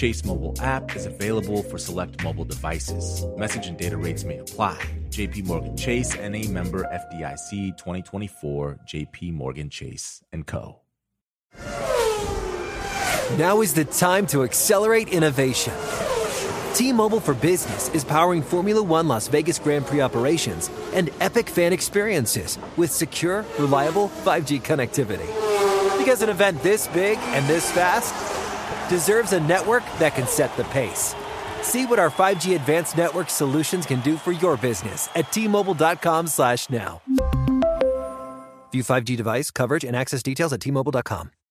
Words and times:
Chase 0.00 0.24
mobile 0.24 0.54
app 0.62 0.96
is 0.96 1.04
available 1.04 1.62
for 1.62 1.76
select 1.76 2.24
mobile 2.24 2.46
devices. 2.46 3.26
Message 3.36 3.66
and 3.66 3.76
data 3.76 3.98
rates 3.98 4.24
may 4.24 4.38
apply. 4.38 4.78
JP 5.10 5.44
Morgan 5.44 5.76
Chase 5.76 6.16
and 6.16 6.34
a 6.34 6.48
member 6.48 6.84
FDIC 6.84 7.76
2024 7.76 8.78
JP 8.88 9.34
Morgan 9.34 9.68
Chase 9.68 10.24
and 10.32 10.46
Co. 10.46 10.80
Now 13.36 13.60
is 13.60 13.74
the 13.74 13.84
time 13.84 14.26
to 14.28 14.42
accelerate 14.42 15.10
innovation. 15.10 15.74
T-Mobile 16.72 17.20
for 17.20 17.34
Business 17.34 17.90
is 17.90 18.02
powering 18.02 18.40
Formula 18.40 18.82
1 18.82 19.06
Las 19.06 19.28
Vegas 19.28 19.58
Grand 19.58 19.84
Prix 19.84 20.00
operations 20.00 20.70
and 20.94 21.10
epic 21.20 21.50
fan 21.50 21.74
experiences 21.74 22.56
with 22.78 22.90
secure, 22.90 23.44
reliable 23.58 24.08
5G 24.24 24.62
connectivity. 24.62 25.28
Because 25.98 26.22
an 26.22 26.30
event 26.30 26.62
this 26.62 26.88
big 26.88 27.18
and 27.18 27.46
this 27.46 27.70
fast 27.70 28.29
deserves 28.90 29.32
a 29.32 29.40
network 29.40 29.82
that 29.98 30.14
can 30.14 30.26
set 30.26 30.54
the 30.58 30.64
pace. 30.64 31.14
See 31.62 31.86
what 31.86 31.98
our 31.98 32.10
5G 32.10 32.56
advanced 32.56 32.98
network 32.98 33.30
solutions 33.30 33.86
can 33.86 34.00
do 34.00 34.18
for 34.18 34.32
your 34.32 34.58
business 34.58 35.08
at 35.14 35.32
T-Mobile.com 35.32 36.26
slash 36.26 36.68
now. 36.68 37.00
View 38.72 38.82
5G 38.82 39.16
device 39.16 39.50
coverage 39.50 39.84
and 39.84 39.96
access 39.96 40.22
details 40.22 40.52
at 40.52 40.60
T-Mobile.com. 40.60 41.30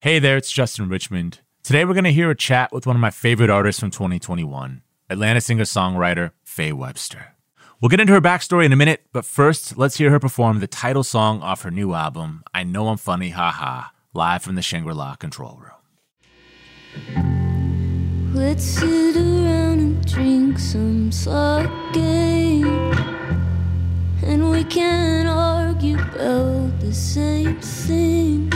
Hey 0.00 0.20
there, 0.20 0.36
it's 0.36 0.52
Justin 0.52 0.88
Richmond. 0.88 1.40
Today 1.64 1.84
we're 1.84 1.92
going 1.92 2.04
to 2.04 2.12
hear 2.12 2.30
a 2.30 2.36
chat 2.36 2.70
with 2.70 2.86
one 2.86 2.94
of 2.94 3.00
my 3.00 3.10
favorite 3.10 3.50
artists 3.50 3.80
from 3.80 3.90
2021, 3.90 4.82
Atlanta 5.10 5.40
singer 5.40 5.64
songwriter 5.64 6.30
Faye 6.44 6.72
Webster. 6.72 7.34
We'll 7.80 7.88
get 7.88 7.98
into 7.98 8.12
her 8.12 8.20
backstory 8.20 8.64
in 8.64 8.72
a 8.72 8.76
minute, 8.76 9.06
but 9.12 9.24
first, 9.24 9.76
let's 9.76 9.98
hear 9.98 10.10
her 10.10 10.20
perform 10.20 10.60
the 10.60 10.68
title 10.68 11.02
song 11.02 11.42
off 11.42 11.62
her 11.62 11.72
new 11.72 11.94
album, 11.94 12.44
I 12.54 12.62
Know 12.62 12.86
I'm 12.86 12.96
Funny, 12.96 13.30
Ha 13.30 13.50
Ha, 13.50 13.92
live 14.14 14.40
from 14.40 14.54
the 14.54 14.62
Shangri 14.62 14.94
La 14.94 15.16
control 15.16 15.60
room. 15.60 15.72
Let's 18.32 18.62
sit 18.62 19.16
around 19.16 19.80
and 19.80 20.06
drink 20.06 20.60
some 20.60 21.10
sake. 21.10 21.96
And 24.22 24.48
we 24.48 24.62
can 24.62 25.26
argue 25.26 25.98
about 25.98 26.78
the 26.78 26.94
same 26.94 27.60
thing. 27.60 28.48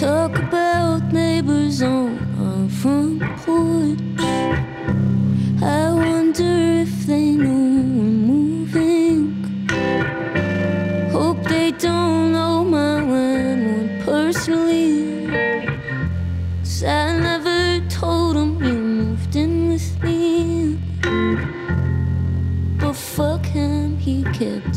Talk 0.00 0.38
about 0.38 1.10
neighbors 1.10 1.80
on 1.80 2.18
our 2.38 2.68
front 2.68 3.22
porch. 3.38 3.98
I 5.62 5.90
wonder 5.90 6.82
if 6.84 7.06
they 7.06 7.30
know 7.30 7.64
we're 7.96 8.20
moving. 8.30 9.32
Hope 11.10 11.42
they 11.44 11.70
don't 11.70 12.32
know 12.32 12.62
my 12.62 13.00
landlord 13.00 14.04
personally. 14.04 15.28
'Cause 16.58 16.84
I 16.84 17.18
never 17.18 17.80
told 17.88 18.36
them 18.36 18.62
you 18.62 18.74
moved 18.74 19.34
in 19.34 19.70
with 19.70 19.88
me. 20.04 20.78
But 22.78 22.96
fuck 22.96 23.46
him, 23.46 23.96
he 23.96 24.24
kept 24.24 24.75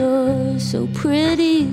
so 0.00 0.86
pretty. 0.94 1.64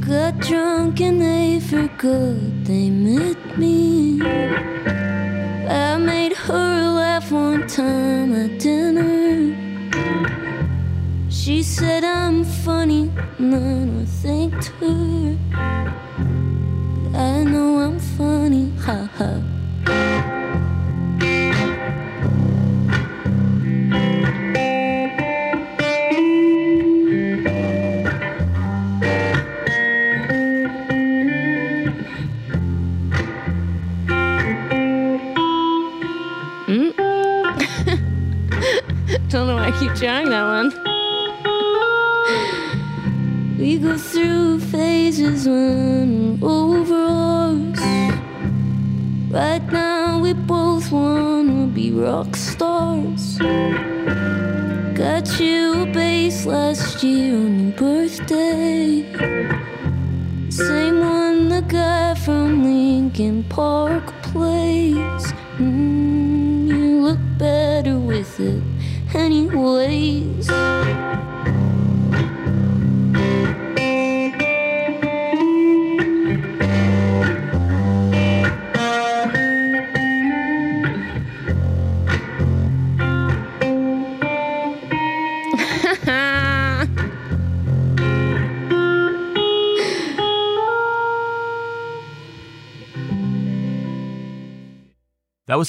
Got 0.00 0.38
drunk 0.40 1.00
and 1.00 1.20
they 1.20 1.60
forgot 1.60 2.64
they 2.64 2.90
met 2.90 3.58
me. 3.58 4.20
I 5.68 5.96
made 5.96 6.32
her 6.32 6.90
laugh 6.90 7.30
one 7.30 7.66
time 7.68 8.34
at 8.34 8.58
dinner. 8.58 9.54
She 11.30 11.62
said 11.62 12.02
I'm 12.04 12.42
funny, 12.42 13.12
and 13.38 13.52
then 13.52 14.02
I 14.02 14.04
thanked 14.04 14.66
her. 14.80 15.43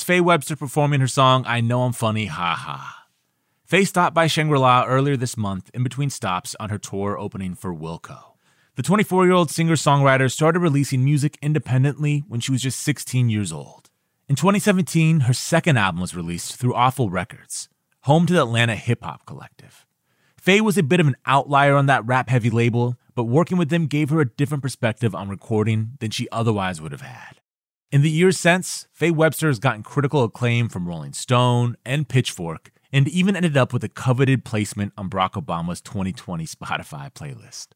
Faye 0.06 0.22
Webster 0.22 0.56
performing 0.56 1.00
her 1.00 1.08
song 1.08 1.44
I 1.48 1.62
Know 1.62 1.82
I'm 1.82 1.92
Funny, 1.92 2.28
Ha 2.28 2.54
Ha. 2.54 3.08
Faye 3.66 3.86
stopped 3.86 4.14
by 4.14 4.28
Shangri 4.28 4.60
La 4.60 4.86
earlier 4.86 5.18
this 5.18 5.36
month 5.36 5.72
in 5.74 5.82
between 5.82 6.12
stops 6.12 6.56
on 6.60 6.70
her 6.70 6.78
tour 6.78 7.18
opening 7.18 7.56
for 7.56 7.74
Wilco. 7.74 8.36
The 8.76 8.84
24 8.84 9.26
year 9.26 9.34
old 9.34 9.50
singer 9.50 9.74
songwriter 9.74 10.32
started 10.32 10.60
releasing 10.60 11.04
music 11.04 11.40
independently 11.42 12.24
when 12.28 12.40
she 12.40 12.52
was 12.52 12.62
just 12.62 12.82
16 12.82 13.30
years 13.30 13.52
old. 13.52 13.90
In 14.30 14.36
2017, 14.36 15.22
her 15.22 15.34
second 15.34 15.78
album 15.78 16.02
was 16.02 16.16
released 16.16 16.56
through 16.56 16.76
Awful 16.76 17.10
Records. 17.10 17.68
home 18.02 18.28
to 18.28 18.34
the 18.34 18.44
Atlanta 18.44 18.76
Hip 18.76 19.04
Hop 19.04 19.26
Collective. 19.26 19.88
Faye 20.38 20.62
was 20.62 20.78
a 20.78 20.84
bit 20.84 21.00
of 21.00 21.08
an 21.08 21.16
outlier 21.26 21.76
on 21.76 21.88
that 21.88 22.06
rap 22.06 22.30
heavy 22.30 22.52
label, 22.52 22.96
but 23.16 23.24
working 23.24 23.58
with 23.58 23.70
them 23.70 23.88
gave 23.88 24.12
her 24.12 24.22
a 24.22 24.30
different 24.30 24.62
perspective 24.62 25.16
on 25.16 25.30
recording 25.30 25.94
than 26.00 26.12
she 26.12 26.30
otherwise 26.32 26.80
would 26.80 26.92
have 26.92 27.02
had. 27.02 27.42
In 27.92 28.02
the 28.02 28.10
years 28.10 28.40
since, 28.40 28.88
Faye 28.92 29.12
Webster 29.12 29.48
has 29.48 29.60
gotten 29.60 29.84
critical 29.84 30.24
acclaim 30.24 30.70
from 30.70 30.88
Rolling 30.88 31.14
Stone 31.14 31.78
and 31.86 32.10
Pitchfork, 32.10 32.72
and 32.92 33.08
even 33.08 33.36
ended 33.36 33.56
up 33.56 33.72
with 33.72 33.84
a 33.84 33.90
coveted 33.90 34.44
placement 34.44 34.92
on 34.98 35.10
Barack 35.10 35.34
Obama's 35.34 35.82
2020 35.82 36.46
Spotify 36.46 37.14
playlist. 37.14 37.68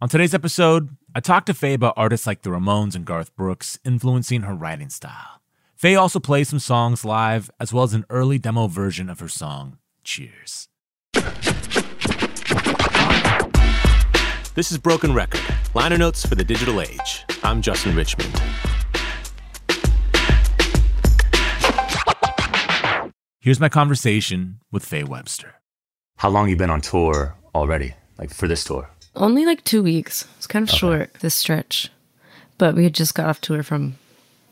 On 0.00 0.08
today's 0.08 0.32
episode, 0.32 0.96
I 1.12 1.20
talked 1.20 1.46
to 1.46 1.54
Faye 1.54 1.74
about 1.74 1.94
artists 1.96 2.26
like 2.26 2.42
the 2.42 2.50
Ramones 2.50 2.94
and 2.94 3.04
Garth 3.04 3.34
Brooks 3.34 3.80
influencing 3.84 4.42
her 4.42 4.54
writing 4.54 4.90
style. 4.90 5.42
Faye 5.74 5.96
also 5.96 6.20
plays 6.20 6.48
some 6.48 6.60
songs 6.60 7.04
live, 7.04 7.50
as 7.58 7.72
well 7.72 7.84
as 7.84 7.94
an 7.94 8.04
early 8.10 8.38
demo 8.38 8.68
version 8.68 9.10
of 9.10 9.18
her 9.18 9.28
song, 9.28 9.78
Cheers. 10.04 10.68
This 14.54 14.70
is 14.72 14.78
Broken 14.78 15.12
Record, 15.14 15.42
liner 15.74 15.98
notes 15.98 16.24
for 16.24 16.36
the 16.36 16.44
digital 16.44 16.80
age. 16.80 17.24
I'm 17.42 17.60
Justin 17.60 17.96
Richmond. 17.96 18.40
Here's 23.48 23.60
my 23.60 23.70
conversation 23.70 24.60
with 24.70 24.84
Faye 24.84 25.04
Webster. 25.04 25.54
How 26.18 26.28
long 26.28 26.50
you 26.50 26.56
been 26.56 26.68
on 26.68 26.82
tour 26.82 27.34
already? 27.54 27.94
Like 28.18 28.28
for 28.28 28.46
this 28.46 28.62
tour? 28.62 28.90
Only 29.16 29.46
like 29.46 29.64
two 29.64 29.82
weeks. 29.82 30.28
It's 30.36 30.46
kind 30.46 30.68
of 30.68 30.74
short, 30.74 31.14
this 31.20 31.34
stretch. 31.34 31.88
But 32.58 32.74
we 32.74 32.84
had 32.84 32.92
just 32.94 33.14
got 33.14 33.26
off 33.26 33.40
tour 33.40 33.62
from 33.62 33.96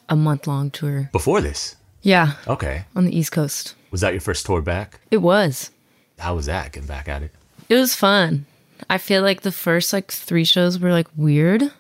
a 0.09 0.17
month 0.17 0.47
long 0.47 0.71
tour. 0.71 1.11
Before 1.13 1.43
this? 1.43 1.77
Yeah, 2.01 2.37
Okay. 2.49 2.87
on 2.97 3.05
the 3.05 3.15
East 3.15 3.33
Coast. 3.33 3.75
Was 3.91 4.01
that 4.01 4.15
your 4.15 4.23
first 4.23 4.47
tour 4.47 4.63
back? 4.63 4.99
It 5.11 5.19
was. 5.19 5.71
How 6.19 6.35
was 6.35 6.47
that 6.47 6.73
getting 6.73 6.89
back 6.89 7.07
at 7.07 7.23
it? 7.23 7.33
It 7.69 7.75
was 7.75 7.95
fun. 7.95 8.47
I 8.89 8.97
feel 8.97 9.21
like 9.21 9.43
the 9.43 9.53
first 9.53 9.93
like 9.93 10.11
three 10.11 10.45
shows 10.47 10.79
were 10.79 10.93
like 10.93 11.09
weird, 11.17 11.71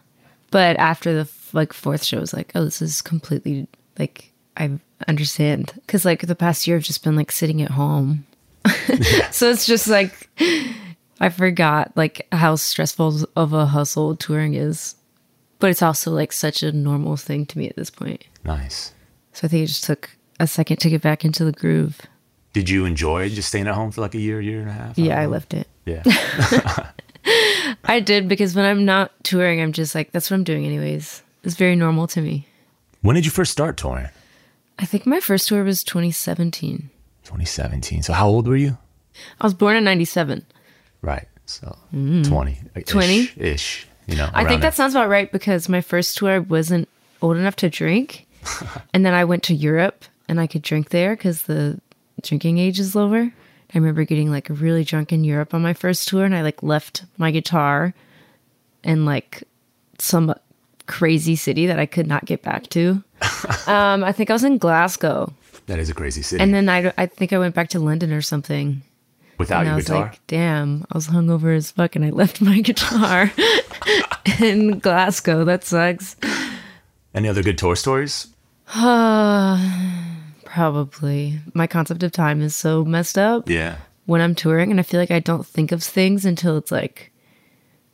but 0.50 0.76
after 0.76 1.14
the 1.14 1.30
like 1.54 1.72
fourth 1.72 2.04
show, 2.04 2.18
I 2.18 2.20
was 2.20 2.34
like, 2.34 2.52
oh, 2.54 2.64
this 2.64 2.82
is 2.82 3.00
completely 3.00 3.68
like 3.98 4.32
I 4.58 4.78
understand 5.08 5.72
because 5.74 6.04
like 6.04 6.26
the 6.26 6.34
past 6.34 6.66
year 6.66 6.76
I've 6.76 6.82
just 6.82 7.04
been 7.04 7.16
like 7.16 7.30
sitting 7.32 7.62
at 7.62 7.70
home, 7.72 8.26
so 9.30 9.50
it's 9.50 9.66
just 9.66 9.88
like 9.88 10.28
I 11.20 11.28
forgot 11.28 11.92
like 11.96 12.26
how 12.32 12.56
stressful 12.56 13.24
of 13.36 13.52
a 13.52 13.66
hustle 13.66 14.16
touring 14.16 14.54
is, 14.54 14.96
but 15.58 15.70
it's 15.70 15.82
also 15.82 16.10
like 16.10 16.32
such 16.32 16.62
a 16.62 16.72
normal 16.72 17.16
thing 17.16 17.46
to 17.46 17.58
me 17.58 17.68
at 17.68 17.76
this 17.76 17.90
point. 17.90 18.24
Nice. 18.44 18.92
So 19.32 19.46
I 19.46 19.48
think 19.48 19.64
it 19.64 19.66
just 19.68 19.84
took 19.84 20.10
a 20.40 20.46
second 20.46 20.78
to 20.78 20.90
get 20.90 21.02
back 21.02 21.24
into 21.24 21.44
the 21.44 21.52
groove. 21.52 22.00
Did 22.52 22.70
you 22.70 22.86
enjoy 22.86 23.28
just 23.28 23.48
staying 23.48 23.66
at 23.66 23.74
home 23.74 23.90
for 23.90 24.00
like 24.00 24.14
a 24.14 24.18
year, 24.18 24.40
year 24.40 24.60
and 24.60 24.70
a 24.70 24.72
half? 24.72 24.98
Yeah, 24.98 25.20
I 25.20 25.26
left 25.26 25.52
it. 25.52 25.68
Yeah. 25.84 26.02
I 27.84 28.00
did 28.00 28.28
because 28.28 28.54
when 28.54 28.64
I'm 28.64 28.84
not 28.84 29.12
touring, 29.24 29.60
I'm 29.60 29.72
just 29.72 29.94
like, 29.94 30.12
that's 30.12 30.30
what 30.30 30.36
I'm 30.36 30.44
doing 30.44 30.64
anyways. 30.64 31.22
It's 31.44 31.54
very 31.54 31.76
normal 31.76 32.06
to 32.08 32.20
me. 32.20 32.46
when 33.02 33.14
did 33.14 33.24
you 33.24 33.30
first 33.30 33.52
start 33.52 33.76
touring? 33.76 34.08
I 34.78 34.84
think 34.84 35.06
my 35.06 35.20
first 35.20 35.48
tour 35.48 35.64
was 35.64 35.82
2017. 35.84 36.90
2017. 37.24 38.02
So 38.02 38.12
how 38.12 38.28
old 38.28 38.46
were 38.46 38.56
you? 38.56 38.76
I 39.40 39.46
was 39.46 39.54
born 39.54 39.76
in 39.76 39.84
97. 39.84 40.44
Right. 41.02 41.26
So 41.46 41.76
mm. 41.94 42.26
20. 42.26 42.82
20? 42.84 43.30
Ish. 43.36 43.86
You 44.06 44.16
know, 44.16 44.28
I 44.32 44.44
think 44.44 44.60
there. 44.60 44.70
that 44.70 44.74
sounds 44.74 44.94
about 44.94 45.08
right 45.08 45.30
because 45.32 45.68
my 45.68 45.80
first 45.80 46.16
tour 46.16 46.30
I 46.30 46.38
wasn't 46.38 46.88
old 47.22 47.36
enough 47.36 47.56
to 47.56 47.70
drink. 47.70 48.26
and 48.94 49.04
then 49.04 49.14
I 49.14 49.24
went 49.24 49.42
to 49.44 49.54
Europe 49.54 50.04
and 50.28 50.40
I 50.40 50.46
could 50.46 50.62
drink 50.62 50.90
there 50.90 51.16
because 51.16 51.42
the 51.42 51.80
drinking 52.22 52.58
age 52.58 52.78
is 52.78 52.94
lower. 52.94 53.32
I 53.74 53.78
remember 53.78 54.04
getting 54.04 54.30
like 54.30 54.46
really 54.48 54.84
drunk 54.84 55.12
in 55.12 55.24
Europe 55.24 55.54
on 55.54 55.62
my 55.62 55.74
first 55.74 56.06
tour 56.06 56.24
and 56.24 56.34
I 56.34 56.42
like 56.42 56.62
left 56.62 57.04
my 57.18 57.32
guitar 57.32 57.94
in 58.84 59.04
like 59.04 59.42
some 59.98 60.32
crazy 60.86 61.34
city 61.34 61.66
that 61.66 61.80
I 61.80 61.86
could 61.86 62.06
not 62.06 62.24
get 62.24 62.42
back 62.42 62.68
to. 62.70 63.02
um, 63.66 64.04
I 64.04 64.12
think 64.12 64.30
I 64.30 64.32
was 64.32 64.44
in 64.44 64.58
Glasgow. 64.58 65.32
That 65.66 65.78
is 65.78 65.90
a 65.90 65.94
crazy 65.94 66.22
city. 66.22 66.42
And 66.42 66.52
then 66.54 66.68
I, 66.68 66.92
I 66.96 67.06
think 67.06 67.32
I 67.32 67.38
went 67.38 67.54
back 67.54 67.68
to 67.70 67.80
London 67.80 68.12
or 68.12 68.22
something. 68.22 68.82
Without 69.38 69.58
and 69.58 69.66
your 69.66 69.72
I 69.74 69.76
was 69.76 69.84
guitar? 69.86 70.00
like, 70.06 70.26
damn, 70.28 70.86
I 70.90 70.96
was 70.96 71.08
hungover 71.08 71.54
as 71.56 71.70
fuck 71.70 71.94
and 71.96 72.04
I 72.04 72.10
left 72.10 72.40
my 72.40 72.60
guitar 72.62 73.30
in 74.40 74.78
Glasgow. 74.78 75.44
That 75.44 75.64
sucks. 75.64 76.16
Any 77.14 77.28
other 77.28 77.42
good 77.42 77.58
tour 77.58 77.76
stories? 77.76 78.28
Probably. 80.44 81.38
My 81.54 81.66
concept 81.66 82.02
of 82.02 82.12
time 82.12 82.40
is 82.40 82.54
so 82.56 82.84
messed 82.84 83.18
up 83.18 83.48
Yeah. 83.48 83.76
when 84.06 84.20
I'm 84.20 84.34
touring, 84.34 84.70
and 84.70 84.80
I 84.80 84.82
feel 84.84 85.00
like 85.00 85.10
I 85.10 85.20
don't 85.20 85.46
think 85.46 85.72
of 85.72 85.82
things 85.82 86.24
until 86.24 86.56
it's 86.56 86.72
like, 86.72 87.12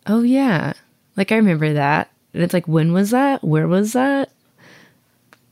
oh, 0.06 0.22
yeah. 0.22 0.74
Like, 1.16 1.32
I 1.32 1.36
remember 1.36 1.72
that. 1.72 2.10
And 2.34 2.42
it's 2.42 2.54
like, 2.54 2.68
when 2.68 2.92
was 2.92 3.10
that? 3.10 3.42
Where 3.44 3.66
was 3.68 3.92
that? 3.94 4.30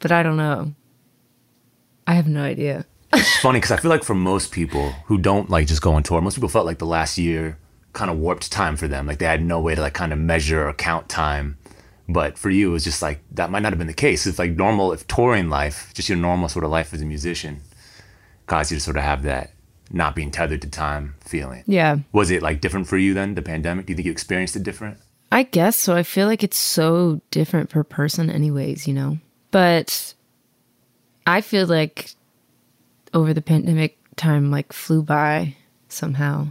But 0.00 0.12
I 0.12 0.23
don't 0.23 0.37
know. 0.37 0.75
I 2.06 2.14
have 2.14 2.26
no 2.26 2.43
idea. 2.43 2.87
It's 3.12 3.41
funny 3.41 3.58
because 3.58 3.70
I 3.70 3.76
feel 3.76 3.91
like 3.91 4.05
for 4.05 4.14
most 4.14 4.52
people 4.52 4.91
who 5.06 5.19
don't 5.19 5.50
like 5.50 5.67
just 5.67 5.82
go 5.82 5.93
on 5.93 6.02
tour, 6.02 6.20
most 6.20 6.35
people 6.35 6.49
felt 6.49 6.67
like 6.67 6.79
the 6.79 6.87
last 6.87 7.19
year 7.19 7.58
kind 7.93 8.11
of 8.11 8.19
warped 8.19 8.50
time 8.50 8.76
for 8.76 8.88
them. 8.88 9.06
Like 9.06 9.19
they 9.19 9.26
had 9.26 9.43
no 9.43 9.61
way 9.61 9.75
to 9.75 9.81
like 9.81 9.94
kind 9.94 10.12
of 10.12 10.19
measure 10.19 10.67
or 10.67 10.73
count 10.73 11.08
time. 11.08 11.58
But 12.08 12.38
for 12.38 12.50
you, 12.50 12.70
it 12.70 12.73
was 12.73 12.85
just 12.85 13.02
like 13.02 13.20
that 13.32 13.50
might 13.50 13.61
not 13.61 13.73
have 13.73 13.79
been 13.79 13.87
the 13.87 13.93
case. 13.93 14.26
It's 14.26 14.38
like 14.38 14.52
normal, 14.52 14.93
if 14.93 15.06
touring 15.06 15.49
life, 15.49 15.93
just 15.94 16.08
your 16.08 16.19
normal 16.19 16.49
sort 16.49 16.64
of 16.64 16.70
life 16.70 16.93
as 16.93 17.02
a 17.02 17.06
musician, 17.06 17.61
caused 18.47 18.70
you 18.73 18.79
to 18.79 18.82
sort 18.82 18.97
of 18.97 19.02
have 19.02 19.23
that 19.23 19.52
not 19.93 20.14
being 20.14 20.31
tethered 20.31 20.62
to 20.62 20.69
time 20.69 21.14
feeling. 21.20 21.64
Yeah. 21.67 21.99
Was 22.12 22.31
it 22.31 22.43
like 22.43 22.61
different 22.61 22.87
for 22.88 22.97
you 22.97 23.14
then, 23.14 23.35
the 23.35 23.43
pandemic? 23.43 23.87
Do 23.87 23.93
you 23.93 23.97
think 23.97 24.06
you 24.06 24.12
experienced 24.12 24.56
it 24.56 24.62
different? 24.62 24.99
I 25.32 25.44
guess 25.44 25.76
so. 25.76 25.94
I 25.94 26.02
feel 26.02 26.26
like 26.26 26.43
it's 26.43 26.56
so 26.56 27.20
different 27.31 27.70
per 27.70 27.85
person, 27.85 28.31
anyways, 28.31 28.88
you 28.88 28.94
know? 28.94 29.19
But 29.50 30.14
I 31.26 31.41
feel 31.41 31.67
like 31.67 32.12
over 33.12 33.35
the 33.35 33.43
pandemic, 33.43 33.99
time 34.17 34.50
like 34.50 34.73
flew 34.73 35.02
by 35.02 35.56
somehow. 35.88 36.49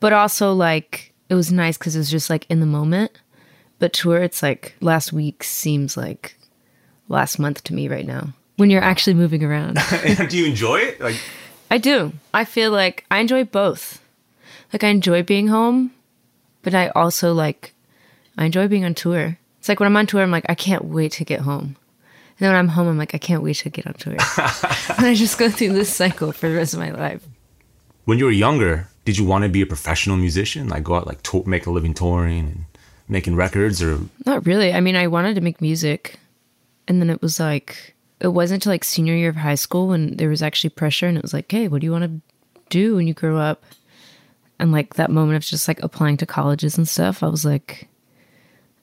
But 0.00 0.12
also, 0.12 0.52
like, 0.52 1.12
it 1.28 1.34
was 1.34 1.50
nice 1.50 1.78
because 1.78 1.96
it 1.96 2.00
was 2.00 2.10
just 2.10 2.30
like 2.30 2.46
in 2.50 2.60
the 2.60 2.66
moment. 2.66 3.12
But 3.78 3.92
tour, 3.92 4.22
it's 4.22 4.42
like 4.42 4.74
last 4.80 5.12
week 5.12 5.42
seems 5.42 5.96
like 5.96 6.36
last 7.08 7.38
month 7.38 7.64
to 7.64 7.74
me 7.74 7.88
right 7.88 8.06
now 8.06 8.32
when 8.56 8.70
you're 8.70 8.82
actually 8.82 9.14
moving 9.14 9.42
around. 9.42 9.78
Do 10.28 10.38
you 10.38 10.46
enjoy 10.46 10.76
it? 10.76 11.00
Like, 11.00 11.16
I 11.70 11.78
do. 11.78 12.12
I 12.32 12.44
feel 12.44 12.70
like 12.70 13.04
I 13.10 13.18
enjoy 13.18 13.44
both. 13.44 14.00
Like 14.72 14.84
I 14.84 14.88
enjoy 14.88 15.22
being 15.22 15.48
home, 15.48 15.92
but 16.62 16.74
I 16.74 16.88
also 16.90 17.32
like 17.32 17.74
I 18.38 18.44
enjoy 18.44 18.68
being 18.68 18.84
on 18.84 18.94
tour. 18.94 19.38
It's 19.64 19.68
like 19.70 19.80
when 19.80 19.86
I'm 19.86 19.96
on 19.96 20.06
tour, 20.06 20.20
I'm 20.20 20.30
like 20.30 20.44
I 20.50 20.54
can't 20.54 20.84
wait 20.84 21.12
to 21.12 21.24
get 21.24 21.40
home. 21.40 21.62
And 21.62 22.38
then 22.38 22.50
when 22.50 22.58
I'm 22.58 22.68
home, 22.68 22.86
I'm 22.86 22.98
like 22.98 23.14
I 23.14 23.18
can't 23.18 23.42
wait 23.42 23.56
to 23.56 23.70
get 23.70 23.86
on 23.86 23.94
tour. 23.94 24.12
and 24.98 25.06
I 25.06 25.14
just 25.14 25.38
go 25.38 25.48
through 25.48 25.72
this 25.72 25.88
cycle 25.90 26.32
for 26.32 26.50
the 26.50 26.56
rest 26.56 26.74
of 26.74 26.80
my 26.80 26.90
life. 26.90 27.26
when 28.04 28.18
you 28.18 28.26
were 28.26 28.30
younger, 28.30 28.88
did 29.06 29.16
you 29.16 29.24
want 29.24 29.44
to 29.44 29.48
be 29.48 29.62
a 29.62 29.66
professional 29.66 30.18
musician? 30.18 30.68
Like 30.68 30.84
go 30.84 30.96
out, 30.96 31.06
like 31.06 31.22
tour, 31.22 31.44
make 31.46 31.64
a 31.64 31.70
living 31.70 31.94
touring 31.94 32.40
and 32.40 32.64
making 33.08 33.36
records 33.36 33.82
or 33.82 34.00
Not 34.26 34.44
really. 34.44 34.74
I 34.74 34.80
mean, 34.80 34.96
I 34.96 35.06
wanted 35.06 35.34
to 35.36 35.40
make 35.40 35.62
music, 35.62 36.18
and 36.86 37.00
then 37.00 37.08
it 37.08 37.22
was 37.22 37.40
like 37.40 37.94
it 38.20 38.28
wasn't 38.28 38.56
until 38.56 38.72
like 38.72 38.84
senior 38.84 39.14
year 39.14 39.30
of 39.30 39.36
high 39.36 39.54
school 39.54 39.88
when 39.88 40.18
there 40.18 40.28
was 40.28 40.42
actually 40.42 40.70
pressure, 40.76 41.06
and 41.06 41.16
it 41.16 41.22
was 41.22 41.32
like, 41.32 41.50
hey, 41.50 41.68
what 41.68 41.80
do 41.80 41.86
you 41.86 41.92
want 41.92 42.04
to 42.04 42.20
do 42.68 42.96
when 42.96 43.06
you 43.06 43.14
grow 43.14 43.38
up? 43.38 43.64
And 44.58 44.72
like 44.72 44.96
that 44.96 45.10
moment 45.10 45.36
of 45.36 45.42
just 45.42 45.68
like 45.68 45.82
applying 45.82 46.18
to 46.18 46.26
colleges 46.26 46.76
and 46.76 46.86
stuff, 46.86 47.22
I 47.22 47.28
was 47.28 47.46
like, 47.46 47.88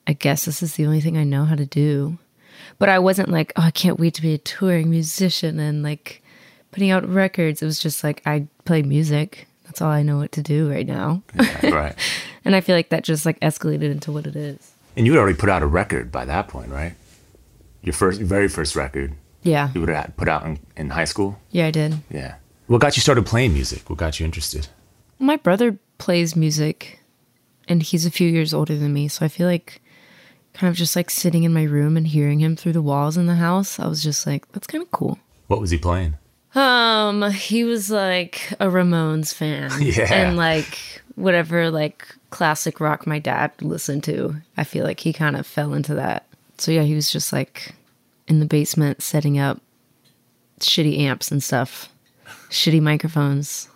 I 0.06 0.12
guess 0.14 0.44
this 0.44 0.62
is 0.62 0.74
the 0.76 0.84
only 0.86 1.00
thing 1.00 1.16
I 1.16 1.24
know 1.24 1.44
how 1.44 1.54
to 1.54 1.66
do. 1.66 2.18
But 2.78 2.88
I 2.88 2.98
wasn't 2.98 3.28
like, 3.30 3.52
oh, 3.56 3.62
I 3.62 3.70
can't 3.70 3.98
wait 4.00 4.14
to 4.14 4.22
be 4.22 4.34
a 4.34 4.38
touring 4.38 4.90
musician 4.90 5.58
and 5.60 5.82
like 5.82 6.22
putting 6.70 6.90
out 6.90 7.08
records. 7.08 7.62
It 7.62 7.66
was 7.66 7.78
just 7.78 8.02
like 8.02 8.22
I 8.26 8.46
play 8.64 8.82
music. 8.82 9.46
That's 9.64 9.80
all 9.80 9.90
I 9.90 10.02
know 10.02 10.18
what 10.18 10.32
to 10.32 10.42
do 10.42 10.70
right 10.70 10.86
now. 10.86 11.22
right. 11.62 11.94
and 12.44 12.54
I 12.56 12.60
feel 12.60 12.74
like 12.76 12.88
that 12.90 13.04
just 13.04 13.24
like 13.24 13.38
escalated 13.40 13.90
into 13.90 14.12
what 14.12 14.26
it 14.26 14.36
is. 14.36 14.72
And 14.96 15.06
you 15.06 15.12
had 15.12 15.18
already 15.20 15.36
put 15.38 15.48
out 15.48 15.62
a 15.62 15.66
record 15.66 16.10
by 16.12 16.24
that 16.24 16.48
point, 16.48 16.70
right? 16.70 16.94
Your 17.82 17.92
first, 17.94 18.18
your 18.20 18.28
very 18.28 18.48
first 18.48 18.76
record 18.76 19.14
Yeah. 19.42 19.70
you 19.74 19.80
would 19.80 19.88
have 19.88 20.16
put 20.16 20.28
out 20.28 20.44
in, 20.44 20.58
in 20.76 20.90
high 20.90 21.04
school. 21.04 21.38
Yeah, 21.50 21.66
I 21.66 21.70
did. 21.70 21.96
Yeah. 22.10 22.34
What 22.66 22.80
got 22.80 22.96
you 22.96 23.00
started 23.00 23.26
playing 23.26 23.54
music? 23.54 23.88
What 23.90 23.98
got 23.98 24.18
you 24.20 24.26
interested? 24.26 24.68
My 25.18 25.36
brother 25.36 25.78
plays 25.98 26.34
music 26.36 27.00
and 27.68 27.82
he's 27.82 28.06
a 28.06 28.10
few 28.10 28.28
years 28.28 28.52
older 28.54 28.76
than 28.76 28.92
me. 28.92 29.08
So 29.08 29.24
I 29.24 29.28
feel 29.28 29.46
like 29.46 29.81
kind 30.54 30.70
of 30.70 30.76
just 30.76 30.94
like 30.96 31.10
sitting 31.10 31.44
in 31.44 31.52
my 31.52 31.62
room 31.64 31.96
and 31.96 32.06
hearing 32.06 32.40
him 32.40 32.56
through 32.56 32.72
the 32.74 32.82
walls 32.82 33.16
in 33.16 33.26
the 33.26 33.34
house, 33.36 33.78
I 33.80 33.86
was 33.86 34.02
just 34.02 34.26
like, 34.26 34.50
that's 34.52 34.66
kind 34.66 34.82
of 34.82 34.90
cool. 34.90 35.18
What 35.48 35.60
was 35.60 35.70
he 35.70 35.78
playing? 35.78 36.14
Um, 36.54 37.30
he 37.30 37.64
was 37.64 37.90
like 37.90 38.52
a 38.60 38.66
Ramones 38.66 39.32
fan. 39.34 39.70
Yeah. 39.82 40.12
And 40.12 40.36
like 40.36 40.78
whatever 41.14 41.70
like 41.70 42.06
classic 42.30 42.80
rock 42.80 43.06
my 43.06 43.18
dad 43.18 43.52
listened 43.60 44.04
to. 44.04 44.36
I 44.56 44.64
feel 44.64 44.84
like 44.84 45.00
he 45.00 45.12
kind 45.12 45.36
of 45.36 45.46
fell 45.46 45.72
into 45.74 45.94
that. 45.94 46.26
So 46.58 46.70
yeah, 46.70 46.82
he 46.82 46.94
was 46.94 47.10
just 47.10 47.32
like 47.32 47.74
in 48.28 48.38
the 48.40 48.46
basement 48.46 49.02
setting 49.02 49.38
up 49.38 49.60
shitty 50.60 50.98
amps 50.98 51.30
and 51.30 51.42
stuff. 51.42 51.88
shitty 52.50 52.80
microphones 52.80 53.68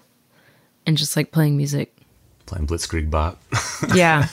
and 0.87 0.97
just 0.97 1.17
like 1.17 1.33
playing 1.33 1.57
music. 1.57 1.95
Playing 2.47 2.67
Blitzkrieg 2.67 3.11
Bop. 3.11 3.41
Yeah. 3.95 4.29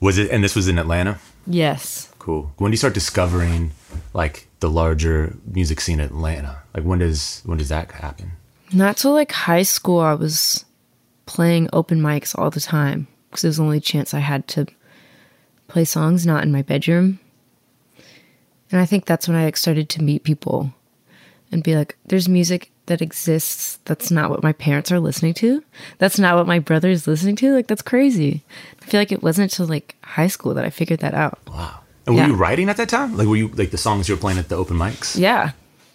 was 0.00 0.18
it? 0.18 0.30
And 0.30 0.44
this 0.44 0.54
was 0.54 0.68
in 0.68 0.78
Atlanta. 0.78 1.18
Yes. 1.48 2.12
Cool. 2.18 2.52
When 2.58 2.70
do 2.70 2.74
you 2.74 2.78
start 2.78 2.94
discovering 2.94 3.72
like 4.14 4.48
the 4.60 4.70
larger 4.70 5.36
music 5.46 5.80
scene 5.80 6.00
in 6.00 6.06
Atlanta? 6.06 6.62
Like 6.74 6.84
when 6.84 6.98
does 6.98 7.42
when 7.44 7.58
does 7.58 7.68
that 7.70 7.90
happen? 7.92 8.32
Not 8.72 8.98
till 8.98 9.12
like 9.12 9.32
high 9.32 9.62
school, 9.62 10.00
I 10.00 10.14
was 10.14 10.64
playing 11.26 11.68
open 11.72 12.00
mics 12.00 12.38
all 12.38 12.50
the 12.50 12.60
time 12.60 13.06
because 13.30 13.44
it 13.44 13.48
was 13.48 13.56
the 13.56 13.62
only 13.62 13.80
chance 13.80 14.14
I 14.14 14.20
had 14.20 14.46
to 14.48 14.66
play 15.68 15.84
songs 15.84 16.26
not 16.26 16.42
in 16.42 16.52
my 16.52 16.62
bedroom. 16.62 17.20
And 18.70 18.80
I 18.80 18.86
think 18.86 19.06
that's 19.06 19.28
when 19.28 19.36
I 19.36 19.44
like, 19.44 19.56
started 19.56 19.88
to 19.90 20.02
meet 20.02 20.24
people 20.24 20.74
and 21.50 21.62
be 21.62 21.74
like, 21.74 21.96
there's 22.06 22.28
music 22.28 22.70
that 22.88 23.00
exists 23.00 23.78
that's 23.84 24.10
not 24.10 24.28
what 24.28 24.42
my 24.42 24.52
parents 24.52 24.92
are 24.92 25.00
listening 25.00 25.32
to. 25.34 25.62
That's 25.98 26.18
not 26.18 26.36
what 26.36 26.46
my 26.46 26.58
brother 26.58 26.90
is 26.90 27.06
listening 27.06 27.36
to. 27.36 27.54
Like, 27.54 27.66
that's 27.68 27.80
crazy. 27.82 28.42
I 28.82 28.84
feel 28.86 29.00
like 29.00 29.12
it 29.12 29.22
wasn't 29.22 29.52
until 29.52 29.66
like 29.66 29.96
high 30.02 30.26
school 30.26 30.52
that 30.54 30.64
I 30.64 30.70
figured 30.70 31.00
that 31.00 31.14
out. 31.14 31.38
Wow. 31.48 31.80
And 32.06 32.14
were 32.16 32.22
Yeah. 32.22 32.28
you 32.28 32.34
writing 32.34 32.68
at 32.68 32.76
that 32.78 32.88
time? 32.88 33.16
Like 33.16 33.26
were 33.28 33.36
you 33.36 33.48
like 33.48 33.70
the 33.70 33.78
songs 33.78 34.08
you 34.08 34.14
were 34.14 34.20
playing 34.20 34.38
at 34.38 34.48
the 34.48 34.56
open 34.56 34.76
mics? 34.76 35.18
Yeah. 35.18 35.52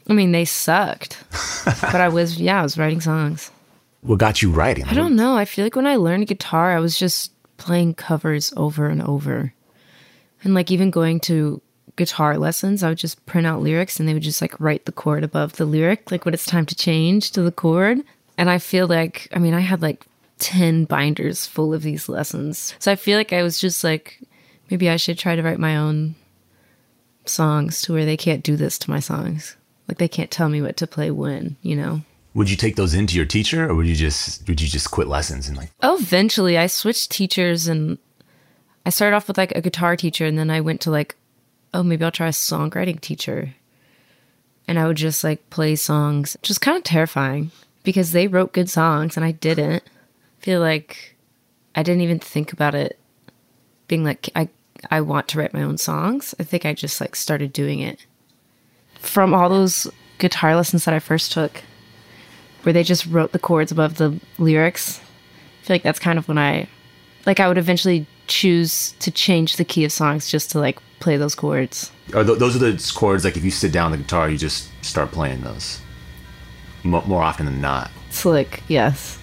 I 0.10 0.14
mean, 0.14 0.32
they 0.32 0.46
sucked. 0.46 1.24
but 1.66 1.96
I 1.96 2.10
was, 2.10 2.40
yeah, 2.40 2.60
I 2.60 2.64
was 2.64 2.78
writing 2.78 3.02
songs. 3.02 3.52
What 4.02 4.20
got 4.20 4.42
you 4.42 4.52
writing? 4.52 4.86
I 4.86 4.94
don't 4.94 5.16
know. 5.16 5.36
I 5.38 5.46
feel 5.46 5.66
like 5.66 5.76
when 5.78 5.88
I 5.88 5.96
learned 5.96 6.28
guitar, 6.28 6.76
I 6.76 6.80
was 6.80 6.98
just 6.98 7.32
playing 7.58 7.94
covers 7.94 8.52
over 8.58 8.88
and 8.90 9.02
over. 9.02 9.54
And 10.44 10.54
like 10.54 10.72
even 10.72 10.92
going 10.92 11.22
to 11.22 11.62
guitar 11.96 12.38
lessons, 12.38 12.84
I 12.84 12.90
would 12.90 12.98
just 12.98 13.26
print 13.26 13.48
out 13.48 13.62
lyrics 13.62 14.00
and 14.00 14.08
they 14.08 14.14
would 14.14 14.24
just 14.24 14.42
like 14.42 14.60
write 14.60 14.86
the 14.86 14.92
chord 14.92 15.24
above 15.24 15.54
the 15.54 15.66
lyric, 15.66 16.12
like 16.12 16.26
when 16.26 16.34
it's 16.34 16.46
time 16.46 16.66
to 16.68 16.76
change 16.76 17.32
to 17.32 17.42
the 17.42 17.52
chord. 17.52 18.00
And 18.38 18.50
I 18.50 18.58
feel 18.58 18.88
like, 18.88 19.28
I 19.34 19.40
mean, 19.40 19.54
I 19.54 19.60
had 19.60 19.82
like 19.82 20.06
10 20.40 20.86
binders 20.86 21.46
full 21.46 21.74
of 21.74 21.84
these 21.84 22.10
lessons. 22.10 22.76
So 22.80 22.92
I 22.92 22.96
feel 22.96 23.18
like 23.18 23.34
I 23.34 23.44
was 23.44 23.60
just 23.60 23.84
like, 23.84 24.20
maybe 24.70 24.90
I 24.90 24.98
should 24.98 25.18
try 25.20 25.36
to 25.36 25.44
write 25.44 25.60
my 25.60 25.78
own 25.78 26.16
songs 27.26 27.82
to 27.84 27.94
where 27.94 28.06
they 28.06 28.18
can't 28.18 28.44
do 28.44 28.56
this 28.56 28.78
to 28.80 28.90
my 28.90 29.00
songs. 29.00 29.56
Like 29.88 29.98
they 29.98 30.08
can't 30.08 30.32
tell 30.32 30.50
me 30.50 30.62
what 30.62 30.78
to 30.78 30.88
play 30.88 31.12
when, 31.12 31.58
you 31.62 31.76
know? 31.76 32.02
Would 32.34 32.50
you 32.50 32.58
take 32.58 32.76
those 32.76 32.96
into 32.96 33.16
your 33.16 33.26
teacher 33.26 33.70
or 33.70 33.76
would 33.76 33.86
you 33.86 33.96
just 33.96 34.48
would 34.48 34.60
you 34.60 34.68
just 34.68 34.90
quit 34.90 35.08
lessons 35.08 35.48
and 35.48 35.56
like 35.56 35.70
Oh, 35.84 35.98
eventually 35.98 36.58
I 36.58 36.66
switched 36.66 37.12
teachers 37.12 37.68
and 37.68 38.00
I 38.86 38.90
started 38.90 39.16
off 39.16 39.28
with 39.28 39.38
like 39.38 39.52
a 39.52 39.62
guitar 39.62 39.96
teacher 39.96 40.26
and 40.26 40.38
then 40.38 40.50
I 40.50 40.62
went 40.62 40.82
to 40.82 40.92
like, 40.92 41.16
oh, 41.74 41.84
maybe 41.84 42.06
I'll 42.06 42.12
try 42.12 42.28
a 42.28 42.32
songwriting 42.32 43.00
teacher. 43.02 43.56
And 44.68 44.80
I 44.80 44.88
would 44.88 44.98
just 44.98 45.24
like 45.24 45.50
play 45.50 45.76
songs, 45.76 46.38
just 46.42 46.62
kind 46.62 46.78
of 46.78 46.84
terrifying 46.84 47.52
because 47.84 48.12
they 48.12 48.28
wrote 48.28 48.54
good 48.54 48.70
songs 48.70 49.18
and 49.18 49.26
I 49.26 49.32
didn't. 49.32 49.84
feel 50.40 50.60
like 50.60 51.16
I 51.76 51.84
didn't 51.84 52.02
even 52.02 52.20
think 52.20 52.54
about 52.54 52.76
it 52.76 53.00
being 53.88 54.04
like, 54.04 54.30
I, 54.36 54.50
I 54.92 55.02
want 55.02 55.28
to 55.30 55.40
write 55.40 55.54
my 55.54 55.64
own 55.64 55.78
songs. 55.78 56.36
I 56.40 56.44
think 56.44 56.66
I 56.66 56.74
just 56.74 57.00
like 57.02 57.16
started 57.16 57.54
doing 57.54 57.80
it. 57.80 58.06
From 59.00 59.34
all 59.34 59.50
those 59.50 59.88
guitar 60.18 60.56
lessons 60.56 60.86
that 60.86 60.94
I 60.94 61.00
first 61.00 61.32
took, 61.32 61.62
where 62.64 62.74
they 62.74 62.84
just 62.84 63.06
wrote 63.06 63.34
the 63.34 63.40
chords 63.40 63.72
above 63.72 63.96
the 63.96 64.20
lyrics, 64.38 65.00
I 65.00 65.66
feel 65.66 65.74
like 65.76 65.84
that's 65.84 66.00
kind 66.00 66.18
of 66.18 66.28
when 66.28 66.38
I 66.38 66.68
like 67.26 67.40
I 67.40 67.48
would 67.48 67.58
eventually 67.58 68.06
choose 68.28 68.94
to 69.00 69.12
change 69.12 69.58
the 69.58 69.66
key 69.66 69.86
of 69.86 69.92
songs 69.92 70.30
just 70.30 70.52
to 70.52 70.60
like 70.60 70.80
play 71.00 71.18
those 71.18 71.36
chords. 71.36 71.92
Are 72.14 72.24
th- 72.24 72.40
those 72.40 72.56
are 72.56 72.60
the 72.60 72.92
chords 72.96 73.24
like 73.24 73.38
if 73.38 73.44
you 73.44 73.52
sit 73.52 73.72
down 73.72 73.92
the 73.92 73.98
guitar 73.98 74.30
you 74.30 74.38
just 74.38 74.70
start 74.84 75.12
playing 75.12 75.42
those 75.42 75.80
Mo- 76.84 77.04
more 77.06 77.22
often 77.22 77.46
than 77.46 77.62
not. 77.62 77.92
Slick, 78.10 78.62
yes. 78.68 79.18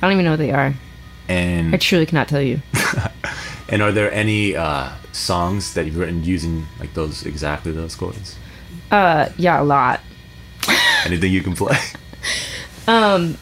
I 0.00 0.06
don't 0.06 0.12
even 0.12 0.24
know 0.24 0.32
what 0.32 0.38
they 0.38 0.52
are. 0.52 0.74
And 1.28 1.74
I 1.74 1.78
truly 1.78 2.06
cannot 2.06 2.28
tell 2.28 2.42
you. 2.42 2.60
and 3.68 3.82
are 3.82 3.92
there 3.92 4.12
any 4.12 4.56
uh, 4.56 4.90
songs 5.12 5.74
that 5.74 5.84
you've 5.86 5.96
written 5.96 6.24
using 6.24 6.66
like 6.80 6.94
those 6.94 7.26
exactly 7.26 7.72
those 7.72 7.94
chords? 7.94 8.36
Uh, 8.90 9.28
yeah, 9.36 9.60
a 9.60 9.64
lot. 9.64 10.00
Anything 11.04 11.32
you 11.32 11.42
can 11.42 11.54
play? 11.54 11.76
Um, 12.86 13.36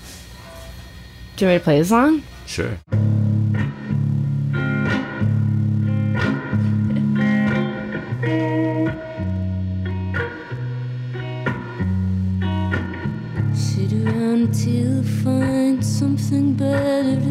do 1.37 1.45
you 1.45 1.51
want 1.51 1.55
me 1.55 1.59
to 1.59 1.61
play 1.61 1.81
a 1.81 1.85
song? 1.85 2.23
sure. 2.47 2.79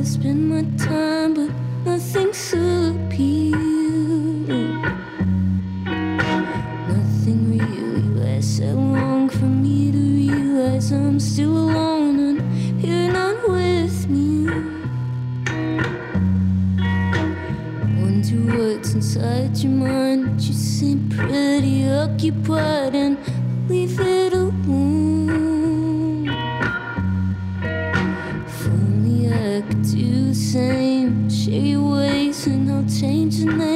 Spend 0.06 0.50
my 0.50 0.62
time, 0.78 1.34
but 1.34 1.50
nothing's 1.84 2.38
so 2.38 2.60
appealing. 2.94 4.82
Nothing 6.88 7.40
really 7.50 8.04
lasts 8.14 8.60
that 8.60 8.76
long 8.76 9.30
for 9.30 9.46
me 9.46 9.92
to 9.92 9.98
realize 9.98 10.92
I'm 10.92 11.20
still 11.20 11.58
alone 11.58 12.20
and 12.20 12.84
you're 12.84 13.12
not 13.12 13.50
with 13.50 14.08
me. 14.08 14.46
Wonder 18.00 18.76
what's 18.76 18.94
inside 18.94 19.58
your 19.58 19.72
mind. 19.72 20.40
You 20.40 20.54
seem 20.54 21.10
pretty 21.10 21.90
occupied 21.90 22.94
and 22.94 23.18
leave 23.68 24.00
it 24.00 24.35
change 33.00 33.40
the 33.40 33.46
name 33.46 33.75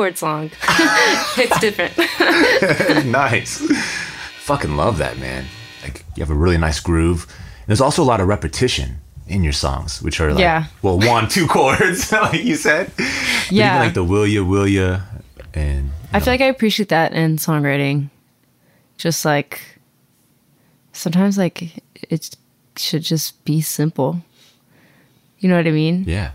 two 0.00 0.16
chord 0.16 0.18
song. 0.18 0.50
it's 1.36 1.60
different. 1.60 1.96
nice. 3.06 3.58
Fucking 4.38 4.76
love 4.76 4.98
that, 4.98 5.18
man. 5.18 5.44
Like 5.82 6.04
you 6.16 6.22
have 6.22 6.30
a 6.30 6.34
really 6.34 6.58
nice 6.58 6.80
groove. 6.80 7.26
And 7.28 7.66
there's 7.68 7.80
also 7.80 8.02
a 8.02 8.04
lot 8.04 8.20
of 8.20 8.28
repetition 8.28 9.00
in 9.28 9.44
your 9.44 9.52
songs, 9.52 10.02
which 10.02 10.20
are 10.20 10.30
like, 10.32 10.40
Yeah. 10.40 10.64
well, 10.82 10.98
one, 10.98 11.28
two 11.28 11.46
chords, 11.46 12.10
like 12.32 12.42
you 12.44 12.56
said. 12.56 12.90
Yeah. 13.50 13.76
Even 13.76 13.86
like 13.86 13.94
the 13.94 14.04
will 14.04 14.26
ya, 14.26 14.42
will 14.42 14.66
ya, 14.66 15.00
and 15.54 15.90
I 16.12 16.20
feel 16.20 16.32
like 16.32 16.40
I 16.40 16.46
appreciate 16.46 16.88
that 16.88 17.12
in 17.12 17.36
songwriting. 17.36 18.10
Just 18.96 19.24
like 19.24 19.60
sometimes, 20.92 21.38
like 21.38 21.82
it 22.10 22.36
should 22.76 23.02
just 23.02 23.44
be 23.44 23.60
simple. 23.60 24.22
You 25.38 25.48
know 25.48 25.56
what 25.56 25.66
I 25.66 25.70
mean? 25.70 26.04
yeah. 26.06 26.32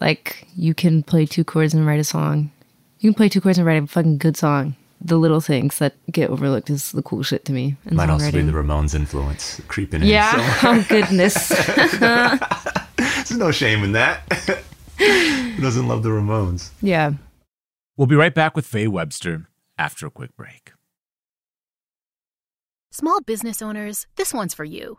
Like 0.00 0.46
you 0.56 0.74
can 0.74 1.02
play 1.02 1.26
two 1.26 1.44
chords 1.44 1.74
and 1.74 1.86
write 1.86 2.00
a 2.00 2.04
song. 2.04 2.50
You 3.00 3.10
can 3.10 3.14
play 3.14 3.28
two 3.28 3.40
chords 3.40 3.58
and 3.58 3.66
write 3.66 3.82
a 3.82 3.86
fucking 3.86 4.18
good 4.18 4.36
song. 4.36 4.76
The 5.04 5.18
little 5.18 5.40
things 5.40 5.78
that 5.78 5.94
get 6.12 6.30
overlooked 6.30 6.70
is 6.70 6.92
the 6.92 7.02
cool 7.02 7.24
shit 7.24 7.44
to 7.46 7.52
me. 7.52 7.76
In 7.86 7.96
Might 7.96 8.08
also 8.08 8.30
be 8.30 8.40
the 8.42 8.52
Ramones 8.52 8.94
influence 8.94 9.60
creeping 9.66 10.02
in. 10.02 10.08
yeah. 10.08 10.30
somewhere. 10.60 10.84
oh 10.84 10.86
goodness. 10.88 11.48
There's 12.96 13.38
no 13.38 13.50
shame 13.50 13.82
in 13.82 13.92
that. 13.92 14.20
Who 14.98 15.60
doesn't 15.62 15.88
love 15.88 16.02
the 16.02 16.10
Ramones? 16.10 16.70
yeah. 16.80 17.12
We'll 17.96 18.06
be 18.06 18.14
right 18.16 18.34
back 18.34 18.56
with 18.56 18.66
Faye 18.66 18.86
Webster 18.88 19.48
after 19.76 20.06
a 20.06 20.10
quick 20.10 20.34
break. 20.36 20.72
Small 22.90 23.20
business 23.20 23.60
owners, 23.60 24.06
this 24.16 24.32
one's 24.32 24.54
for 24.54 24.64
you. 24.64 24.98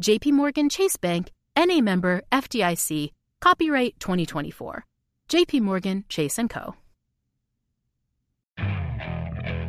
JP 0.00 0.32
Morgan 0.32 0.68
Chase 0.68 0.96
Bank, 0.96 1.30
NA 1.56 1.80
member 1.80 2.22
FDIC, 2.32 3.12
copyright 3.40 4.00
2024. 4.00 4.84
JP 5.28 5.60
Morgan 5.60 6.04
Chase 6.08 6.38
& 6.44 6.50
Co. 6.50 6.74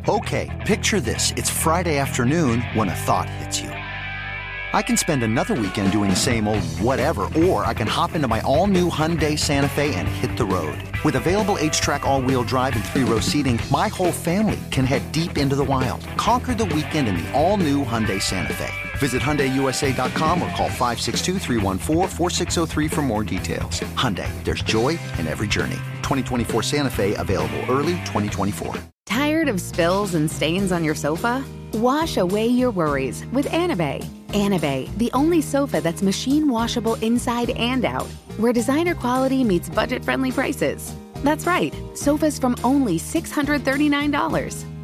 Okay, 0.08 0.62
picture 0.66 1.00
this. 1.00 1.32
It's 1.36 1.50
Friday 1.50 1.98
afternoon 1.98 2.60
when 2.74 2.88
a 2.88 2.94
thought 2.94 3.30
hits 3.30 3.60
you. 3.60 3.68
I 3.68 4.82
can 4.82 4.96
spend 4.96 5.22
another 5.22 5.54
weekend 5.54 5.92
doing 5.92 6.10
the 6.10 6.16
same 6.16 6.48
old 6.48 6.64
whatever, 6.80 7.28
or 7.40 7.64
I 7.64 7.72
can 7.72 7.86
hop 7.86 8.14
into 8.14 8.28
my 8.28 8.40
all 8.42 8.66
new 8.66 8.90
Hyundai 8.90 9.38
Santa 9.38 9.68
Fe 9.68 9.94
and 9.94 10.08
hit 10.08 10.36
the 10.36 10.44
road. 10.44 10.76
With 11.04 11.14
available 11.14 11.54
HTRAC, 11.54 12.02
all 12.02 12.20
wheel 12.20 12.42
drive, 12.42 12.74
and 12.74 12.84
three 12.84 13.04
row 13.04 13.20
seating, 13.20 13.58
my 13.70 13.88
whole 13.88 14.12
family 14.12 14.58
can 14.70 14.84
head 14.84 15.10
deep 15.12 15.38
into 15.38 15.56
the 15.56 15.64
wild. 15.64 16.06
Conquer 16.16 16.54
the 16.54 16.66
weekend 16.66 17.08
in 17.08 17.16
the 17.16 17.32
all 17.32 17.56
new 17.56 17.84
Hyundai 17.84 18.20
Santa 18.20 18.52
Fe. 18.52 18.70
Visit 18.96 19.22
HyundaiUSA.com 19.22 20.42
or 20.42 20.48
call 20.50 20.68
562-314-4603 20.68 22.90
for 22.90 23.02
more 23.02 23.22
details. 23.22 23.80
Hyundai, 23.94 24.28
there's 24.44 24.62
joy 24.62 24.98
in 25.18 25.26
every 25.26 25.48
journey. 25.48 25.76
2024 26.02 26.62
Santa 26.62 26.90
Fe 26.90 27.14
available 27.14 27.58
early 27.68 27.94
2024. 28.04 28.74
Tired 29.06 29.48
of 29.48 29.60
spills 29.60 30.14
and 30.14 30.30
stains 30.30 30.72
on 30.72 30.82
your 30.82 30.94
sofa? 30.94 31.44
Wash 31.74 32.16
away 32.16 32.46
your 32.46 32.70
worries 32.70 33.24
with 33.26 33.46
Anabei. 33.46 34.04
Anabei, 34.28 34.96
the 34.98 35.10
only 35.12 35.40
sofa 35.40 35.80
that's 35.80 36.02
machine 36.02 36.48
washable 36.48 36.94
inside 36.96 37.50
and 37.50 37.84
out, 37.84 38.06
where 38.38 38.52
designer 38.52 38.94
quality 38.94 39.44
meets 39.44 39.68
budget 39.68 40.04
friendly 40.04 40.32
prices. 40.32 40.94
That's 41.22 41.46
right, 41.46 41.74
sofas 41.94 42.38
from 42.38 42.56
only 42.64 42.98
$639. 42.98 44.75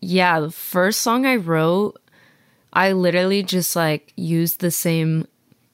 Yeah, 0.00 0.40
the 0.40 0.50
first 0.50 1.02
song 1.02 1.26
I 1.26 1.36
wrote, 1.36 2.00
I 2.72 2.92
literally 2.92 3.42
just 3.42 3.76
like 3.76 4.12
used 4.16 4.60
the 4.60 4.70
same 4.70 5.26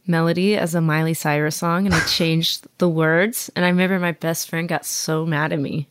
melody 0.07 0.57
as 0.57 0.75
a 0.75 0.81
Miley 0.81 1.15
Cyrus 1.15 1.57
song 1.57 1.87
and 1.87 1.95
I 1.95 2.01
changed 2.07 2.67
the 2.79 2.89
words. 2.89 3.51
And 3.55 3.65
I 3.65 3.69
remember 3.69 3.99
my 3.99 4.13
best 4.13 4.49
friend 4.49 4.69
got 4.69 4.85
so 4.85 5.27
mad 5.27 5.53
at 5.53 5.61
me. 5.61 5.89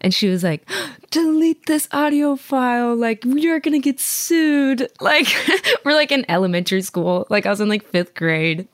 And 0.00 0.14
she 0.14 0.28
was 0.28 0.42
like, 0.42 0.68
delete 1.10 1.66
this 1.66 1.88
audio 1.92 2.36
file. 2.36 2.96
Like, 2.96 3.24
you're 3.24 3.60
going 3.60 3.80
to 3.80 3.84
get 3.84 4.00
sued. 4.00 4.88
Like, 5.00 5.28
we're 5.84 5.94
like 5.94 6.12
in 6.12 6.24
elementary 6.30 6.82
school. 6.82 7.26
Like, 7.30 7.46
I 7.46 7.50
was 7.50 7.60
in 7.60 7.68
like 7.68 7.84
fifth 7.86 8.14
grade. 8.14 8.66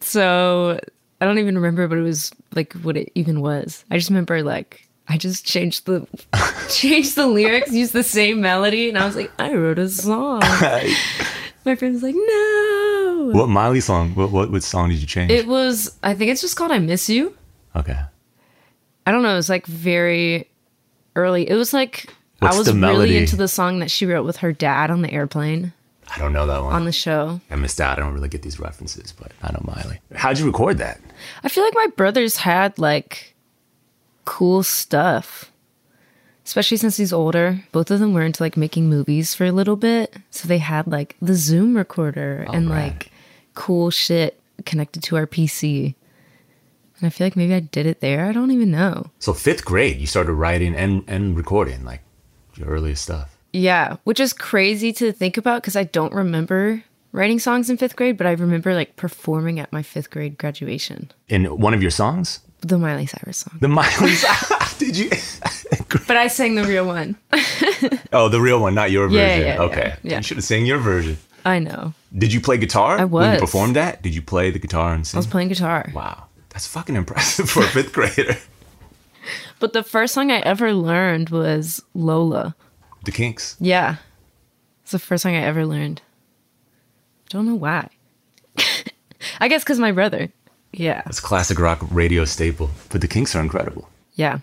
So 0.00 0.78
I 1.20 1.24
don't 1.24 1.38
even 1.38 1.56
remember 1.56 1.86
what 1.88 1.98
it 1.98 2.02
was 2.02 2.32
like, 2.54 2.72
what 2.74 2.96
it 2.96 3.10
even 3.14 3.40
was. 3.40 3.84
I 3.90 3.96
just 3.96 4.10
remember 4.10 4.42
like, 4.42 4.88
I 5.08 5.16
just 5.18 5.44
changed 5.44 5.86
the 5.86 6.06
changed 6.70 7.16
the 7.16 7.26
lyrics, 7.26 7.72
used 7.72 7.92
the 7.92 8.02
same 8.02 8.40
melody, 8.40 8.88
and 8.88 8.98
I 8.98 9.04
was 9.06 9.16
like, 9.16 9.30
I 9.38 9.54
wrote 9.54 9.78
a 9.78 9.88
song. 9.88 10.40
My 11.64 11.76
friend 11.76 11.94
was 11.94 12.02
like, 12.02 12.14
No. 12.16 13.30
What 13.32 13.48
Miley 13.48 13.80
song? 13.80 14.14
What, 14.14 14.30
what 14.30 14.50
what 14.50 14.62
song 14.62 14.88
did 14.90 14.98
you 14.98 15.06
change? 15.06 15.30
It 15.30 15.46
was 15.46 15.96
I 16.02 16.14
think 16.14 16.30
it's 16.30 16.40
just 16.40 16.56
called 16.56 16.72
I 16.72 16.78
Miss 16.78 17.08
You. 17.08 17.36
okay. 17.76 17.98
I 19.04 19.10
don't 19.10 19.22
know, 19.22 19.32
it 19.32 19.36
was 19.36 19.48
like 19.48 19.66
very 19.66 20.48
early. 21.16 21.48
It 21.48 21.54
was 21.56 21.72
like 21.72 22.12
What's 22.38 22.54
I 22.54 22.58
was 22.58 22.66
the 22.66 22.74
really 22.74 23.16
into 23.16 23.36
the 23.36 23.48
song 23.48 23.80
that 23.80 23.90
she 23.90 24.06
wrote 24.06 24.24
with 24.24 24.38
her 24.38 24.52
dad 24.52 24.90
on 24.90 25.02
the 25.02 25.12
airplane 25.12 25.72
I 26.14 26.18
don't 26.18 26.32
know 26.32 26.46
that 26.46 26.62
one. 26.62 26.74
on 26.74 26.84
the 26.84 26.92
show. 26.92 27.40
I 27.50 27.56
missed 27.56 27.80
out. 27.80 27.98
I 27.98 28.02
don't 28.02 28.12
really 28.12 28.28
get 28.28 28.42
these 28.42 28.60
references, 28.60 29.12
but 29.12 29.32
I 29.42 29.52
know 29.52 29.62
Miley. 29.64 30.00
How'd 30.14 30.38
you 30.38 30.46
record 30.46 30.78
that? 30.78 31.00
I 31.42 31.48
feel 31.48 31.64
like 31.64 31.74
my 31.74 31.86
brothers 31.96 32.36
had 32.36 32.78
like 32.78 33.31
cool 34.24 34.62
stuff. 34.62 35.50
Especially 36.44 36.76
since 36.76 36.96
he's 36.96 37.12
older. 37.12 37.64
Both 37.70 37.90
of 37.90 38.00
them 38.00 38.14
were 38.14 38.22
into 38.22 38.42
like 38.42 38.56
making 38.56 38.88
movies 38.88 39.34
for 39.34 39.44
a 39.44 39.52
little 39.52 39.76
bit. 39.76 40.16
So 40.30 40.48
they 40.48 40.58
had 40.58 40.86
like 40.86 41.16
the 41.22 41.34
Zoom 41.34 41.76
recorder 41.76 42.44
oh, 42.48 42.52
and 42.52 42.68
like 42.68 43.12
cool 43.54 43.90
shit 43.90 44.40
connected 44.66 45.02
to 45.04 45.16
our 45.16 45.26
PC. 45.26 45.94
And 46.98 47.06
I 47.06 47.10
feel 47.10 47.26
like 47.26 47.36
maybe 47.36 47.54
I 47.54 47.60
did 47.60 47.86
it 47.86 48.00
there. 48.00 48.26
I 48.26 48.32
don't 48.32 48.50
even 48.50 48.70
know. 48.70 49.10
So 49.18 49.32
fifth 49.32 49.64
grade, 49.64 49.98
you 49.98 50.06
started 50.06 50.32
writing 50.32 50.74
and 50.74 51.04
and 51.06 51.36
recording 51.36 51.84
like 51.84 52.02
your 52.56 52.68
earliest 52.68 53.04
stuff. 53.04 53.38
Yeah, 53.52 53.96
which 54.04 54.20
is 54.20 54.32
crazy 54.32 54.92
to 54.94 55.12
think 55.12 55.36
about 55.36 55.62
because 55.62 55.76
I 55.76 55.84
don't 55.84 56.14
remember 56.14 56.82
writing 57.12 57.38
songs 57.38 57.68
in 57.70 57.76
fifth 57.76 57.96
grade, 57.96 58.16
but 58.16 58.26
I 58.26 58.32
remember 58.32 58.74
like 58.74 58.96
performing 58.96 59.60
at 59.60 59.72
my 59.72 59.82
fifth 59.82 60.10
grade 60.10 60.38
graduation. 60.38 61.10
In 61.28 61.44
one 61.58 61.74
of 61.74 61.82
your 61.82 61.90
songs? 61.90 62.40
The 62.62 62.78
Miley 62.78 63.06
Cyrus 63.06 63.38
song. 63.38 63.58
The 63.60 63.68
Miley 63.68 63.90
Cyrus. 64.14 64.78
Did 64.78 64.96
you? 64.96 65.10
but 66.06 66.16
I 66.16 66.28
sang 66.28 66.54
the 66.54 66.64
real 66.64 66.86
one. 66.86 67.16
oh, 68.12 68.28
the 68.28 68.40
real 68.40 68.60
one, 68.60 68.74
not 68.74 68.90
your 68.90 69.08
Yeah, 69.10 69.26
version. 69.26 69.46
yeah, 69.46 69.54
yeah, 69.54 69.60
okay. 69.62 69.94
yeah. 70.02 70.16
You 70.18 70.22
should 70.22 70.36
have 70.36 70.44
sang 70.44 70.64
your 70.66 70.78
version. 70.78 71.18
I 71.44 71.58
know. 71.58 71.92
Did 72.16 72.32
you 72.32 72.40
play 72.40 72.56
guitar? 72.58 72.98
I 72.98 73.04
was. 73.04 73.22
When 73.24 73.34
you 73.34 73.40
performed 73.40 73.74
that? 73.76 74.00
Did 74.02 74.14
you 74.14 74.22
play 74.22 74.50
the 74.50 74.60
guitar 74.60 74.94
and 74.94 75.08
I 75.12 75.16
was 75.16 75.26
playing 75.26 75.48
guitar. 75.48 75.90
Wow. 75.92 76.26
That's 76.50 76.66
fucking 76.68 76.94
impressive 76.94 77.50
for 77.50 77.64
a 77.64 77.66
fifth 77.66 77.92
grader. 77.92 78.36
But 79.58 79.72
the 79.72 79.82
first 79.82 80.14
song 80.14 80.30
I 80.30 80.38
ever 80.40 80.72
learned 80.72 81.30
was 81.30 81.82
Lola. 81.94 82.54
The 83.04 83.10
Kinks. 83.12 83.56
Yeah. 83.58 83.96
It's 84.82 84.92
the 84.92 84.98
first 84.98 85.22
song 85.24 85.34
I 85.34 85.42
ever 85.42 85.64
learned. 85.66 86.02
Don't 87.28 87.46
know 87.46 87.54
why. 87.54 87.88
I 89.40 89.48
guess 89.48 89.64
because 89.64 89.78
my 89.80 89.92
brother. 89.92 90.28
Yeah. 90.72 91.02
That's 91.04 91.20
classic 91.20 91.58
rock 91.58 91.80
radio 91.90 92.24
staple. 92.24 92.70
But 92.90 93.00
the 93.00 93.08
Kinks 93.08 93.34
are 93.36 93.40
incredible. 93.40 93.88
Yeah. 94.14 94.38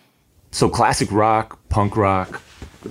So 0.52 0.70
classic 0.70 1.12
rock, 1.12 1.60
punk 1.70 1.96
rock, 1.98 2.42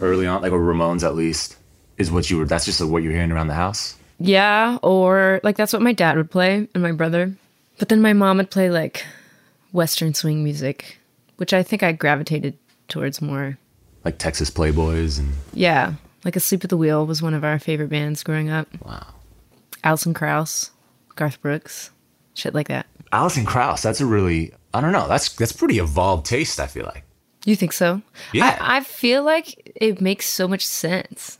early 0.00 0.26
on, 0.26 0.42
like 0.42 0.52
or 0.52 0.60
Ramones 0.60 1.02
at 1.02 1.14
least, 1.14 1.56
is 1.96 2.10
what 2.10 2.30
you 2.30 2.38
were. 2.38 2.44
That's 2.44 2.64
just 2.64 2.84
what 2.84 3.02
you're 3.02 3.12
hearing 3.12 3.32
around 3.32 3.48
the 3.48 3.54
house. 3.54 3.96
Yeah. 4.18 4.78
Or 4.82 5.40
like 5.42 5.56
that's 5.56 5.72
what 5.72 5.82
my 5.82 5.92
dad 5.92 6.16
would 6.16 6.30
play 6.30 6.68
and 6.74 6.82
my 6.82 6.92
brother. 6.92 7.34
But 7.78 7.88
then 7.88 8.00
my 8.02 8.12
mom 8.12 8.38
would 8.38 8.50
play 8.50 8.70
like 8.70 9.04
Western 9.72 10.14
swing 10.14 10.42
music, 10.42 10.98
which 11.36 11.52
I 11.52 11.62
think 11.62 11.82
I 11.82 11.92
gravitated 11.92 12.58
towards 12.88 13.22
more. 13.22 13.58
Like 14.04 14.18
Texas 14.18 14.50
Playboys 14.50 15.18
and 15.18 15.32
Yeah. 15.52 15.94
Like 16.24 16.34
Asleep 16.36 16.64
at 16.64 16.70
the 16.70 16.76
Wheel 16.76 17.06
was 17.06 17.22
one 17.22 17.34
of 17.34 17.44
our 17.44 17.58
favorite 17.58 17.90
bands 17.90 18.22
growing 18.24 18.50
up. 18.50 18.66
Wow. 18.84 19.06
Alison 19.84 20.14
Krauss, 20.14 20.72
Garth 21.14 21.40
Brooks, 21.40 21.90
shit 22.38 22.54
like 22.54 22.68
that. 22.68 22.86
Alison 23.12 23.44
Krauss. 23.44 23.82
That's 23.82 24.00
a 24.00 24.06
really 24.06 24.52
I 24.72 24.80
don't 24.80 24.92
know. 24.92 25.08
That's 25.08 25.28
that's 25.34 25.52
pretty 25.52 25.78
evolved 25.78 26.26
taste. 26.26 26.60
I 26.60 26.66
feel 26.66 26.84
like. 26.84 27.04
You 27.44 27.56
think 27.56 27.72
so? 27.72 28.02
Yeah. 28.32 28.58
I, 28.60 28.78
I 28.78 28.80
feel 28.80 29.22
like 29.22 29.72
it 29.74 30.00
makes 30.00 30.26
so 30.26 30.46
much 30.46 30.66
sense. 30.66 31.38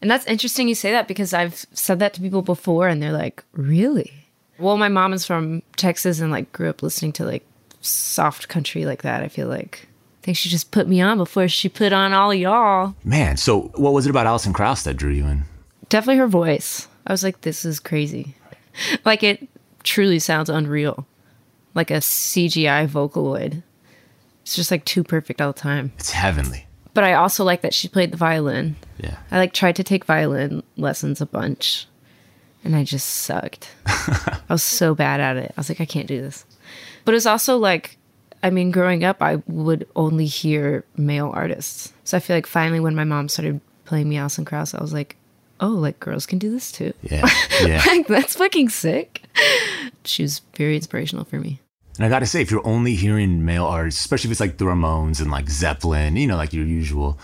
And 0.00 0.10
that's 0.10 0.26
interesting 0.26 0.68
you 0.68 0.74
say 0.74 0.92
that 0.92 1.08
because 1.08 1.34
I've 1.34 1.66
said 1.72 1.98
that 1.98 2.14
to 2.14 2.20
people 2.20 2.42
before 2.42 2.88
and 2.88 3.02
they're 3.02 3.12
like, 3.12 3.42
really? 3.52 4.12
Well, 4.58 4.76
my 4.76 4.88
mom 4.88 5.12
is 5.12 5.26
from 5.26 5.62
Texas 5.76 6.20
and 6.20 6.30
like 6.30 6.52
grew 6.52 6.70
up 6.70 6.82
listening 6.82 7.12
to 7.14 7.24
like 7.24 7.44
soft 7.80 8.48
country 8.48 8.86
like 8.86 9.02
that. 9.02 9.22
I 9.22 9.28
feel 9.28 9.48
like 9.48 9.88
I 10.22 10.24
think 10.24 10.36
she 10.36 10.48
just 10.48 10.70
put 10.70 10.88
me 10.88 11.00
on 11.00 11.18
before 11.18 11.48
she 11.48 11.68
put 11.68 11.92
on 11.92 12.12
all 12.12 12.32
y'all. 12.32 12.94
Man, 13.04 13.36
so 13.36 13.72
what 13.74 13.92
was 13.92 14.06
it 14.06 14.10
about 14.10 14.26
Alison 14.26 14.52
Krauss 14.52 14.84
that 14.84 14.94
drew 14.94 15.12
you 15.12 15.26
in? 15.26 15.44
Definitely 15.88 16.18
her 16.18 16.28
voice. 16.28 16.88
I 17.06 17.12
was 17.12 17.22
like, 17.22 17.42
this 17.42 17.64
is 17.64 17.80
crazy. 17.80 18.34
like 19.04 19.22
it 19.22 19.48
truly 19.84 20.18
sounds 20.18 20.50
unreal. 20.50 21.06
Like 21.74 21.90
a 21.90 21.94
CGI 21.94 22.88
Vocaloid. 22.88 23.62
It's 24.42 24.56
just 24.56 24.70
like 24.70 24.84
too 24.84 25.04
perfect 25.04 25.40
all 25.40 25.52
the 25.52 25.58
time. 25.58 25.92
It's 25.98 26.10
heavenly. 26.10 26.66
But 26.92 27.04
I 27.04 27.14
also 27.14 27.44
like 27.44 27.62
that 27.62 27.74
she 27.74 27.88
played 27.88 28.12
the 28.12 28.16
violin. 28.16 28.76
Yeah. 28.98 29.16
I 29.30 29.38
like 29.38 29.52
tried 29.52 29.76
to 29.76 29.84
take 29.84 30.04
violin 30.04 30.62
lessons 30.76 31.20
a 31.20 31.26
bunch 31.26 31.86
and 32.64 32.74
I 32.74 32.84
just 32.84 33.06
sucked. 33.06 33.70
I 33.86 34.40
was 34.48 34.62
so 34.62 34.94
bad 34.94 35.20
at 35.20 35.36
it. 35.36 35.52
I 35.56 35.60
was 35.60 35.68
like, 35.68 35.80
I 35.80 35.84
can't 35.84 36.06
do 36.06 36.20
this. 36.20 36.46
But 37.04 37.14
it's 37.14 37.26
also 37.26 37.58
like, 37.58 37.98
I 38.42 38.50
mean, 38.50 38.70
growing 38.70 39.04
up, 39.04 39.22
I 39.22 39.36
would 39.46 39.86
only 39.96 40.26
hear 40.26 40.84
male 40.96 41.30
artists. 41.34 41.92
So 42.04 42.16
I 42.16 42.20
feel 42.20 42.36
like 42.36 42.46
finally, 42.46 42.80
when 42.80 42.94
my 42.94 43.04
mom 43.04 43.28
started 43.28 43.60
playing 43.84 44.08
me 44.08 44.16
Alison 44.16 44.44
Krauss, 44.44 44.74
I 44.74 44.80
was 44.80 44.92
like, 44.92 45.16
oh, 45.64 45.68
like 45.68 45.98
girls 45.98 46.26
can 46.26 46.38
do 46.38 46.50
this 46.50 46.70
too. 46.70 46.92
Yeah. 47.02 47.28
Yeah. 47.64 47.82
like, 47.86 48.06
that's 48.08 48.34
fucking 48.36 48.68
sick. 48.68 49.22
She 50.04 50.22
was 50.22 50.40
very 50.56 50.76
inspirational 50.76 51.24
for 51.24 51.38
me. 51.38 51.60
And 51.96 52.04
I 52.04 52.08
gotta 52.08 52.26
say, 52.26 52.42
if 52.42 52.50
you're 52.50 52.66
only 52.66 52.94
hearing 52.94 53.44
male 53.44 53.64
artists, 53.64 54.00
especially 54.00 54.28
if 54.28 54.32
it's 54.32 54.40
like 54.40 54.58
the 54.58 54.64
Ramones 54.64 55.20
and 55.20 55.30
like 55.30 55.48
Zeppelin, 55.48 56.16
you 56.16 56.26
know, 56.26 56.36
like 56.36 56.52
your 56.52 56.66
usual, 56.66 57.18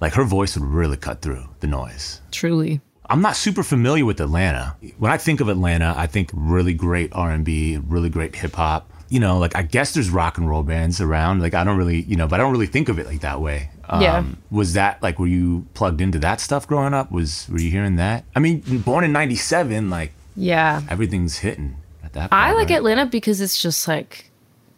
like 0.00 0.12
her 0.14 0.24
voice 0.24 0.56
would 0.56 0.68
really 0.68 0.96
cut 0.96 1.22
through 1.22 1.44
the 1.60 1.66
noise. 1.66 2.20
Truly. 2.32 2.80
I'm 3.08 3.22
not 3.22 3.36
super 3.36 3.62
familiar 3.62 4.04
with 4.04 4.20
Atlanta. 4.20 4.76
When 4.98 5.12
I 5.12 5.16
think 5.16 5.40
of 5.40 5.48
Atlanta, 5.48 5.94
I 5.96 6.08
think 6.08 6.30
really 6.34 6.74
great 6.74 7.12
R&B, 7.12 7.78
really 7.86 8.10
great 8.10 8.34
hip 8.34 8.54
hop. 8.54 8.90
You 9.08 9.20
know, 9.20 9.38
like 9.38 9.54
I 9.54 9.62
guess 9.62 9.94
there's 9.94 10.10
rock 10.10 10.36
and 10.36 10.48
roll 10.48 10.64
bands 10.64 11.00
around. 11.00 11.40
Like 11.40 11.54
I 11.54 11.62
don't 11.62 11.78
really, 11.78 12.02
you 12.02 12.16
know, 12.16 12.26
but 12.26 12.40
I 12.40 12.42
don't 12.42 12.50
really 12.52 12.66
think 12.66 12.88
of 12.88 12.98
it 12.98 13.06
like 13.06 13.20
that 13.20 13.40
way. 13.40 13.70
Um, 13.88 14.02
Yeah. 14.02 14.24
Was 14.50 14.72
that 14.74 15.02
like 15.02 15.18
were 15.18 15.26
you 15.26 15.66
plugged 15.74 16.00
into 16.00 16.18
that 16.20 16.40
stuff 16.40 16.66
growing 16.66 16.94
up? 16.94 17.10
Was 17.12 17.48
were 17.50 17.58
you 17.60 17.70
hearing 17.70 17.96
that? 17.96 18.24
I 18.34 18.40
mean, 18.40 18.60
born 18.84 19.04
in 19.04 19.12
'97, 19.12 19.90
like 19.90 20.12
Yeah. 20.36 20.82
everything's 20.88 21.38
hitting 21.38 21.76
at 22.04 22.12
that. 22.14 22.30
Point, 22.30 22.32
I 22.32 22.52
like 22.52 22.68
right? 22.70 22.76
Atlanta 22.78 23.06
because 23.06 23.40
it's 23.40 23.60
just 23.60 23.86
like 23.88 24.30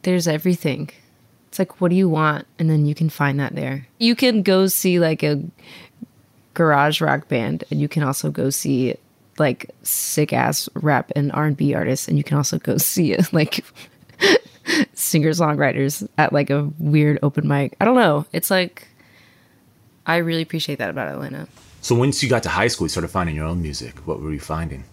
there's 0.03 0.29
everything. 0.29 0.90
It's 1.49 1.59
like 1.59 1.81
what 1.81 1.88
do 1.88 1.97
you 1.97 2.09
want 2.09 2.47
and 2.59 2.68
then 2.68 2.85
you 2.87 2.94
can 2.94 3.09
find 3.09 3.40
that 3.40 3.55
there. 3.55 3.87
You 3.99 4.14
can 4.14 4.42
go 4.42 4.66
see 4.66 4.99
like 4.99 5.23
a 5.23 5.42
garage 6.55 7.01
rock 7.01 7.29
band 7.29 7.64
and 7.71 7.81
you 7.81 7.88
can 7.88 8.03
also 8.03 8.31
go 8.31 8.51
see 8.51 8.94
like 9.38 9.71
sick 9.85 10.33
ass 10.33 10.68
rap 10.75 11.12
and 11.14 11.31
R&B 11.33 11.73
artists 11.73 12.09
and 12.09 12.18
you 12.18 12.25
can 12.25 12.37
also 12.37 12.59
go 12.59 12.77
see 12.77 13.16
like 13.33 13.64
singer 14.94 15.31
songwriters 15.31 16.07
at 16.18 16.33
like 16.33 16.51
a 16.51 16.68
weird 16.79 17.18
open 17.23 17.47
mic. 17.49 17.77
I 17.81 17.85
don't 17.85 17.94
know. 17.97 18.27
It's 18.33 18.51
like 18.51 18.87
I 20.09 20.16
really 20.16 20.42
appreciate 20.42 20.79
that 20.79 20.90
about 20.90 21.07
Atlanta. 21.07 21.47
So 21.83 21.94
once 21.94 22.23
you 22.23 22.29
got 22.29 22.42
to 22.42 22.49
high 22.49 22.68
school, 22.68 22.87
you 22.87 22.88
started 22.88 23.09
finding 23.09 23.37
your 23.37 23.44
own 23.44 23.62
music. 23.62 23.99
What 24.07 24.21
were 24.21 24.33
you 24.33 24.40
finding? 24.40 24.85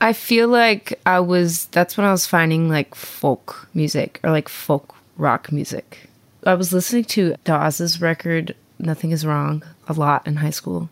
I 0.00 0.14
feel 0.14 0.48
like 0.48 0.98
I 1.04 1.20
was 1.20 1.66
that's 1.66 1.96
when 1.98 2.06
I 2.06 2.12
was 2.12 2.26
finding 2.26 2.70
like 2.70 2.94
folk 2.94 3.68
music 3.74 4.20
or 4.22 4.30
like 4.30 4.48
folk 4.48 4.94
rock 5.18 5.52
music. 5.52 6.08
I 6.46 6.54
was 6.54 6.72
listening 6.72 7.04
to 7.04 7.34
Dawes's 7.44 8.00
record 8.00 8.54
Nothing 8.78 9.10
Is 9.10 9.26
Wrong 9.26 9.62
a 9.88 9.92
lot 9.92 10.26
in 10.26 10.36
high 10.36 10.50
school. 10.50 10.88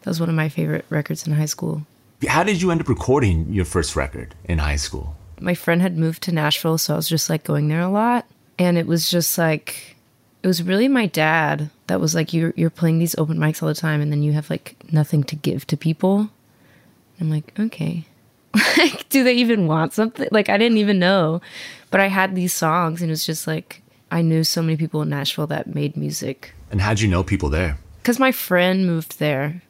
That 0.00 0.10
was 0.10 0.18
one 0.18 0.28
of 0.28 0.34
my 0.34 0.48
favorite 0.48 0.86
records 0.88 1.24
in 1.24 1.34
high 1.34 1.44
school. 1.44 1.86
How 2.26 2.42
did 2.42 2.60
you 2.60 2.72
end 2.72 2.80
up 2.80 2.88
recording 2.88 3.52
your 3.52 3.64
first 3.64 3.94
record 3.94 4.34
in 4.44 4.58
high 4.58 4.76
school? 4.76 5.14
My 5.40 5.54
friend 5.54 5.80
had 5.80 5.96
moved 5.96 6.24
to 6.24 6.32
Nashville, 6.32 6.78
so 6.78 6.94
I 6.94 6.96
was 6.96 7.08
just 7.08 7.30
like 7.30 7.44
going 7.44 7.68
there 7.68 7.80
a 7.80 7.88
lot. 7.88 8.26
And 8.58 8.76
it 8.76 8.88
was 8.88 9.08
just 9.08 9.38
like 9.38 9.96
it 10.42 10.48
was 10.48 10.62
really 10.62 10.88
my 10.88 11.06
dad 11.06 11.70
that 11.88 12.00
was 12.00 12.14
like 12.14 12.32
you're 12.32 12.54
you're 12.56 12.70
playing 12.70 12.98
these 12.98 13.18
open 13.18 13.38
mics 13.38 13.62
all 13.62 13.68
the 13.68 13.74
time 13.74 14.00
and 14.00 14.12
then 14.12 14.22
you 14.22 14.32
have 14.32 14.48
like 14.48 14.76
nothing 14.92 15.24
to 15.24 15.36
give 15.36 15.66
to 15.66 15.76
people. 15.76 16.30
I'm 17.20 17.30
like, 17.30 17.52
okay. 17.58 18.04
like, 18.78 19.08
do 19.08 19.24
they 19.24 19.34
even 19.34 19.66
want 19.66 19.92
something? 19.92 20.28
Like, 20.30 20.48
I 20.48 20.56
didn't 20.56 20.78
even 20.78 20.98
know. 20.98 21.40
But 21.90 22.00
I 22.00 22.06
had 22.06 22.34
these 22.34 22.54
songs, 22.54 23.00
and 23.00 23.10
it 23.10 23.12
was 23.12 23.26
just 23.26 23.46
like, 23.46 23.82
I 24.10 24.22
knew 24.22 24.44
so 24.44 24.62
many 24.62 24.76
people 24.76 25.02
in 25.02 25.08
Nashville 25.08 25.46
that 25.48 25.74
made 25.74 25.96
music. 25.96 26.54
And 26.70 26.80
how'd 26.80 27.00
you 27.00 27.08
know 27.08 27.22
people 27.22 27.48
there? 27.48 27.78
Because 27.98 28.18
my 28.18 28.32
friend 28.32 28.86
moved 28.86 29.18
there 29.18 29.62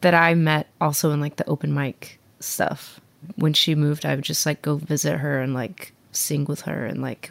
that 0.00 0.14
I 0.14 0.34
met 0.34 0.68
also 0.80 1.10
in 1.12 1.20
like 1.20 1.36
the 1.36 1.48
open 1.48 1.72
mic 1.72 2.18
stuff. 2.40 3.00
When 3.36 3.52
she 3.52 3.74
moved, 3.74 4.04
I 4.04 4.14
would 4.14 4.24
just 4.24 4.44
like 4.44 4.62
go 4.62 4.76
visit 4.76 5.18
her 5.18 5.40
and 5.40 5.54
like 5.54 5.92
sing 6.12 6.44
with 6.44 6.62
her 6.62 6.84
and 6.86 7.00
like 7.00 7.30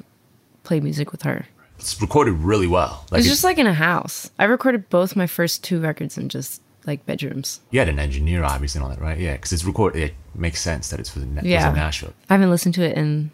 play 0.64 0.80
music 0.80 1.12
with 1.12 1.24
her. 1.24 1.46
It's 1.86 2.02
recorded 2.02 2.32
really 2.34 2.66
well. 2.66 3.06
it 3.12 3.18
was 3.18 3.26
it- 3.28 3.30
just 3.30 3.44
like 3.44 3.60
in 3.60 3.68
a 3.68 3.74
house. 3.74 4.32
I 4.40 4.46
recorded 4.46 4.90
both 4.90 5.16
my 5.16 5.28
first 5.28 5.64
two 5.64 5.80
records 5.80 6.18
in 6.18 6.30
just 6.30 6.60
like 6.88 7.06
bedrooms. 7.06 7.60
you 7.70 7.78
had 7.80 7.90
an 7.90 8.00
engineer, 8.00 8.44
obviously, 8.44 8.80
and 8.80 8.84
all 8.90 8.90
that, 8.96 9.00
right? 9.02 9.20
Yeah, 9.20 9.34
because 9.34 9.54
it's 9.54 9.64
recorded. 9.66 10.02
It 10.02 10.14
makes 10.34 10.62
sense 10.62 10.90
that 10.90 11.00
it's 11.00 11.10
for 11.10 11.20
the 11.20 11.28
Yeah. 11.44 11.72
Nashville. 11.74 12.14
I 12.30 12.34
haven't 12.34 12.50
listened 12.50 12.74
to 12.76 12.84
it 12.84 12.98
in 12.98 13.30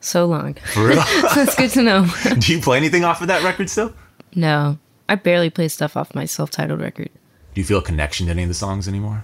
so 0.00 0.24
long. 0.24 0.54
For 0.72 0.86
real? 0.88 1.02
so 1.34 1.42
it's 1.42 1.54
good 1.54 1.70
to 1.72 1.82
know. 1.82 2.06
Do 2.38 2.52
you 2.54 2.60
play 2.62 2.78
anything 2.78 3.04
off 3.04 3.20
of 3.20 3.28
that 3.28 3.42
record 3.42 3.68
still? 3.68 3.92
No, 4.34 4.78
I 5.08 5.14
barely 5.16 5.50
play 5.50 5.68
stuff 5.68 5.94
off 5.94 6.14
my 6.14 6.24
self-titled 6.24 6.80
record. 6.80 7.10
Do 7.54 7.60
you 7.60 7.64
feel 7.66 7.78
a 7.78 7.82
connection 7.82 8.26
to 8.26 8.32
any 8.32 8.42
of 8.44 8.48
the 8.48 8.54
songs 8.54 8.88
anymore? 8.88 9.22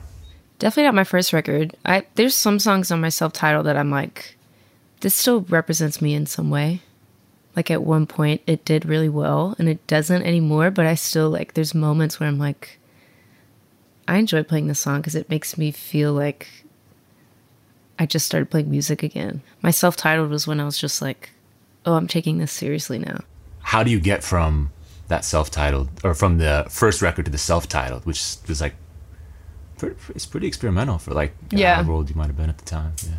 Definitely 0.58 0.84
not 0.84 0.94
my 0.94 1.04
first 1.04 1.32
record. 1.32 1.74
I 1.86 2.04
there's 2.16 2.34
some 2.34 2.58
songs 2.58 2.90
on 2.90 3.00
my 3.00 3.08
self-titled 3.08 3.64
that 3.64 3.76
I'm 3.78 3.90
like, 3.90 4.36
this 5.00 5.14
still 5.14 5.40
represents 5.42 6.02
me 6.02 6.12
in 6.14 6.26
some 6.26 6.50
way. 6.50 6.82
Like 7.58 7.72
at 7.72 7.82
one 7.82 8.06
point, 8.06 8.40
it 8.46 8.64
did 8.64 8.86
really 8.86 9.08
well, 9.08 9.56
and 9.58 9.68
it 9.68 9.84
doesn't 9.88 10.22
anymore. 10.22 10.70
But 10.70 10.86
I 10.86 10.94
still 10.94 11.28
like. 11.28 11.54
There's 11.54 11.74
moments 11.74 12.20
where 12.20 12.28
I'm 12.28 12.38
like, 12.38 12.78
I 14.06 14.18
enjoy 14.18 14.44
playing 14.44 14.68
this 14.68 14.78
song 14.78 15.00
because 15.00 15.16
it 15.16 15.28
makes 15.28 15.58
me 15.58 15.72
feel 15.72 16.12
like 16.12 16.46
I 17.98 18.06
just 18.06 18.26
started 18.26 18.48
playing 18.48 18.70
music 18.70 19.02
again. 19.02 19.42
My 19.60 19.72
self-titled 19.72 20.30
was 20.30 20.46
when 20.46 20.60
I 20.60 20.64
was 20.64 20.78
just 20.78 21.02
like, 21.02 21.30
oh, 21.84 21.94
I'm 21.94 22.06
taking 22.06 22.38
this 22.38 22.52
seriously 22.52 23.00
now. 23.00 23.24
How 23.58 23.82
do 23.82 23.90
you 23.90 23.98
get 23.98 24.22
from 24.22 24.70
that 25.08 25.24
self-titled, 25.24 25.88
or 26.04 26.14
from 26.14 26.38
the 26.38 26.64
first 26.70 27.02
record 27.02 27.24
to 27.24 27.30
the 27.32 27.38
self-titled, 27.38 28.06
which 28.06 28.36
was 28.46 28.60
like, 28.60 28.76
it's 30.14 30.26
pretty 30.26 30.46
experimental 30.46 30.98
for 30.98 31.12
like 31.12 31.34
Yeah. 31.50 31.74
however 31.74 31.90
old 31.90 32.08
you 32.08 32.14
might 32.14 32.28
have 32.28 32.36
been 32.36 32.50
at 32.50 32.58
the 32.58 32.64
time. 32.64 32.92
Yeah. 33.04 33.16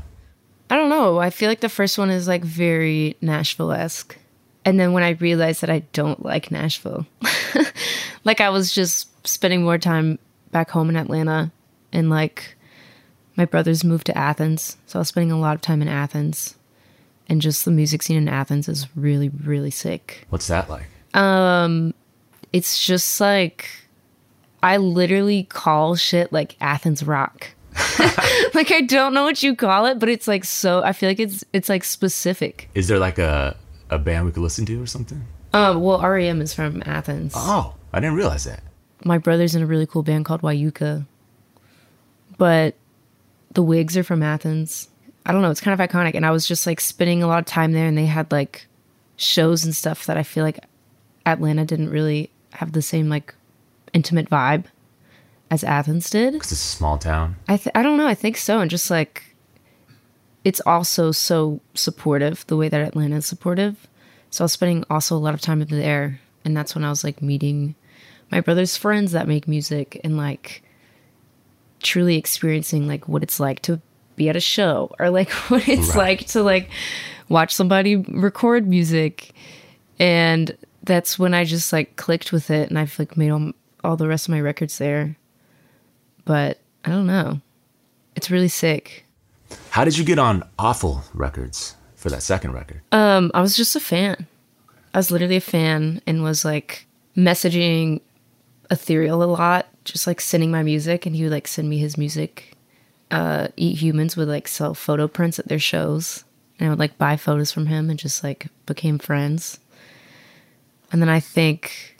I 0.70 0.78
don't 0.78 0.90
know. 0.90 1.18
I 1.20 1.30
feel 1.30 1.50
like 1.50 1.60
the 1.60 1.68
first 1.68 1.98
one 1.98 2.10
is 2.10 2.26
like 2.26 2.46
very 2.46 3.18
Nashville 3.20 3.74
esque. 3.74 4.16
And 4.66 4.80
then 4.80 4.94
when 4.94 5.04
I 5.04 5.12
realized 5.12 5.62
that 5.62 5.70
I 5.70 5.80
don't 5.94 6.24
like 6.24 6.52
Nashville, 6.52 7.06
like 8.24 8.42
I 8.42 8.50
was 8.50 8.74
just 8.74 9.08
spending 9.28 9.64
more 9.64 9.78
time 9.78 10.20
back 10.52 10.70
home 10.70 10.90
in 10.90 10.96
Atlanta 10.96 11.52
and 11.92 12.10
like 12.10 12.56
my 13.36 13.46
brothers 13.46 13.84
moved 13.84 14.08
to 14.08 14.18
Athens, 14.18 14.78
so 14.86 15.00
I 15.00 15.02
was 15.02 15.08
spending 15.08 15.32
a 15.32 15.40
lot 15.40 15.56
of 15.56 15.62
time 15.62 15.82
in 15.82 15.88
Athens. 15.88 16.56
And 17.30 17.42
just 17.42 17.64
the 17.64 17.72
music 17.72 18.02
scene 18.02 18.18
in 18.18 18.28
Athens 18.28 18.68
is 18.68 18.88
really, 18.96 19.30
really 19.30 19.70
sick. 19.72 20.26
What's 20.30 20.48
that 20.48 20.68
like? 20.68 20.88
Um, 21.14 21.94
it's 22.52 22.86
just 22.86 23.22
like 23.22 23.70
I 24.62 24.78
literally 24.78 25.44
call 25.44 25.96
shit 25.96 26.34
like 26.34 26.56
Athens 26.60 27.04
rock. 27.04 27.52
like 28.54 28.72
I 28.72 28.82
don't 28.82 29.14
know 29.14 29.24
what 29.24 29.42
you 29.42 29.56
call 29.56 29.86
it, 29.86 30.00
but 30.00 30.10
it's 30.10 30.28
like 30.28 30.44
so. 30.44 30.84
I 30.84 30.92
feel 30.92 31.10
like 31.10 31.20
it's 31.20 31.46
it's 31.54 31.70
like 31.70 31.84
specific. 31.84 32.70
Is 32.76 32.88
there 32.88 33.00
like 33.00 33.20
a 33.20 33.56
a 33.90 33.98
band 33.98 34.26
we 34.26 34.32
could 34.32 34.44
listen 34.44 34.66
to 34.66 34.82
or 34.82 34.88
something? 34.88 35.24
Um, 35.54 35.82
well, 35.82 36.02
REM 36.02 36.42
is 36.42 36.54
from 36.54 36.84
Athens. 36.86 37.34
Oh, 37.36 37.76
I 37.92 38.00
didn't 38.00 38.16
realize 38.16 38.44
that. 38.44 38.62
My 39.04 39.18
brother's 39.18 39.56
in 39.56 39.64
a 39.64 39.66
really 39.66 39.88
cool 39.88 40.04
band 40.04 40.26
called 40.26 40.42
Wayuka, 40.42 41.06
but 42.38 42.76
the 43.54 43.64
Wigs 43.64 43.98
are 43.98 44.04
from 44.04 44.22
Athens. 44.22 44.90
I 45.26 45.32
don't 45.32 45.42
know. 45.42 45.52
It's 45.52 45.62
kind 45.62 45.80
of 45.80 45.90
iconic, 45.90 46.16
and 46.16 46.26
I 46.26 46.32
was 46.32 46.48
just 46.48 46.68
like 46.68 46.80
spending 46.80 47.24
a 47.24 47.28
lot 47.28 47.40
of 47.40 47.46
time 47.46 47.72
there, 47.72 47.88
and 47.88 47.98
they 47.98 48.06
had 48.06 48.32
like 48.32 48.68
shows 49.16 49.64
and 49.66 49.76
stuff 49.76 50.06
that 50.06 50.18
I 50.18 50.24
feel 50.24 50.44
like 50.44 50.60
Atlanta 51.26 51.66
didn't 51.66 51.90
really 51.90 52.30
have 52.54 52.72
the 52.72 52.82
same 52.82 53.10
like 53.10 53.34
intimate 53.94 54.30
vibe 54.30 54.66
as 55.52 55.64
Athens 55.64 56.10
did. 56.10 56.34
Because 56.34 56.52
it's 56.52 56.62
a 56.62 56.78
small 56.78 56.98
town. 56.98 57.36
I 57.48 57.58
th- 57.58 57.74
I 57.76 57.84
don't 57.84 57.98
know. 57.98 58.08
I 58.08 58.16
think 58.16 58.38
so, 58.38 58.60
and 58.60 58.70
just 58.70 58.90
like 58.92 59.29
it's 60.46 60.62
also 60.66 61.12
so 61.12 61.60
supportive 61.74 62.46
the 62.48 62.58
way 62.58 62.70
that 62.70 62.82
Atlanta 62.82 63.18
is 63.18 63.26
supportive. 63.26 63.88
So 64.30 64.44
I 64.44 64.46
was 64.46 64.54
spending 64.54 64.84
also 64.90 65.16
a 65.16 65.20
lot 65.20 65.34
of 65.34 65.42
time 65.42 65.60
there, 65.66 66.20
and 66.46 66.56
that's 66.56 66.76
when 66.76 66.84
I 66.84 66.90
was 66.90 67.04
like 67.04 67.22
meeting 67.22 67.76
my 68.32 68.42
brother's 68.42 68.78
friends 68.78 69.12
that 69.14 69.28
make 69.28 69.48
music 69.48 70.00
and 70.04 70.16
like 70.18 70.62
truly 71.82 72.16
experiencing 72.18 72.88
like 72.88 73.08
what 73.08 73.24
it's 73.24 73.40
like 73.40 73.62
to 73.64 73.82
be 74.16 74.30
at 74.30 74.36
a 74.36 74.40
show 74.42 74.94
or 75.00 75.10
like 75.10 75.30
what 75.50 75.68
it's 75.68 75.90
Right. 75.90 75.98
like 76.20 76.28
to 76.28 76.44
like 76.44 76.70
watch 77.30 77.54
somebody 77.56 77.96
record 77.96 78.68
music 78.68 79.32
and 79.98 80.56
that's 80.84 81.18
when 81.18 81.34
i 81.34 81.44
just 81.46 81.72
like 81.72 81.96
clicked 81.96 82.32
with 82.34 82.50
it 82.52 82.70
and 82.70 82.78
i've 82.78 82.98
like 83.00 83.16
made 83.16 83.30
all, 83.30 83.52
all 83.84 83.96
the 83.98 84.08
rest 84.08 84.28
of 84.28 84.32
my 84.32 84.42
records 84.42 84.78
there 84.78 85.16
but 86.26 86.60
i 86.86 86.90
don't 86.90 87.08
know 87.08 87.40
it's 88.16 88.30
really 88.30 88.48
sick 88.50 89.06
How 89.72 89.84
did 89.86 89.98
you 89.98 90.04
get 90.04 90.20
on 90.20 90.44
Awful 90.58 91.04
Records 91.14 91.76
for 91.96 92.10
that 92.10 92.24
second 92.24 92.54
record? 92.54 92.82
Um, 92.92 93.32
I 93.34 93.42
was 93.42 93.56
just 93.56 93.76
a 93.76 93.80
fan. 93.80 94.28
I 94.94 94.98
was 94.98 95.12
literally 95.12 95.38
a 95.38 95.42
fan 95.42 96.02
and 96.08 96.24
was 96.24 96.44
like 96.44 96.88
messaging 97.16 98.02
Ethereal 98.72 99.24
a 99.24 99.26
lot, 99.26 99.68
just 99.84 100.08
like 100.08 100.22
sending 100.22 100.52
my 100.52 100.64
music, 100.64 101.06
and 101.06 101.16
he 101.16 101.24
would 101.24 101.32
like 101.32 101.48
send 101.48 101.70
me 101.70 101.78
his 101.78 101.98
music. 101.98 102.56
Uh, 103.12 103.48
Eat 103.58 103.78
Humans 103.78 104.16
would 104.16 104.28
like 104.28 104.48
sell 104.48 104.74
photo 104.74 105.08
prints 105.08 105.40
at 105.40 105.48
their 105.48 105.60
shows, 105.60 106.24
and 106.60 106.68
I 106.68 106.70
would 106.70 106.80
like 106.80 106.98
buy 106.98 107.18
photos 107.18 107.52
from 107.52 107.66
him 107.66 107.90
and 107.90 107.98
just 107.98 108.24
like 108.24 108.48
became 108.66 109.00
friends. 109.00 109.60
And 110.92 111.02
then 111.02 111.10
I 111.10 111.20
think, 111.20 111.98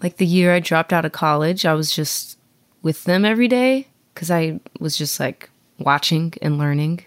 like 0.00 0.16
the 0.16 0.26
year 0.26 0.54
I 0.54 0.60
dropped 0.60 0.92
out 0.92 1.04
of 1.04 1.12
college, 1.12 1.64
I 1.64 1.74
was 1.74 1.92
just 1.92 2.38
with 2.82 3.04
them 3.04 3.24
every 3.24 3.48
day 3.48 3.88
because 4.14 4.30
I 4.30 4.60
was 4.80 4.96
just 4.96 5.18
like 5.20 5.50
watching 5.78 6.34
and 6.42 6.58
learning. 6.58 7.04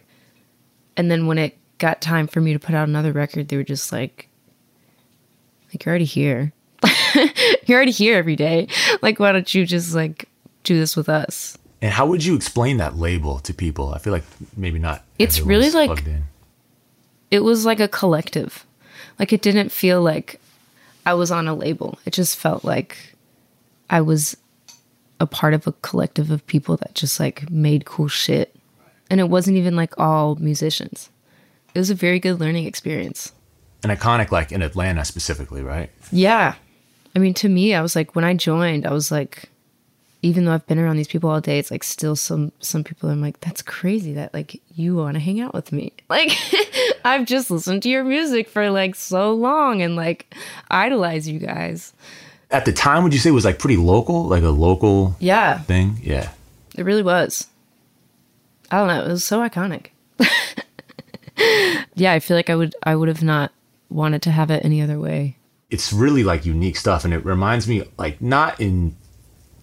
And 0.97 1.09
then 1.09 1.27
when 1.27 1.37
it 1.37 1.57
got 1.77 2.01
time 2.01 2.27
for 2.27 2.41
me 2.41 2.53
to 2.53 2.59
put 2.59 2.75
out 2.75 2.87
another 2.87 3.11
record, 3.11 3.47
they 3.47 3.57
were 3.57 3.63
just 3.63 3.91
like, 3.91 4.27
like 5.73 5.85
you're 5.85 5.91
already 5.91 6.05
here. 6.05 6.53
you're 7.65 7.77
already 7.77 7.91
here 7.91 8.17
every 8.17 8.35
day. 8.35 8.67
Like, 9.01 9.19
why 9.19 9.31
don't 9.31 9.53
you 9.53 9.65
just 9.65 9.93
like 9.95 10.27
do 10.63 10.77
this 10.77 10.95
with 10.95 11.09
us? 11.09 11.57
And 11.81 11.91
how 11.91 12.05
would 12.05 12.23
you 12.23 12.35
explain 12.35 12.77
that 12.77 12.97
label 12.97 13.39
to 13.39 13.53
people? 13.53 13.93
I 13.93 13.97
feel 13.97 14.13
like 14.13 14.23
maybe 14.55 14.79
not. 14.79 15.03
It's 15.17 15.39
really 15.39 15.71
like- 15.71 16.05
in. 16.05 16.23
It 17.31 17.43
was 17.43 17.65
like 17.65 17.79
a 17.79 17.87
collective. 17.87 18.65
Like 19.17 19.31
it 19.31 19.41
didn't 19.41 19.71
feel 19.71 20.01
like 20.01 20.39
I 21.05 21.13
was 21.13 21.31
on 21.31 21.47
a 21.47 21.53
label. 21.53 21.97
It 22.05 22.11
just 22.11 22.37
felt 22.37 22.65
like 22.65 23.15
I 23.89 24.01
was 24.01 24.35
a 25.19 25.25
part 25.25 25.53
of 25.53 25.65
a 25.65 25.71
collective 25.71 26.29
of 26.31 26.45
people 26.47 26.75
that 26.77 26.93
just 26.93 27.19
like 27.19 27.49
made 27.49 27.85
cool 27.85 28.07
shit. 28.07 28.53
And 29.11 29.19
it 29.19 29.29
wasn't 29.29 29.57
even 29.57 29.75
like 29.75 29.93
all 29.99 30.35
musicians. 30.37 31.09
It 31.75 31.79
was 31.79 31.89
a 31.91 31.95
very 31.95 32.19
good 32.19 32.39
learning 32.39 32.65
experience. 32.65 33.31
an 33.83 33.89
iconic 33.89 34.31
like 34.31 34.51
in 34.51 34.61
Atlanta 34.63 35.05
specifically, 35.05 35.61
right? 35.61 35.89
Yeah. 36.11 36.55
I 37.15 37.19
mean, 37.19 37.33
to 37.35 37.49
me, 37.49 37.73
I 37.75 37.81
was 37.81 37.95
like, 37.95 38.15
when 38.15 38.23
I 38.25 38.33
joined, 38.33 38.85
I 38.87 38.91
was 38.93 39.11
like, 39.11 39.49
even 40.21 40.45
though 40.45 40.53
I've 40.53 40.65
been 40.67 40.79
around 40.79 40.95
these 40.97 41.07
people 41.09 41.29
all 41.29 41.41
day, 41.41 41.59
it's 41.59 41.71
like 41.71 41.83
still 41.83 42.15
some 42.15 42.51
some 42.59 42.83
people 42.83 43.09
I'm 43.09 43.21
like, 43.21 43.39
that's 43.41 43.61
crazy 43.61 44.13
that 44.13 44.33
like 44.33 44.61
you 44.75 44.95
want 44.95 45.15
to 45.15 45.19
hang 45.19 45.41
out 45.41 45.53
with 45.53 45.71
me. 45.71 45.91
Like 46.09 46.31
I've 47.03 47.25
just 47.25 47.49
listened 47.51 47.83
to 47.83 47.89
your 47.89 48.03
music 48.03 48.47
for 48.47 48.69
like 48.69 48.95
so 48.95 49.33
long 49.33 49.81
and 49.81 49.95
like 49.95 50.33
idolize 50.69 51.27
you 51.27 51.39
guys. 51.39 51.93
At 52.51 52.65
the 52.65 52.71
time, 52.73 53.03
would 53.03 53.13
you 53.13 53.19
say 53.19 53.29
it 53.29 53.33
was 53.33 53.45
like 53.45 53.59
pretty 53.59 53.77
local, 53.77 54.25
like 54.25 54.43
a 54.43 54.49
local 54.49 55.15
Yeah, 55.19 55.59
thing? 55.59 55.99
Yeah. 56.03 56.29
it 56.77 56.83
really 56.85 57.01
was. 57.03 57.47
I 58.71 58.77
don't 58.77 58.87
know, 58.87 59.03
it 59.03 59.07
was 59.09 59.23
so 59.23 59.41
iconic. 59.41 59.87
yeah, 61.95 62.13
I 62.13 62.19
feel 62.19 62.37
like 62.37 62.49
I 62.49 62.55
would 62.55 62.75
I 62.83 62.95
would 62.95 63.07
have 63.07 63.23
not 63.23 63.51
wanted 63.89 64.21
to 64.23 64.31
have 64.31 64.49
it 64.49 64.63
any 64.63 64.81
other 64.81 64.99
way. 64.99 65.37
It's 65.69 65.93
really 65.93 66.23
like 66.23 66.45
unique 66.45 66.77
stuff, 66.77 67.05
and 67.05 67.13
it 67.13 67.25
reminds 67.25 67.67
me 67.67 67.83
like 67.97 68.21
not 68.21 68.59
in 68.59 68.95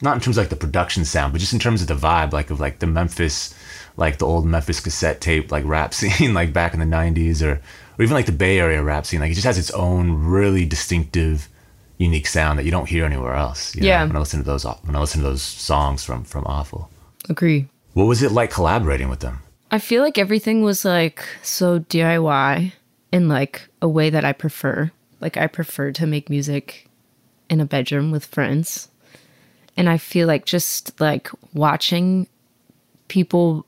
not 0.01 0.15
in 0.15 0.21
terms 0.21 0.37
of 0.37 0.43
like 0.43 0.51
the 0.51 0.57
production 0.57 1.05
sound, 1.05 1.33
but 1.33 1.41
just 1.41 1.53
in 1.53 1.59
terms 1.59 1.83
of 1.83 1.89
the 1.89 1.95
vibe, 1.95 2.33
like 2.33 2.51
of 2.51 2.61
like 2.61 2.79
the 2.79 2.87
Memphis, 2.87 3.55
like 3.97 4.19
the 4.19 4.27
old 4.27 4.47
Memphis 4.47 4.81
cassette 4.81 5.21
tape, 5.21 5.51
like 5.51 5.65
rap 5.65 5.93
scene, 5.99 6.35
like 6.35 6.53
back 6.53 6.75
in 6.75 6.81
the 6.81 6.87
'90s, 6.87 7.43
or 7.43 7.61
or 7.99 8.03
even 8.03 8.15
like 8.15 8.27
the 8.27 8.33
Bay 8.33 8.59
Area 8.59 8.83
rap 8.83 9.07
scene. 9.07 9.21
Like 9.21 9.31
it 9.31 9.35
just 9.35 9.47
has 9.47 9.59
its 9.59 9.71
own 9.73 10.25
really 10.25 10.65
distinctive, 10.65 11.49
unique 11.99 12.27
sound 12.27 12.59
that 12.59 12.65
you 12.65 12.71
don't 12.71 12.89
hear 12.89 13.05
anywhere 13.05 13.35
else. 13.35 13.75
you 13.75 13.83
know, 13.83 13.89
Yeah. 13.89 14.07
When 14.07 14.17
I 14.17 14.21
listen 14.21 14.41
to 14.41 14.47
those, 14.47 14.65
when 14.65 14.95
I 14.97 15.01
listen 15.01 15.23
to 15.23 15.29
those 15.29 15.43
songs 15.43 16.05
from 16.05 16.25
from 16.25 16.45
Awful, 16.47 16.91
Agree. 17.29 17.69
What 17.99 18.07
was 18.07 18.23
it 18.23 18.31
like 18.31 18.53
collaborating 18.53 19.09
with 19.09 19.19
them? 19.19 19.41
I 19.73 19.81
feel 19.81 20.05
like 20.05 20.19
everything 20.19 20.63
was 20.63 20.85
like 20.85 21.25
so 21.43 21.81
DIY 21.81 22.73
in 23.11 23.29
like 23.29 23.69
a 23.83 23.89
way 23.89 24.09
that 24.09 24.25
I 24.25 24.33
prefer. 24.33 24.93
Like 25.21 25.37
I 25.37 25.49
prefer 25.49 25.91
to 25.91 26.07
make 26.07 26.31
music 26.31 26.89
in 27.51 27.61
a 27.61 27.65
bedroom 27.65 28.13
with 28.13 28.25
friends. 28.25 28.89
And 29.77 29.89
I 29.89 29.99
feel 29.99 30.29
like 30.29 30.47
just 30.47 31.01
like 31.01 31.29
watching 31.53 32.29
people 33.09 33.67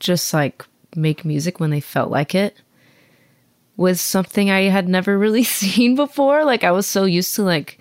just 0.00 0.34
like 0.34 0.64
make 0.96 1.24
music 1.24 1.60
when 1.60 1.70
they 1.70 1.80
felt 1.80 2.10
like 2.10 2.34
it 2.34 2.56
was 3.76 4.00
something 4.00 4.50
I 4.50 4.62
had 4.62 4.88
never 4.88 5.16
really 5.16 5.44
seen 5.60 5.94
before. 5.94 6.44
Like 6.44 6.64
I 6.64 6.72
was 6.72 6.88
so 6.88 7.04
used 7.04 7.36
to 7.36 7.44
like 7.44 7.78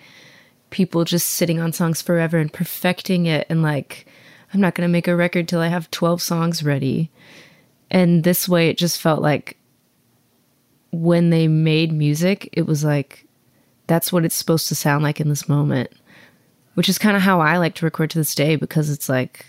people 0.69 1.03
just 1.03 1.29
sitting 1.29 1.59
on 1.59 1.73
songs 1.73 1.99
forever 1.99 2.37
and 2.37 2.53
perfecting 2.53 3.25
it 3.25 3.47
and 3.49 3.63
like 3.63 4.05
I'm 4.53 4.59
not 4.61 4.75
going 4.75 4.87
to 4.87 4.91
make 4.91 5.07
a 5.07 5.15
record 5.15 5.47
till 5.47 5.61
I 5.61 5.67
have 5.67 5.89
12 5.91 6.21
songs 6.21 6.63
ready. 6.63 7.09
And 7.89 8.23
this 8.23 8.47
way 8.49 8.69
it 8.69 8.77
just 8.77 8.99
felt 8.99 9.21
like 9.21 9.57
when 10.91 11.29
they 11.29 11.47
made 11.47 11.91
music, 11.91 12.49
it 12.53 12.65
was 12.65 12.83
like 12.83 13.25
that's 13.87 14.11
what 14.13 14.23
it's 14.25 14.35
supposed 14.35 14.67
to 14.69 14.75
sound 14.75 15.03
like 15.03 15.19
in 15.19 15.29
this 15.29 15.47
moment. 15.49 15.91
Which 16.75 16.87
is 16.89 16.97
kind 16.97 17.17
of 17.17 17.21
how 17.23 17.41
I 17.41 17.57
like 17.57 17.75
to 17.75 17.85
record 17.85 18.09
to 18.11 18.17
this 18.19 18.33
day 18.35 18.55
because 18.55 18.89
it's 18.89 19.09
like 19.09 19.45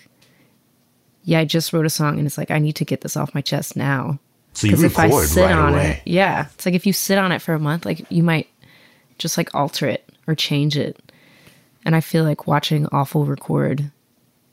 yeah, 1.25 1.39
I 1.39 1.45
just 1.45 1.73
wrote 1.73 1.87
a 1.87 1.91
song 1.91 2.19
and 2.19 2.27
it's 2.27 2.37
like 2.37 2.51
I 2.51 2.59
need 2.59 2.75
to 2.77 2.85
get 2.85 3.03
this 3.03 3.17
off 3.17 3.35
my 3.35 3.41
chest 3.41 3.77
now. 3.77 4.19
So 4.55 4.67
you 4.67 4.73
'Cause 4.75 4.83
if 4.83 4.99
I 4.99 5.05
record 5.07 5.29
sit 5.29 5.43
right 5.45 5.53
on 5.55 5.73
away. 5.75 6.03
it, 6.05 6.11
yeah, 6.11 6.47
it's 6.55 6.67
like 6.67 6.75
if 6.75 6.85
you 6.85 6.93
sit 6.93 7.19
on 7.19 7.31
it 7.31 7.41
for 7.41 7.55
a 7.55 7.61
month, 7.61 7.87
like 7.87 8.05
you 8.11 8.23
might 8.25 8.49
just 9.19 9.39
like 9.39 9.55
alter 9.55 9.87
it 9.87 10.09
or 10.27 10.35
change 10.35 10.77
it. 10.77 11.01
And 11.85 11.95
I 11.95 12.01
feel 12.01 12.25
like 12.25 12.47
watching 12.49 12.87
Awful 12.93 13.25
record 13.25 13.91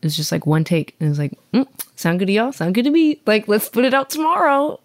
is 0.01 0.15
just 0.15 0.31
like 0.31 0.45
one 0.45 0.63
take, 0.63 0.95
and 0.99 1.09
it's 1.09 1.19
like, 1.19 1.33
mm, 1.53 1.67
sound 1.95 2.19
good 2.19 2.27
to 2.27 2.31
y'all, 2.31 2.51
sound 2.51 2.75
good 2.75 2.85
to 2.85 2.91
me. 2.91 3.19
Like 3.25 3.47
let's 3.47 3.69
put 3.69 3.85
it 3.85 3.93
out 3.93 4.09
tomorrow. 4.09 4.79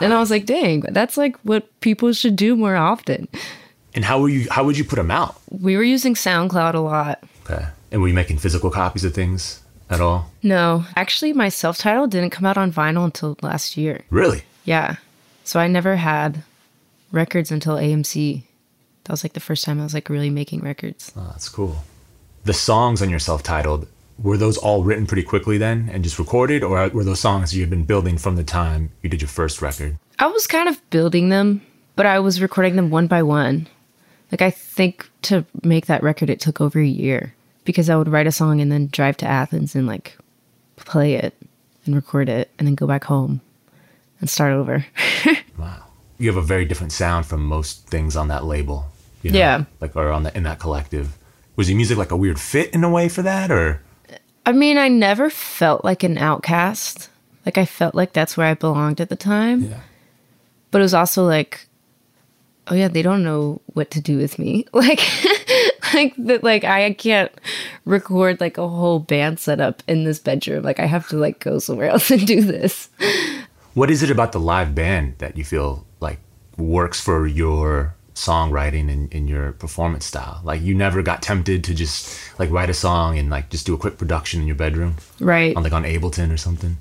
And 0.00 0.12
I 0.12 0.20
was 0.20 0.30
like, 0.30 0.46
dang, 0.46 0.80
that's 0.80 1.16
like 1.16 1.36
what 1.38 1.68
people 1.80 2.12
should 2.12 2.36
do 2.36 2.56
more 2.56 2.76
often. 2.76 3.28
And 3.94 4.04
how 4.04 4.20
were 4.20 4.28
you? 4.28 4.48
How 4.50 4.64
would 4.64 4.78
you 4.78 4.84
put 4.84 4.96
them 4.96 5.10
out? 5.10 5.40
We 5.50 5.76
were 5.76 5.82
using 5.82 6.14
SoundCloud 6.14 6.74
a 6.74 6.80
lot. 6.80 7.22
Okay. 7.48 7.66
And 7.90 8.00
were 8.00 8.08
you 8.08 8.14
making 8.14 8.38
physical 8.38 8.70
copies 8.70 9.04
of 9.04 9.14
things 9.14 9.60
at 9.88 10.00
all? 10.00 10.30
No, 10.42 10.84
actually, 10.94 11.32
my 11.32 11.48
self 11.48 11.78
title 11.78 12.06
didn't 12.06 12.30
come 12.30 12.46
out 12.46 12.56
on 12.56 12.72
vinyl 12.72 13.04
until 13.04 13.36
last 13.42 13.76
year. 13.76 14.04
Really? 14.10 14.42
Yeah. 14.64 14.96
So 15.44 15.58
I 15.58 15.66
never 15.66 15.96
had 15.96 16.44
records 17.10 17.50
until 17.50 17.74
AMC. 17.74 18.42
That 19.04 19.12
was 19.12 19.24
like 19.24 19.32
the 19.32 19.40
first 19.40 19.64
time 19.64 19.80
I 19.80 19.82
was 19.82 19.94
like 19.94 20.08
really 20.08 20.30
making 20.30 20.60
records. 20.60 21.12
Oh, 21.16 21.26
that's 21.32 21.48
cool. 21.48 21.78
The 22.44 22.52
songs 22.52 23.02
on 23.02 23.10
your 23.10 23.18
self-titled 23.18 23.88
were 24.22 24.36
those 24.36 24.58
all 24.58 24.82
written 24.82 25.06
pretty 25.06 25.22
quickly 25.22 25.58
then 25.58 25.88
and 25.92 26.04
just 26.04 26.18
recorded, 26.18 26.62
or 26.62 26.88
were 26.90 27.04
those 27.04 27.20
songs 27.20 27.54
you 27.54 27.62
had 27.62 27.70
been 27.70 27.84
building 27.84 28.18
from 28.18 28.36
the 28.36 28.44
time 28.44 28.90
you 29.02 29.08
did 29.08 29.22
your 29.22 29.28
first 29.28 29.62
record? 29.62 29.98
I 30.18 30.26
was 30.26 30.46
kind 30.46 30.68
of 30.68 30.90
building 30.90 31.30
them, 31.30 31.62
but 31.96 32.06
I 32.06 32.18
was 32.18 32.42
recording 32.42 32.76
them 32.76 32.90
one 32.90 33.06
by 33.06 33.22
one. 33.22 33.66
Like 34.30 34.42
I 34.42 34.50
think 34.50 35.10
to 35.22 35.44
make 35.64 35.86
that 35.86 36.02
record 36.02 36.30
it 36.30 36.40
took 36.40 36.60
over 36.60 36.78
a 36.78 36.86
year 36.86 37.34
because 37.64 37.90
I 37.90 37.96
would 37.96 38.08
write 38.08 38.26
a 38.26 38.32
song 38.32 38.60
and 38.60 38.70
then 38.70 38.88
drive 38.88 39.16
to 39.18 39.26
Athens 39.26 39.74
and 39.74 39.86
like 39.86 40.16
play 40.76 41.14
it 41.14 41.34
and 41.86 41.94
record 41.94 42.28
it 42.28 42.50
and 42.58 42.68
then 42.68 42.74
go 42.74 42.86
back 42.86 43.04
home 43.04 43.40
and 44.20 44.28
start 44.28 44.52
over. 44.52 44.84
Wow. 45.58 45.84
You 46.16 46.28
have 46.28 46.38
a 46.38 46.46
very 46.46 46.64
different 46.64 46.92
sound 46.92 47.26
from 47.26 47.44
most 47.44 47.86
things 47.86 48.16
on 48.16 48.28
that 48.28 48.46
label. 48.46 48.86
you 49.22 49.30
Yeah. 49.30 49.64
Like 49.78 49.94
or 49.94 50.10
on 50.10 50.22
the 50.22 50.34
in 50.34 50.44
that 50.44 50.58
collective. 50.58 51.18
Was 51.56 51.68
your 51.68 51.76
music 51.76 51.98
like 51.98 52.10
a 52.10 52.16
weird 52.16 52.40
fit 52.40 52.72
in 52.72 52.82
a 52.82 52.88
way 52.88 53.10
for 53.10 53.20
that 53.20 53.50
or 53.50 53.82
I 54.50 54.52
mean, 54.52 54.78
I 54.78 54.88
never 54.88 55.30
felt 55.30 55.84
like 55.84 56.02
an 56.02 56.18
outcast. 56.18 57.08
Like 57.46 57.56
I 57.56 57.64
felt 57.64 57.94
like 57.94 58.12
that's 58.12 58.36
where 58.36 58.48
I 58.48 58.54
belonged 58.54 59.00
at 59.00 59.08
the 59.08 59.14
time. 59.14 59.62
Yeah. 59.62 59.80
But 60.72 60.80
it 60.80 60.82
was 60.82 60.92
also 60.92 61.24
like, 61.24 61.68
oh 62.66 62.74
yeah, 62.74 62.88
they 62.88 63.02
don't 63.02 63.22
know 63.22 63.60
what 63.74 63.92
to 63.92 64.00
do 64.00 64.18
with 64.18 64.40
me. 64.40 64.66
Like, 64.72 64.98
like 65.94 66.14
that. 66.18 66.42
Like 66.42 66.64
I 66.64 66.92
can't 66.94 67.30
record 67.84 68.40
like 68.40 68.58
a 68.58 68.66
whole 68.66 68.98
band 68.98 69.38
setup 69.38 69.84
in 69.86 70.02
this 70.02 70.18
bedroom. 70.18 70.64
Like 70.64 70.80
I 70.80 70.86
have 70.86 71.06
to 71.10 71.16
like 71.16 71.38
go 71.38 71.60
somewhere 71.60 71.88
else 71.94 72.10
and 72.10 72.26
do 72.26 72.42
this. 72.42 72.88
what 73.74 73.88
is 73.88 74.02
it 74.02 74.10
about 74.10 74.32
the 74.32 74.40
live 74.40 74.74
band 74.74 75.14
that 75.18 75.36
you 75.36 75.44
feel 75.44 75.86
like 76.00 76.18
works 76.56 77.00
for 77.00 77.24
your 77.24 77.94
songwriting 78.20 78.90
and, 78.90 79.12
and 79.12 79.28
your 79.28 79.52
performance 79.52 80.04
style? 80.04 80.40
Like 80.44 80.62
you 80.62 80.74
never 80.74 81.02
got 81.02 81.22
tempted 81.22 81.64
to 81.64 81.74
just 81.74 82.18
like 82.38 82.50
write 82.50 82.70
a 82.70 82.74
song 82.74 83.18
and 83.18 83.30
like 83.30 83.50
just 83.50 83.66
do 83.66 83.74
a 83.74 83.78
quick 83.78 83.98
production 83.98 84.40
in 84.40 84.46
your 84.46 84.56
bedroom? 84.56 84.96
Right. 85.18 85.56
On 85.56 85.62
like 85.62 85.72
on 85.72 85.84
Ableton 85.84 86.32
or 86.32 86.36
something? 86.36 86.76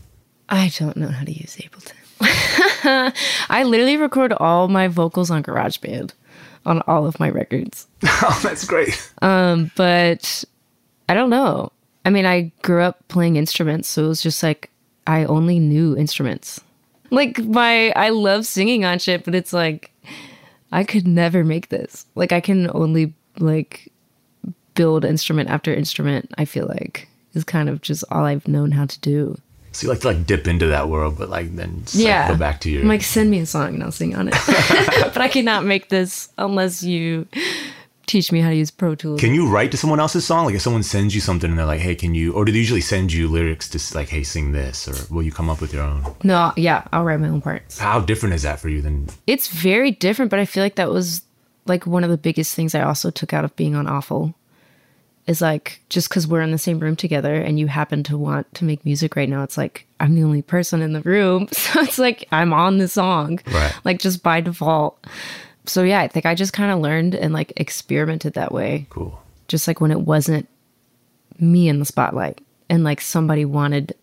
I 0.50 0.72
don't 0.78 0.98
know 0.98 1.10
how 1.10 1.24
to 1.24 1.32
use 1.32 1.56
Ableton. 1.58 1.94
I 3.50 3.64
literally 3.64 3.98
record 3.98 4.34
all 4.34 4.68
my 4.68 4.88
vocals 4.88 5.32
on 5.32 5.44
GarageBand 5.44 6.12
on 6.66 6.82
all 6.88 7.06
of 7.06 7.20
my 7.20 7.30
records. 7.30 7.88
oh, 8.04 8.40
that's 8.44 8.66
great. 8.66 9.12
Um, 9.22 9.72
but 9.76 10.44
I 11.08 11.14
don't 11.14 11.30
know. 11.30 11.72
I 12.06 12.10
mean, 12.10 12.26
I 12.26 12.52
grew 12.62 12.82
up 12.82 13.08
playing 13.08 13.36
instruments, 13.36 13.90
so 13.90 14.06
it 14.06 14.08
was 14.08 14.22
just 14.22 14.44
like 14.44 14.70
I 15.08 15.26
only 15.26 15.60
knew 15.60 15.96
instruments. 15.96 16.62
Like 17.12 17.40
my 17.40 17.92
I 17.96 18.10
love 18.10 18.46
singing 18.46 18.86
on 18.86 19.00
shit, 19.00 19.24
but 19.24 19.36
it's 19.36 19.54
like 19.54 19.92
I 20.72 20.84
could 20.84 21.08
never 21.08 21.44
make 21.44 21.70
this. 21.70 22.06
Like 22.16 22.32
I 22.32 22.40
can 22.40 22.70
only 22.74 23.14
like 23.40 23.92
build 24.76 25.04
instrument 25.04 25.50
after 25.50 25.74
instrument, 25.74 26.32
I 26.38 26.46
feel 26.46 26.66
like 26.68 27.08
is 27.34 27.44
kind 27.44 27.70
of 27.70 27.82
just 27.82 28.04
all 28.10 28.24
I've 28.24 28.48
known 28.48 28.72
how 28.72 28.86
to 28.86 29.00
do. 29.00 29.38
So 29.72 29.86
you 29.86 29.92
like 29.92 30.02
to 30.02 30.08
like 30.08 30.26
dip 30.26 30.48
into 30.48 30.68
that 30.68 30.90
world, 30.90 31.18
but 31.18 31.30
like 31.30 31.56
then 31.56 31.84
like, 31.86 31.94
yeah. 31.94 32.28
go 32.28 32.38
back 32.38 32.60
to 32.62 32.72
your 32.72 32.82
I'm 32.82 32.88
like, 32.88 33.04
send 33.04 33.30
me 33.30 33.40
a 33.40 33.46
song 33.46 33.76
and 33.76 33.84
I'll 33.84 33.92
sing 33.92 34.16
on 34.16 34.30
it. 34.30 34.36
but 35.14 35.18
I 35.18 35.28
cannot 35.28 35.64
make 35.64 35.90
this 35.90 36.30
unless 36.38 36.82
you 36.82 37.28
teach 38.10 38.32
me 38.32 38.42
how 38.42 38.50
to 38.50 38.56
use 38.56 38.72
Pro 38.72 38.96
Tools. 38.96 39.22
Can 39.22 39.34
you 39.34 39.48
write 39.48 39.72
to 39.72 39.78
someone 39.78 40.00
else's 40.00 40.26
song? 40.26 40.46
Like 40.46 40.56
if 40.56 40.62
someone 40.62 40.84
sends 40.84 41.14
you 41.16 41.22
something 41.22 41.50
and 41.50 41.58
they're 41.60 41.66
like, 41.66 41.80
"Hey, 41.80 41.96
can 41.96 42.16
you?" 42.16 42.34
Or 42.34 42.44
do 42.44 42.52
they 42.52 42.58
usually 42.58 42.82
send 42.82 43.14
you 43.14 43.28
lyrics 43.28 43.70
to 43.70 43.80
like, 43.98 44.10
"Hey, 44.10 44.24
sing 44.24 44.52
this," 44.52 44.88
or 44.88 44.96
will 45.14 45.24
you 45.24 45.32
come 45.32 45.50
up 45.50 45.62
with 45.62 45.74
your 45.74 45.84
own? 45.84 46.04
No, 46.24 46.52
yeah, 46.58 46.84
I'll 46.92 47.04
write 47.06 47.20
my 47.20 47.30
own 47.30 47.42
parts. 47.42 47.78
How 47.78 48.00
different 48.02 48.36
is 48.36 48.42
that 48.44 48.60
for 48.60 48.68
you 48.70 48.82
Then 48.82 49.08
It's 49.28 49.48
very 49.48 49.92
different, 49.92 50.32
but 50.32 50.40
I 50.40 50.46
feel 50.46 50.64
like 50.64 50.76
that 50.76 50.90
was 50.90 51.22
like 51.66 51.86
one 51.86 52.04
of 52.04 52.10
the 52.10 52.18
biggest 52.18 52.56
things 52.56 52.74
I 52.74 52.82
also 52.82 53.12
took 53.12 53.32
out 53.34 53.46
of 53.46 53.56
being 53.56 53.76
on 53.76 53.88
Awful. 53.88 54.34
Is 55.28 55.42
like 55.42 55.80
just 55.90 56.10
because 56.10 56.26
we're 56.28 56.42
in 56.42 56.50
the 56.50 56.58
same 56.58 56.80
room 56.80 56.96
together 56.96 57.36
and 57.36 57.60
you 57.60 57.68
happen 57.68 58.02
to 58.06 58.18
want 58.18 58.52
to 58.56 58.66
make 58.66 58.84
music 58.84 59.16
right 59.16 59.30
now, 59.30 59.44
it's 59.44 59.58
like 59.58 59.86
I'm 60.00 60.16
the 60.16 60.24
only 60.24 60.42
person 60.42 60.82
in 60.82 60.94
the 60.94 61.02
room. 61.02 61.48
So 61.54 61.82
it's 61.82 62.00
like 62.00 62.28
I'm 62.32 62.52
on 62.52 62.80
the 62.80 62.88
song, 62.88 63.40
Right. 63.46 63.72
like 63.86 64.00
just 64.00 64.24
by 64.24 64.42
default. 64.42 65.06
So 65.66 65.84
yeah, 65.84 66.00
I 66.00 66.08
think 66.08 66.26
I 66.26 66.36
just 66.36 66.54
kind 66.54 66.72
of 66.72 66.80
learned 66.80 67.16
and 67.16 67.34
like 67.34 67.54
experimented 67.58 68.34
that 68.34 68.52
way. 68.52 68.88
Cool. 68.90 69.22
Just 69.48 69.68
like 69.68 69.82
when 69.82 69.92
it 69.92 70.02
wasn't 70.02 70.48
me 71.40 71.70
in 71.70 71.80
the 71.80 71.86
spotlight 71.86 72.42
and 72.70 72.84
like 72.84 73.02
somebody 73.02 73.46
wanted 73.46 73.96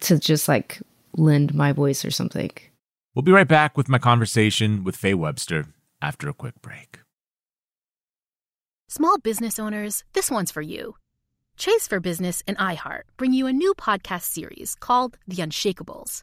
to 0.00 0.18
just 0.18 0.48
like 0.48 0.80
lend 1.16 1.54
my 1.54 1.72
voice 1.72 2.04
or 2.04 2.10
something. 2.10 2.50
We'll 3.14 3.22
be 3.22 3.32
right 3.32 3.48
back 3.48 3.76
with 3.76 3.88
my 3.88 3.98
conversation 3.98 4.84
with 4.84 4.96
Faye 4.96 5.14
Webster 5.14 5.66
after 6.00 6.28
a 6.28 6.34
quick 6.34 6.60
break. 6.62 7.00
Small 8.88 9.18
business 9.18 9.58
owners, 9.58 10.04
this 10.12 10.30
one's 10.30 10.50
for 10.50 10.62
you. 10.62 10.96
Chase 11.56 11.86
for 11.86 12.00
Business 12.00 12.42
and 12.46 12.56
iHeart 12.58 13.02
bring 13.16 13.32
you 13.32 13.46
a 13.46 13.52
new 13.52 13.74
podcast 13.74 14.22
series 14.22 14.74
called 14.74 15.18
The 15.28 15.36
Unshakables. 15.36 16.22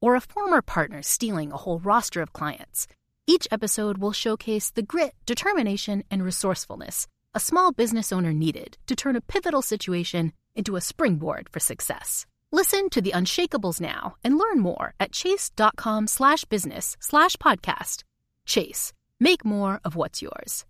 or 0.00 0.14
a 0.14 0.20
former 0.20 0.62
partner 0.62 1.02
stealing 1.02 1.52
a 1.52 1.56
whole 1.56 1.78
roster 1.78 2.22
of 2.22 2.32
clients, 2.32 2.86
each 3.26 3.48
episode 3.50 3.98
will 3.98 4.12
showcase 4.12 4.70
the 4.70 4.82
grit, 4.82 5.14
determination, 5.26 6.04
and 6.10 6.22
resourcefulness 6.24 7.06
a 7.36 7.38
small 7.38 7.70
business 7.70 8.12
owner 8.12 8.32
needed 8.32 8.78
to 8.86 8.96
turn 8.96 9.14
a 9.14 9.20
pivotal 9.20 9.60
situation 9.60 10.32
into 10.54 10.74
a 10.74 10.80
springboard 10.80 11.50
for 11.52 11.60
success. 11.60 12.24
Listen 12.50 12.88
to 12.88 13.02
the 13.02 13.10
Unshakables 13.10 13.78
now 13.78 14.16
and 14.24 14.38
learn 14.38 14.58
more 14.58 14.94
at 14.98 15.12
chase.com 15.12 16.06
slash 16.06 16.46
business 16.46 16.96
slash 16.98 17.36
podcast. 17.36 18.04
Chase, 18.46 18.94
make 19.20 19.44
more 19.44 19.80
of 19.84 19.96
what's 19.96 20.22
yours. 20.22 20.64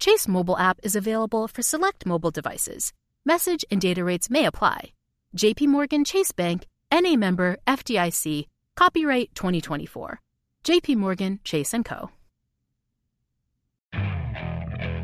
Chase 0.00 0.26
mobile 0.26 0.58
app 0.58 0.80
is 0.82 0.96
available 0.96 1.46
for 1.46 1.62
select 1.62 2.04
mobile 2.04 2.32
devices. 2.32 2.92
Message 3.24 3.64
and 3.70 3.80
data 3.80 4.02
rates 4.02 4.28
may 4.28 4.44
apply. 4.46 4.92
JP 5.36 5.68
Morgan 5.68 6.04
Chase 6.04 6.32
Bank, 6.32 6.66
NA 6.92 7.14
member 7.14 7.58
FDIC, 7.68 8.48
copyright 8.76 9.34
2024. 9.34 10.20
JP 10.64 10.96
Morgan 10.96 11.40
Chase 11.44 11.74
& 11.80 11.84
Co. 11.84 12.10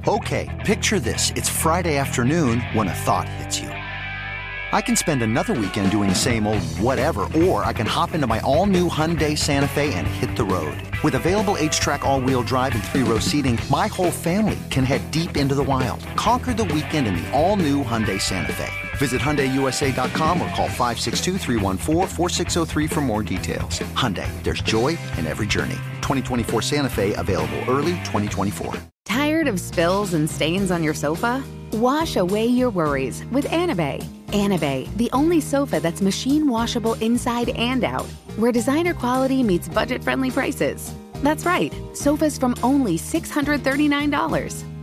Okay, 0.06 0.48
picture 0.64 1.00
this. 1.00 1.32
It's 1.36 1.48
Friday 1.50 1.98
afternoon 1.98 2.60
when 2.72 2.88
a 2.88 2.94
thought 2.94 3.28
hits 3.28 3.60
you. 3.60 3.68
I 3.68 4.80
can 4.80 4.96
spend 4.96 5.22
another 5.22 5.54
weekend 5.54 5.90
doing 5.90 6.08
the 6.08 6.14
same 6.14 6.46
old 6.46 6.62
whatever, 6.78 7.22
or 7.34 7.64
I 7.64 7.72
can 7.72 7.86
hop 7.86 8.14
into 8.14 8.26
my 8.26 8.40
all 8.40 8.66
new 8.66 8.88
Hyundai 8.88 9.36
Santa 9.36 9.66
Fe 9.68 9.92
and 9.94 10.06
hit 10.06 10.36
the 10.36 10.44
road. 10.44 10.78
With 11.02 11.14
available 11.14 11.54
HTRAC, 11.54 12.02
all 12.02 12.20
wheel 12.20 12.42
drive, 12.42 12.74
and 12.74 12.84
three 12.84 13.02
row 13.02 13.18
seating, 13.18 13.58
my 13.70 13.86
whole 13.86 14.10
family 14.10 14.58
can 14.70 14.84
head 14.84 15.10
deep 15.10 15.36
into 15.36 15.54
the 15.54 15.62
wild. 15.62 16.04
Conquer 16.16 16.54
the 16.54 16.64
weekend 16.64 17.06
in 17.06 17.16
the 17.16 17.30
all 17.32 17.56
new 17.56 17.82
Hyundai 17.82 18.20
Santa 18.20 18.52
Fe. 18.52 18.87
Visit 18.98 19.20
HyundaiUSA.com 19.20 20.42
or 20.42 20.48
call 20.50 20.68
562-314-4603 20.68 22.92
for 22.92 23.00
more 23.00 23.22
details. 23.22 23.78
Hyundai, 23.94 24.28
there's 24.42 24.60
joy 24.62 24.98
in 25.16 25.26
every 25.26 25.46
journey. 25.46 25.76
2024 26.02 26.62
Santa 26.62 26.90
Fe 26.90 27.14
available 27.14 27.58
early 27.68 27.94
2024. 28.04 28.74
Tired 29.04 29.48
of 29.48 29.60
spills 29.60 30.14
and 30.14 30.28
stains 30.28 30.70
on 30.70 30.82
your 30.82 30.94
sofa? 30.94 31.42
Wash 31.72 32.16
away 32.16 32.46
your 32.46 32.70
worries 32.70 33.24
with 33.30 33.44
Anabei. 33.46 34.02
Anabei, 34.28 34.94
the 34.96 35.10
only 35.12 35.40
sofa 35.40 35.80
that's 35.80 36.02
machine 36.02 36.48
washable 36.48 36.94
inside 36.94 37.50
and 37.50 37.84
out, 37.84 38.06
where 38.36 38.52
designer 38.52 38.94
quality 38.94 39.42
meets 39.42 39.68
budget 39.68 40.02
friendly 40.02 40.30
prices. 40.30 40.94
That's 41.22 41.46
right, 41.46 41.72
sofas 41.94 42.38
from 42.38 42.54
only 42.62 42.98
$639. 42.98 44.77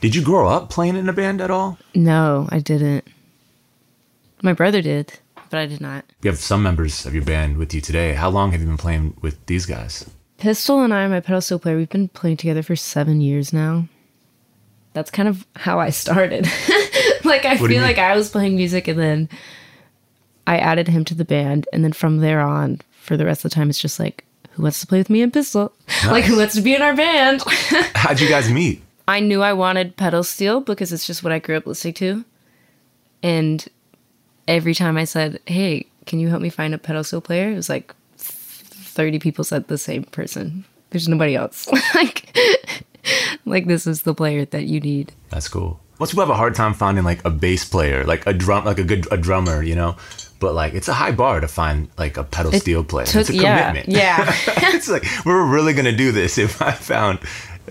Did 0.00 0.14
you 0.14 0.22
grow 0.22 0.48
up 0.48 0.68
playing 0.70 0.96
in 0.96 1.08
a 1.08 1.12
band 1.12 1.40
at 1.40 1.50
all? 1.50 1.78
No, 1.94 2.48
I 2.50 2.58
didn't. 2.58 3.06
My 4.42 4.52
brother 4.52 4.82
did, 4.82 5.18
but 5.50 5.58
I 5.58 5.66
did 5.66 5.80
not. 5.80 6.04
You 6.22 6.30
have 6.30 6.38
some 6.38 6.62
members 6.62 7.06
of 7.06 7.14
your 7.14 7.24
band 7.24 7.56
with 7.56 7.72
you 7.72 7.80
today. 7.80 8.12
How 8.12 8.28
long 8.28 8.52
have 8.52 8.60
you 8.60 8.66
been 8.66 8.76
playing 8.76 9.16
with 9.22 9.44
these 9.46 9.64
guys? 9.64 10.08
Pistol 10.38 10.82
and 10.82 10.92
I, 10.92 11.04
are 11.04 11.08
my 11.08 11.20
pedal 11.20 11.40
steel 11.40 11.58
player, 11.58 11.76
we've 11.76 11.88
been 11.88 12.08
playing 12.08 12.36
together 12.36 12.62
for 12.62 12.76
seven 12.76 13.22
years 13.22 13.52
now. 13.54 13.88
That's 14.92 15.10
kind 15.10 15.28
of 15.28 15.46
how 15.56 15.80
I 15.80 15.88
started. 15.90 16.44
like 17.24 17.46
I 17.46 17.56
What 17.56 17.70
feel 17.70 17.82
like 17.82 17.98
I 17.98 18.14
was 18.14 18.30
playing 18.30 18.56
music 18.56 18.88
and 18.88 18.98
then 18.98 19.28
I 20.46 20.58
added 20.58 20.88
him 20.88 21.04
to 21.06 21.14
the 21.14 21.24
band, 21.24 21.66
and 21.72 21.82
then 21.82 21.92
from 21.92 22.18
there 22.18 22.40
on, 22.40 22.80
for 22.92 23.16
the 23.16 23.24
rest 23.24 23.44
of 23.44 23.50
the 23.50 23.54
time, 23.54 23.68
it's 23.68 23.80
just 23.80 23.98
like, 23.98 24.24
who 24.52 24.62
wants 24.62 24.80
to 24.80 24.86
play 24.86 24.98
with 24.98 25.10
me 25.10 25.22
and 25.22 25.32
Pistol? 25.32 25.72
Like 26.06 26.24
who 26.24 26.36
wants 26.36 26.54
to 26.54 26.60
be 26.60 26.74
in 26.74 26.82
our 26.82 26.94
band? 26.94 27.42
How'd 27.94 28.20
you 28.20 28.28
guys 28.28 28.50
meet? 28.50 28.82
I 29.08 29.20
knew 29.20 29.42
I 29.42 29.52
wanted 29.52 29.96
pedal 29.96 30.24
steel 30.24 30.60
because 30.60 30.92
it's 30.92 31.06
just 31.06 31.22
what 31.22 31.32
I 31.32 31.38
grew 31.38 31.56
up 31.56 31.66
listening 31.66 31.94
to. 31.94 32.24
And 33.22 33.64
every 34.48 34.74
time 34.74 34.96
I 34.96 35.04
said, 35.04 35.40
Hey, 35.46 35.86
can 36.06 36.18
you 36.18 36.28
help 36.28 36.42
me 36.42 36.50
find 36.50 36.74
a 36.74 36.78
pedal 36.78 37.04
steel 37.04 37.20
player? 37.20 37.50
It 37.50 37.56
was 37.56 37.68
like 37.68 37.94
30 38.18 39.18
people 39.18 39.44
said 39.44 39.68
the 39.68 39.78
same 39.78 40.04
person. 40.04 40.64
There's 40.90 41.08
nobody 41.08 41.34
else. 41.36 41.68
like, 41.94 42.36
like 43.44 43.66
this 43.66 43.86
is 43.86 44.02
the 44.02 44.14
player 44.14 44.44
that 44.46 44.64
you 44.64 44.80
need. 44.80 45.12
That's 45.30 45.48
cool. 45.48 45.80
Most 45.98 46.10
people 46.10 46.24
have 46.24 46.30
a 46.30 46.34
hard 46.36 46.54
time 46.54 46.74
finding 46.74 47.04
like 47.04 47.24
a 47.24 47.30
bass 47.30 47.64
player, 47.64 48.04
like 48.04 48.26
a 48.26 48.32
drum, 48.32 48.64
like 48.64 48.78
a 48.78 48.84
good 48.84 49.10
a 49.10 49.16
drummer, 49.16 49.62
you 49.62 49.74
know. 49.74 49.96
But 50.38 50.54
like, 50.54 50.74
it's 50.74 50.88
a 50.88 50.92
high 50.92 51.12
bar 51.12 51.40
to 51.40 51.48
find 51.48 51.88
like 51.96 52.18
a 52.18 52.24
pedal 52.24 52.54
It 52.54 52.60
steel 52.60 52.84
player. 52.84 53.06
took- 53.06 53.22
it's 53.22 53.30
a 53.30 53.34
yeah, 53.34 53.68
commitment. 53.70 53.96
yeah. 53.96 54.34
it's 54.74 54.88
like 54.88 55.04
we're 55.24 55.44
really 55.46 55.72
gonna 55.72 55.96
do 55.96 56.12
this 56.12 56.36
if 56.36 56.60
I 56.60 56.72
found, 56.72 57.20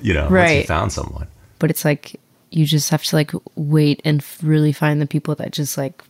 you 0.01 0.13
know, 0.13 0.27
once 0.29 0.51
you 0.51 0.63
found 0.63 0.91
someone. 0.91 1.27
But 1.59 1.69
it's 1.69 1.85
like 1.85 2.19
you 2.51 2.65
just 2.65 2.89
have 2.89 3.03
to 3.03 3.15
like 3.15 3.31
wait 3.55 4.01
and 4.05 4.23
really 4.41 4.71
find 4.71 5.01
the 5.01 5.05
people 5.07 5.35
that 5.35 5.51
just 5.51 5.77
like 5.77 6.03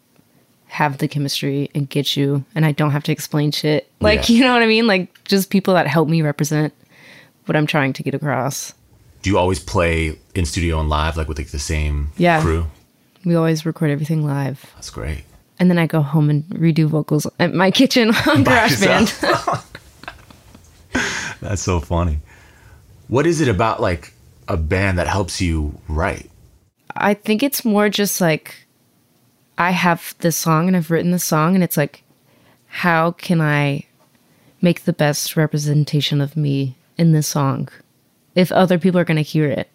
have 0.67 0.97
the 0.97 1.07
chemistry 1.07 1.69
and 1.73 1.89
get 1.89 2.17
you. 2.17 2.43
And 2.55 2.65
I 2.65 2.71
don't 2.71 2.91
have 2.91 3.03
to 3.03 3.11
explain 3.11 3.51
shit. 3.51 3.89
Like, 4.01 4.27
Yeah. 4.29 4.36
you 4.38 4.43
know 4.43 4.53
what 4.53 4.61
I 4.61 4.67
mean? 4.67 4.88
Like 4.88 5.23
just 5.23 5.49
people 5.49 5.73
that 5.75 5.88
help 5.88 6.07
me 6.09 6.21
represent 6.21 6.73
what 7.45 7.55
I'm 7.55 7.67
trying 7.67 7.93
to 7.93 8.03
get 8.03 8.13
across. 8.13 8.73
Do 9.21 9.29
you 9.29 9.38
always 9.38 9.59
play 9.59 10.19
in 10.36 10.45
studio 10.45 10.79
and 10.79 10.89
live, 10.89 11.17
like 11.17 11.27
with 11.27 11.38
like 11.38 11.47
the 11.49 11.59
same 11.59 12.09
Yeah. 12.17 12.41
crew? 12.41 12.65
We 13.23 13.36
always 13.36 13.65
record 13.65 13.89
everything 13.89 14.23
live. 14.25 14.65
That's 14.75 14.89
great. 14.91 15.23
And 15.57 15.69
then 15.69 15.77
I 15.79 15.88
go 15.88 16.01
home 16.01 16.29
and 16.29 16.43
redo 16.49 16.86
vocals 16.88 17.25
at 17.39 17.53
my 17.53 17.71
kitchen 17.71 18.09
on 18.27 18.43
GarageBand. 18.43 19.63
That's 21.41 21.61
so 21.61 21.79
funny. 21.79 22.19
What 23.08 23.28
is 23.28 23.41
it 23.41 23.47
about 23.47 23.82
like 23.82 24.14
a 24.47 24.58
band 24.58 24.97
that 24.97 25.08
helps 25.08 25.41
you 25.41 25.80
write? 25.88 26.30
I 26.95 27.14
think 27.14 27.43
it's 27.43 27.66
more 27.66 27.89
just 27.89 28.22
like 28.22 28.56
I 29.58 29.72
have 29.72 30.16
this 30.20 30.36
song 30.36 30.68
and 30.68 30.76
I've 30.76 30.91
written 30.91 31.12
the 31.12 31.20
song 31.20 31.56
and 31.56 31.64
it's 31.64 31.78
like 31.78 32.03
how 32.68 33.12
can 33.12 33.41
I 33.41 33.86
make 34.62 34.84
the 34.84 34.93
best 34.93 35.38
representation 35.38 36.20
of 36.22 36.36
me 36.36 36.76
in 36.97 37.12
this 37.12 37.28
song 37.28 37.70
if 38.34 38.51
other 38.51 38.78
people 38.78 38.99
are 38.99 39.06
going 39.06 39.16
to 39.18 39.24
hear 39.24 39.49
it? 39.49 39.70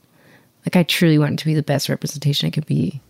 Like 0.66 0.76
I 0.76 0.82
truly 0.82 1.18
want 1.18 1.34
it 1.34 1.38
to 1.38 1.46
be 1.46 1.54
the 1.54 1.62
best 1.62 1.88
representation 1.88 2.48
it 2.48 2.52
could 2.52 2.66
be. 2.66 3.00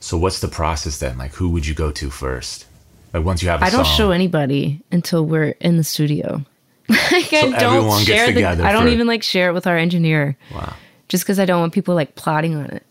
So 0.00 0.18
what's 0.18 0.40
the 0.40 0.48
process 0.48 0.98
then? 0.98 1.18
Like, 1.18 1.34
who 1.34 1.48
would 1.50 1.66
you 1.66 1.74
go 1.74 1.90
to 1.90 2.10
first? 2.10 2.66
Like 3.12 3.24
once 3.24 3.42
you 3.42 3.48
have 3.48 3.62
I 3.62 3.70
don't 3.70 3.86
show 3.86 4.10
anybody 4.10 4.80
until 4.92 5.24
we're 5.24 5.50
in 5.60 5.76
the 5.76 5.84
studio. 5.84 6.44
like 7.12 7.24
So 7.26 7.52
I 7.52 7.58
don't 7.58 8.00
share 8.04 8.32
the 8.32 8.44
I 8.44 8.72
don't 8.72 8.84
for- 8.84 8.88
even 8.88 9.06
like 9.06 9.22
share 9.22 9.50
it 9.50 9.52
with 9.52 9.66
our 9.66 9.76
engineer. 9.76 10.36
Wow. 10.54 10.74
Just 11.08 11.24
because 11.24 11.38
I 11.38 11.44
don't 11.44 11.60
want 11.60 11.72
people 11.72 11.94
like 11.94 12.14
plotting 12.14 12.54
on 12.56 12.66
it. 12.66 12.84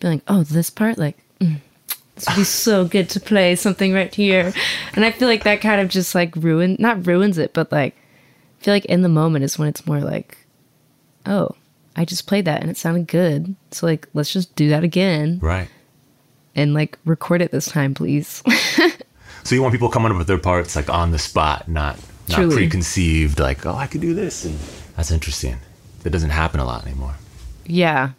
Be 0.00 0.08
like, 0.08 0.22
oh, 0.28 0.42
this 0.42 0.70
part, 0.70 0.98
like, 0.98 1.16
mm, 1.40 1.60
this 2.16 2.26
would 2.28 2.36
be 2.36 2.44
so 2.44 2.84
good 2.84 3.08
to 3.10 3.20
play 3.20 3.54
something 3.56 3.92
right 3.92 4.12
here. 4.14 4.52
And 4.94 5.04
I 5.04 5.10
feel 5.12 5.28
like 5.28 5.44
that 5.44 5.60
kind 5.60 5.80
of 5.80 5.88
just 5.88 6.14
like 6.14 6.34
ruin, 6.36 6.76
not 6.78 7.06
ruins 7.06 7.38
it, 7.38 7.52
but 7.54 7.70
like, 7.70 7.94
I 8.60 8.64
feel 8.64 8.74
like 8.74 8.84
in 8.86 9.02
the 9.02 9.08
moment 9.08 9.44
is 9.44 9.58
when 9.58 9.68
it's 9.68 9.86
more 9.86 10.00
like, 10.00 10.36
oh, 11.26 11.50
I 11.96 12.04
just 12.04 12.26
played 12.26 12.44
that 12.46 12.60
and 12.60 12.70
it 12.70 12.76
sounded 12.76 13.06
good. 13.06 13.54
So 13.70 13.86
like, 13.86 14.08
let's 14.14 14.32
just 14.32 14.54
do 14.56 14.68
that 14.70 14.82
again 14.82 15.38
Right. 15.40 15.68
and 16.56 16.74
like 16.74 16.98
record 17.04 17.40
it 17.40 17.52
this 17.52 17.66
time, 17.66 17.94
please. 17.94 18.42
So 19.44 19.54
you 19.54 19.60
want 19.60 19.72
people 19.72 19.90
coming 19.90 20.10
up 20.10 20.16
with 20.16 20.26
their 20.26 20.38
parts 20.38 20.74
like 20.74 20.88
on 20.88 21.10
the 21.10 21.18
spot, 21.18 21.68
not 21.68 21.98
not 22.28 22.36
Truly. 22.36 22.56
preconceived. 22.56 23.38
Like, 23.38 23.66
oh, 23.66 23.74
I 23.74 23.86
could 23.86 24.00
do 24.00 24.14
this, 24.14 24.44
and 24.44 24.58
that's 24.96 25.10
interesting. 25.10 25.58
That 26.02 26.10
doesn't 26.10 26.30
happen 26.30 26.60
a 26.60 26.64
lot 26.64 26.86
anymore. 26.86 27.14
Yeah. 27.66 28.10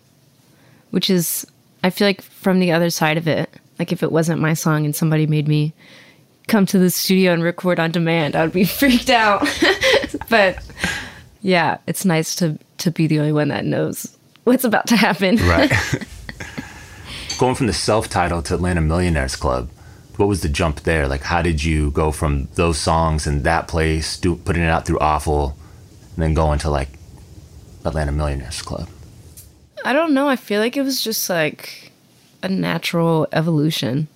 Which 0.92 1.10
is, 1.10 1.46
I 1.84 1.90
feel 1.90 2.08
like 2.08 2.22
from 2.22 2.60
the 2.60 2.72
other 2.72 2.90
side 2.90 3.18
of 3.18 3.28
it, 3.28 3.50
like 3.80 3.92
if 3.92 4.04
it 4.04 4.12
wasn't 4.12 4.42
my 4.42 4.54
song 4.54 4.86
and 4.86 4.96
somebody 4.96 5.28
made 5.28 5.48
me 5.48 5.74
come 6.48 6.66
to 6.68 6.80
the 6.80 6.90
studio 6.90 7.34
and 7.34 7.44
record 7.44 7.80
on 7.80 7.92
demand, 7.92 8.36
I 8.36 8.44
would 8.44 8.54
be 8.54 8.64
freaked 8.66 9.10
out. 9.10 9.48
but 10.30 10.64
yeah, 11.42 11.78
it's 11.88 12.06
nice 12.06 12.36
to 12.36 12.58
to 12.80 12.92
be 12.92 13.08
the 13.08 13.20
only 13.20 13.32
one 13.32 13.48
that 13.50 13.66
knows 13.66 14.18
what's 14.44 14.64
about 14.64 14.88
to 14.88 14.96
happen. 14.96 15.38
Right. 15.38 15.72
Going 17.40 17.56
from 17.56 17.68
the 17.68 17.74
self-titled 17.74 18.46
to 18.46 18.56
Atlanta 18.56 18.82
Millionaires 18.82 19.36
Club, 19.36 19.70
what 20.20 20.28
was 20.28 20.42
the 20.42 20.50
jump 20.50 20.82
there? 20.82 21.08
Like, 21.08 21.22
how 21.22 21.42
did 21.42 21.64
you 21.64 21.92
go 21.92 22.12
from 22.12 22.48
those 22.56 22.78
songs 22.78 23.28
and 23.28 23.44
that 23.44 23.68
place, 23.68 24.18
do, 24.18 24.36
putting 24.36 24.64
it 24.64 24.70
out 24.70 24.86
through 24.86 25.00
Awful, 25.00 25.58
and 26.16 26.24
then 26.24 26.34
going 26.34 26.60
to 26.60 26.70
like 26.70 26.90
Atlanta 27.84 28.12
Millionaires 28.12 28.62
Club? 28.62 28.90
I 29.84 29.94
don't 29.94 30.14
know. 30.14 30.28
I 30.28 30.36
feel 30.36 30.60
like 30.60 30.78
it 30.78 30.82
was 30.82 31.04
just 31.04 31.30
like 31.30 31.92
a 32.42 32.50
natural 32.50 33.28
evolution. 33.32 34.08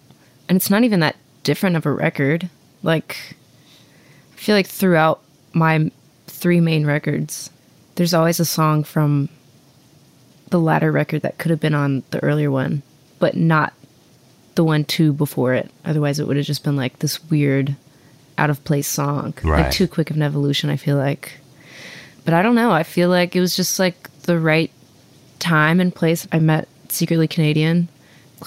And 0.48 0.56
it's 0.56 0.70
not 0.70 0.84
even 0.84 1.00
that 1.02 1.16
different 1.44 1.76
of 1.76 1.86
a 1.86 1.92
record. 1.92 2.50
Like, 2.82 3.36
I 4.34 4.38
feel 4.38 4.56
like 4.56 4.68
throughout 4.68 5.22
my 5.54 5.92
three 6.28 6.60
main 6.60 6.86
records, 6.86 7.50
there's 7.96 8.14
always 8.14 8.40
a 8.40 8.46
song 8.46 8.84
from 8.84 9.30
the 10.50 10.60
latter 10.60 10.92
record 10.92 11.22
that 11.22 11.38
could 11.38 11.52
have 11.52 11.60
been 11.60 11.76
on 11.76 12.04
the 12.12 12.24
earlier 12.24 12.50
one, 12.50 12.82
but 13.20 13.36
not 13.36 13.74
the 14.60 14.64
one 14.66 14.84
two 14.84 15.14
before 15.14 15.54
it. 15.54 15.72
Otherwise, 15.86 16.20
it 16.20 16.28
would 16.28 16.36
have 16.36 16.46
just 16.46 16.66
been 16.66 16.76
like 16.76 17.00
this 17.00 17.24
weird, 17.30 17.78
out 18.38 18.50
of 18.50 18.62
place 18.66 18.90
song. 18.90 19.34
Right. 19.42 19.62
Like, 19.62 19.72
too 19.72 19.88
quick 19.88 20.10
of 20.10 20.18
an 20.18 20.22
evolution, 20.22 20.70
I 20.70 20.76
feel 20.76 20.98
like. 20.98 21.32
But 22.26 22.34
I 22.34 22.42
don't 22.42 22.56
know. 22.56 22.70
I 22.70 22.84
feel 22.84 23.08
like 23.08 23.38
it 23.38 23.40
was 23.40 23.56
just 23.56 23.80
like 23.80 24.12
the 24.24 24.38
right 24.38 24.70
time 25.40 25.80
and 25.80 25.96
place. 25.96 26.28
I 26.34 26.40
met 26.40 26.68
Secretly 26.90 27.26
Canadian, 27.26 27.88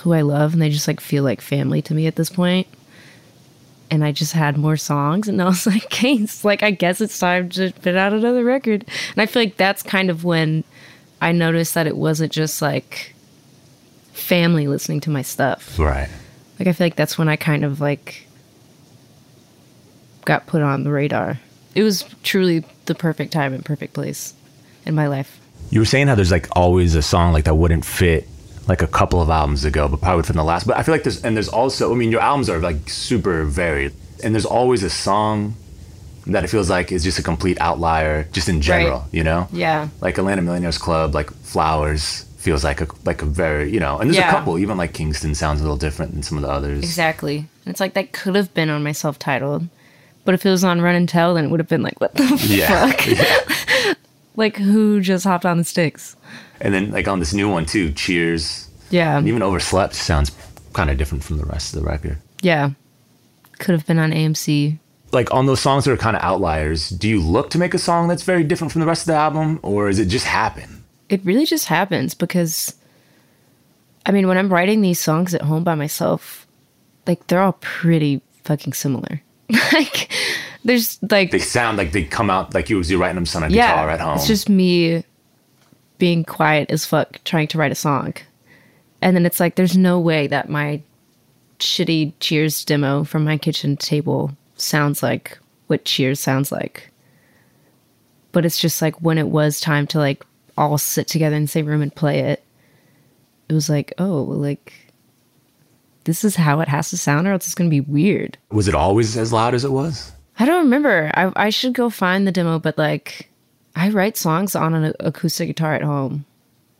who 0.00 0.12
I 0.12 0.20
love, 0.20 0.52
and 0.52 0.60
they 0.60 0.68
just 0.68 0.86
like 0.86 1.00
feel 1.00 1.24
like 1.24 1.40
family 1.40 1.80
to 1.80 1.94
me 1.94 2.06
at 2.06 2.16
this 2.16 2.28
point. 2.28 2.66
And 3.90 4.04
I 4.04 4.12
just 4.12 4.34
had 4.34 4.58
more 4.58 4.76
songs, 4.76 5.28
and 5.28 5.40
I 5.42 5.46
was 5.46 5.66
like, 5.66 5.90
"Hey, 5.90 6.16
it's 6.16 6.44
like 6.44 6.62
I 6.62 6.72
guess 6.72 7.00
it's 7.00 7.18
time 7.18 7.48
to 7.50 7.72
put 7.80 7.96
out 7.96 8.12
another 8.12 8.44
record." 8.44 8.84
And 9.12 9.22
I 9.22 9.24
feel 9.24 9.40
like 9.40 9.56
that's 9.56 9.82
kind 9.82 10.10
of 10.10 10.24
when 10.24 10.64
I 11.22 11.32
noticed 11.32 11.72
that 11.72 11.86
it 11.86 11.96
wasn't 11.96 12.32
just 12.32 12.60
like 12.60 13.14
family 14.12 14.68
listening 14.68 15.00
to 15.00 15.10
my 15.10 15.22
stuff. 15.22 15.78
Right. 15.78 16.08
Like 16.58 16.68
I 16.68 16.72
feel 16.72 16.86
like 16.86 16.96
that's 16.96 17.18
when 17.18 17.28
I 17.28 17.36
kind 17.36 17.64
of 17.64 17.80
like 17.80 18.26
got 20.24 20.46
put 20.46 20.62
on 20.62 20.84
the 20.84 20.90
radar. 20.90 21.40
It 21.74 21.82
was 21.82 22.04
truly 22.22 22.64
the 22.86 22.94
perfect 22.94 23.32
time 23.32 23.54
and 23.54 23.64
perfect 23.64 23.94
place 23.94 24.34
in 24.86 24.94
my 24.94 25.06
life. 25.08 25.40
You 25.70 25.80
were 25.80 25.86
saying 25.86 26.08
how 26.08 26.14
there's 26.14 26.30
like 26.30 26.48
always 26.54 26.94
a 26.94 27.02
song 27.02 27.32
like 27.32 27.44
that 27.44 27.54
wouldn't 27.54 27.84
fit 27.84 28.28
like 28.68 28.82
a 28.82 28.86
couple 28.86 29.20
of 29.20 29.28
albums 29.30 29.64
ago, 29.64 29.88
but 29.88 30.00
probably 30.00 30.28
in 30.28 30.36
the 30.36 30.44
last. 30.44 30.66
But 30.66 30.76
I 30.76 30.82
feel 30.82 30.94
like 30.94 31.02
there's 31.02 31.24
and 31.24 31.34
there's 31.34 31.48
also 31.48 31.92
I 31.92 31.96
mean 31.96 32.10
your 32.12 32.20
albums 32.20 32.48
are 32.50 32.58
like 32.60 32.88
super 32.90 33.44
varied, 33.44 33.92
and 34.22 34.34
there's 34.34 34.44
always 34.46 34.82
a 34.82 34.90
song 34.90 35.54
that 36.26 36.44
it 36.44 36.48
feels 36.48 36.70
like 36.70 36.92
is 36.92 37.02
just 37.02 37.18
a 37.18 37.22
complete 37.22 37.58
outlier, 37.60 38.24
just 38.32 38.48
in 38.48 38.60
general. 38.60 39.00
Right. 39.00 39.14
You 39.14 39.24
know, 39.24 39.48
Yeah. 39.50 39.88
like 40.00 40.18
Atlanta 40.18 40.42
Millionaires 40.42 40.78
Club, 40.78 41.14
like 41.14 41.32
Flowers 41.42 42.24
feels 42.42 42.64
like 42.64 42.80
a 42.80 42.88
like 43.04 43.22
a 43.22 43.24
very 43.26 43.70
you 43.72 43.80
know, 43.80 43.98
and 43.98 44.08
there's 44.10 44.16
Yeah. 44.18 44.28
a 44.28 44.32
couple 44.32 44.58
even 44.58 44.76
like 44.76 44.92
Kingston 44.92 45.34
sounds 45.34 45.60
a 45.60 45.62
little 45.62 45.76
different 45.78 46.12
than 46.12 46.22
some 46.22 46.36
of 46.38 46.42
the 46.42 46.50
others. 46.50 46.82
Exactly. 46.82 47.38
And 47.38 47.46
it's 47.72 47.80
like 47.80 47.94
that 47.94 48.12
could 48.12 48.34
have 48.34 48.52
been 48.54 48.68
on 48.70 48.82
my 48.82 48.92
self 48.92 49.18
titled. 49.18 49.68
But 50.24 50.34
if 50.34 50.44
it 50.46 50.50
was 50.50 50.62
on 50.64 50.80
Run 50.80 50.94
and 50.94 51.08
Tell, 51.08 51.34
then 51.34 51.46
it 51.46 51.50
would 51.50 51.58
have 51.60 51.68
been 51.68 51.82
like, 51.82 52.00
what 52.00 52.14
the 52.14 52.24
Yeah. 52.48 52.90
fuck? 52.92 53.96
like, 54.36 54.56
who 54.56 55.00
just 55.00 55.24
hopped 55.24 55.44
on 55.46 55.58
the 55.58 55.64
sticks? 55.64 56.16
And 56.60 56.72
then 56.72 56.90
like 56.90 57.08
on 57.08 57.18
this 57.18 57.32
new 57.34 57.48
one 57.50 57.66
too, 57.66 57.92
Cheers. 57.92 58.68
Yeah. 58.90 59.18
And 59.18 59.26
even 59.28 59.42
Overslept 59.42 59.94
sounds 59.94 60.30
kind 60.74 60.90
of 60.90 60.96
different 60.98 61.24
from 61.24 61.38
the 61.38 61.44
rest 61.46 61.74
of 61.74 61.82
the 61.82 61.86
record. 61.88 62.18
Yeah. 62.40 62.70
Could 63.58 63.72
have 63.72 63.86
been 63.86 63.98
on 63.98 64.10
AMC. 64.12 64.78
like 65.12 65.32
on 65.32 65.46
those 65.46 65.60
songs 65.60 65.84
that 65.84 65.92
are 65.92 65.96
kind 65.96 66.16
of 66.16 66.22
outliers, 66.22 66.88
do 66.88 67.08
you 67.08 67.20
look 67.20 67.50
to 67.50 67.58
make 67.58 67.74
a 67.74 67.78
song 67.78 68.08
that's 68.08 68.22
very 68.22 68.42
different 68.44 68.72
from 68.72 68.80
the 68.80 68.86
rest 68.86 69.02
of 69.02 69.06
the 69.08 69.14
album, 69.14 69.60
or 69.62 69.88
is 69.88 69.98
it 69.98 70.06
just 70.06 70.24
happen? 70.26 70.81
It 71.08 71.24
really 71.24 71.46
just 71.46 71.66
happens 71.66 72.14
because, 72.14 72.74
I 74.06 74.12
mean, 74.12 74.28
when 74.28 74.38
I'm 74.38 74.52
writing 74.52 74.80
these 74.80 75.00
songs 75.00 75.34
at 75.34 75.42
home 75.42 75.64
by 75.64 75.74
myself, 75.74 76.46
like, 77.06 77.26
they're 77.26 77.42
all 77.42 77.58
pretty 77.60 78.22
fucking 78.44 78.72
similar. 78.72 79.22
like, 79.72 80.10
there's 80.64 80.98
like, 81.10 81.30
They 81.30 81.38
sound 81.38 81.76
like 81.78 81.92
they 81.92 82.04
come 82.04 82.30
out 82.30 82.54
like 82.54 82.70
you 82.70 82.76
was 82.78 82.90
you 82.90 82.98
writing 82.98 83.22
them 83.22 83.42
on 83.42 83.50
a 83.50 83.54
yeah, 83.54 83.72
guitar 83.72 83.90
at 83.90 84.00
home. 84.00 84.16
it's 84.16 84.26
just 84.26 84.48
me 84.48 85.04
being 85.98 86.24
quiet 86.24 86.70
as 86.70 86.86
fuck 86.86 87.22
trying 87.24 87.48
to 87.48 87.58
write 87.58 87.72
a 87.72 87.76
song. 87.76 88.14
And 89.00 89.16
then 89.16 89.26
it's 89.26 89.40
like, 89.40 89.56
there's 89.56 89.76
no 89.76 89.98
way 90.00 90.28
that 90.28 90.48
my 90.48 90.80
shitty 91.58 92.12
Cheers 92.20 92.64
demo 92.64 93.04
from 93.04 93.24
my 93.24 93.36
kitchen 93.36 93.76
table 93.76 94.32
sounds 94.56 95.02
like 95.02 95.38
what 95.66 95.84
Cheers 95.84 96.20
sounds 96.20 96.50
like. 96.52 96.90
But 98.32 98.44
it's 98.44 98.58
just 98.58 98.80
like 98.80 99.00
when 99.02 99.18
it 99.18 99.28
was 99.28 99.60
time 99.60 99.86
to 99.88 99.98
like 99.98 100.24
all 100.56 100.78
sit 100.78 101.08
together 101.08 101.36
in 101.36 101.42
the 101.42 101.48
same 101.48 101.66
room 101.66 101.82
and 101.82 101.94
play 101.94 102.20
it, 102.20 102.44
it 103.48 103.54
was 103.54 103.68
like, 103.68 103.92
oh, 103.98 104.22
like 104.22 104.72
this 106.04 106.24
is 106.24 106.36
how 106.36 106.60
it 106.60 106.68
has 106.68 106.90
to 106.90 106.96
sound 106.96 107.26
or 107.26 107.32
else 107.32 107.46
it's 107.46 107.54
going 107.54 107.70
to 107.70 107.74
be 107.74 107.80
weird. 107.80 108.38
Was 108.50 108.68
it 108.68 108.74
always 108.74 109.16
as 109.16 109.32
loud 109.32 109.54
as 109.54 109.64
it 109.64 109.70
was? 109.70 110.12
I 110.38 110.46
don't 110.46 110.64
remember. 110.64 111.10
I, 111.14 111.32
I 111.36 111.50
should 111.50 111.74
go 111.74 111.90
find 111.90 112.26
the 112.26 112.32
demo, 112.32 112.58
but 112.58 112.78
like 112.78 113.28
I 113.76 113.90
write 113.90 114.16
songs 114.16 114.54
on 114.54 114.74
an 114.74 114.94
acoustic 115.00 115.48
guitar 115.48 115.74
at 115.74 115.82
home. 115.82 116.24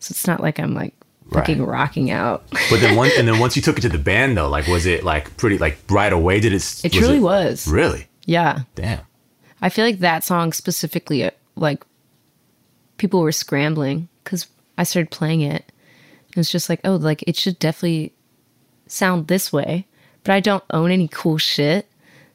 So 0.01 0.12
it's 0.12 0.27
not 0.27 0.41
like 0.41 0.59
I'm 0.59 0.75
like 0.75 0.95
fucking 1.31 1.62
rocking 1.62 2.11
out. 2.11 2.45
But 2.70 2.81
then 2.81 2.97
one, 2.97 3.11
and 3.16 3.29
then 3.29 3.39
once 3.39 3.57
you 3.57 3.62
took 3.62 3.79
it 3.79 3.83
to 3.83 3.89
the 3.89 3.99
band 3.99 4.37
though, 4.37 4.49
like 4.49 4.66
was 4.66 4.87
it 4.87 5.05
like 5.05 5.37
pretty 5.37 5.59
like 5.59 5.79
right 5.89 6.12
away? 6.12 6.41
Did 6.41 6.53
it? 6.53 6.85
It 6.85 6.93
truly 6.93 7.20
was. 7.20 7.68
Really? 7.68 8.07
Yeah. 8.25 8.61
Damn. 8.75 9.01
I 9.61 9.68
feel 9.68 9.85
like 9.85 10.01
that 10.01 10.25
song 10.25 10.53
specifically, 10.53 11.25
uh, 11.25 11.31
like 11.55 11.85
people 13.03 13.20
were 13.20 13.32
scrambling 13.32 14.09
because 14.22 14.46
I 14.78 14.84
started 14.84 15.11
playing 15.11 15.40
it. 15.40 15.64
And 16.28 16.36
it's 16.36 16.53
just 16.53 16.68
like, 16.68 16.80
oh, 16.84 16.94
like 16.94 17.24
it 17.26 17.34
should 17.34 17.59
definitely 17.59 18.12
sound 18.86 19.26
this 19.26 19.53
way, 19.53 19.88
but 20.22 20.32
I 20.32 20.38
don't 20.38 20.62
own 20.70 20.92
any 20.92 21.09
cool 21.09 21.36
shit. 21.36 21.88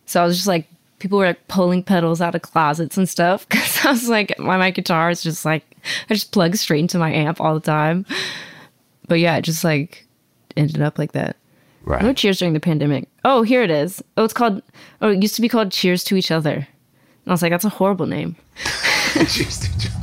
So 0.06 0.22
I 0.22 0.26
was 0.26 0.36
just 0.36 0.48
like, 0.48 0.68
people 1.00 1.20
were 1.20 1.28
like 1.28 1.48
pulling 1.48 1.84
pedals 1.84 2.20
out 2.20 2.36
of 2.36 2.42
closets 2.42 2.98
and 2.98 3.08
stuff 3.08 3.48
because 3.50 3.86
I 3.86 3.92
was 3.92 4.10
like, 4.10 4.38
my, 4.38 4.58
my 4.58 4.72
guitar 4.72 5.10
is 5.10 5.24
just 5.24 5.46
like, 5.46 5.64
I 6.10 6.14
just 6.14 6.34
plug 6.34 6.58
straight 6.58 6.82
into 6.82 7.00
my 7.00 7.14
amp 7.14 7.40
all 7.40 7.54
the 7.54 7.62
time. 7.62 8.06
But 9.08 9.20
yeah, 9.20 9.38
it 9.38 9.44
just 9.44 9.64
like 9.64 10.06
ended 10.58 10.82
up 10.82 11.00
like 11.00 11.14
that. 11.14 11.38
Right. 11.86 12.02
No 12.02 12.12
cheers 12.12 12.40
during 12.40 12.54
the 12.54 12.60
pandemic. 12.60 13.08
Oh, 13.24 13.42
here 13.42 13.64
it 13.64 13.72
is. 13.72 14.04
Oh, 14.18 14.26
it's 14.26 14.34
called, 14.34 14.62
oh, 15.02 15.12
it 15.12 15.22
used 15.22 15.36
to 15.36 15.42
be 15.42 15.48
called 15.48 15.72
Cheers 15.72 16.04
to 16.04 16.18
Each 16.18 16.30
Other. 16.30 16.56
And 16.56 16.66
I 17.28 17.32
was 17.32 17.42
like, 17.42 17.52
that's 17.52 17.64
a 17.64 17.70
horrible 17.70 18.06
name. 18.06 18.36
Cheers 19.14 19.60
to 19.60 19.70
each 19.74 19.86
other. 19.86 19.97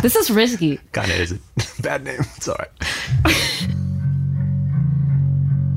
This 0.00 0.16
is 0.16 0.30
risky. 0.30 0.78
Kind 0.92 1.10
of 1.10 1.20
is 1.20 1.32
a 1.32 1.38
bad 1.82 2.04
name. 2.04 2.20
It's 2.36 2.48
all 2.48 2.56
right. 2.58 2.70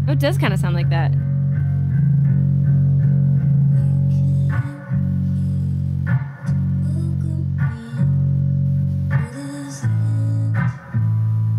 Oh, 0.07 0.11
it 0.11 0.20
does 0.20 0.38
kind 0.38 0.53
of 0.53 0.59
sound 0.59 0.76
like 0.76 0.89
that. 0.89 1.11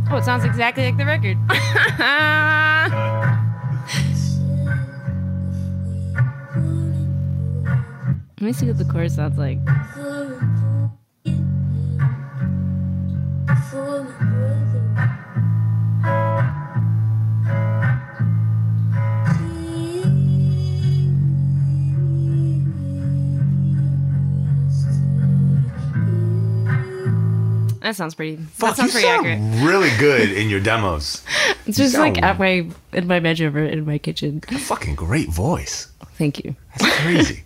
Oh, 0.08 0.16
it 0.18 0.24
sounds 0.24 0.44
exactly 0.44 0.84
like 0.84 0.96
the 0.96 1.04
record. 1.04 1.36
Let 8.38 8.46
me 8.46 8.52
see 8.52 8.66
what 8.66 8.78
the 8.78 8.84
chorus 8.84 9.16
sounds 9.16 9.38
like. 9.38 9.58
That 27.86 27.94
sounds 27.94 28.16
pretty. 28.16 28.34
Fuck, 28.36 28.70
that 28.70 28.76
sounds 28.78 28.90
pretty 28.90 29.06
sound 29.06 29.28
accurate. 29.28 29.64
really 29.64 29.90
good 29.96 30.32
in 30.32 30.48
your 30.48 30.58
demos. 30.58 31.22
It's 31.66 31.78
just 31.84 31.96
like 31.96 32.20
at 32.20 32.36
my 32.36 32.66
in 32.92 33.06
my 33.06 33.20
bedroom 33.20 33.56
or 33.56 33.64
in 33.64 33.86
my 33.86 33.98
kitchen. 33.98 34.40
fucking 34.40 34.96
great 34.96 35.28
voice. 35.28 35.86
Thank 36.18 36.44
you. 36.44 36.56
That's 36.80 36.96
crazy. 37.02 37.44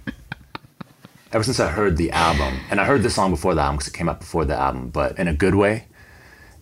Ever 1.32 1.44
since 1.44 1.60
I 1.60 1.68
heard 1.68 1.98
the 1.98 2.10
album, 2.12 2.58
and 2.70 2.80
I 2.80 2.86
heard 2.86 3.02
the 3.02 3.10
song 3.10 3.30
before 3.30 3.54
the 3.54 3.60
album 3.60 3.76
because 3.76 3.88
it 3.88 3.94
came 3.96 4.08
out 4.08 4.18
before 4.20 4.46
the 4.46 4.56
album, 4.56 4.88
but 4.88 5.18
in 5.18 5.28
a 5.28 5.34
good 5.34 5.54
way, 5.56 5.84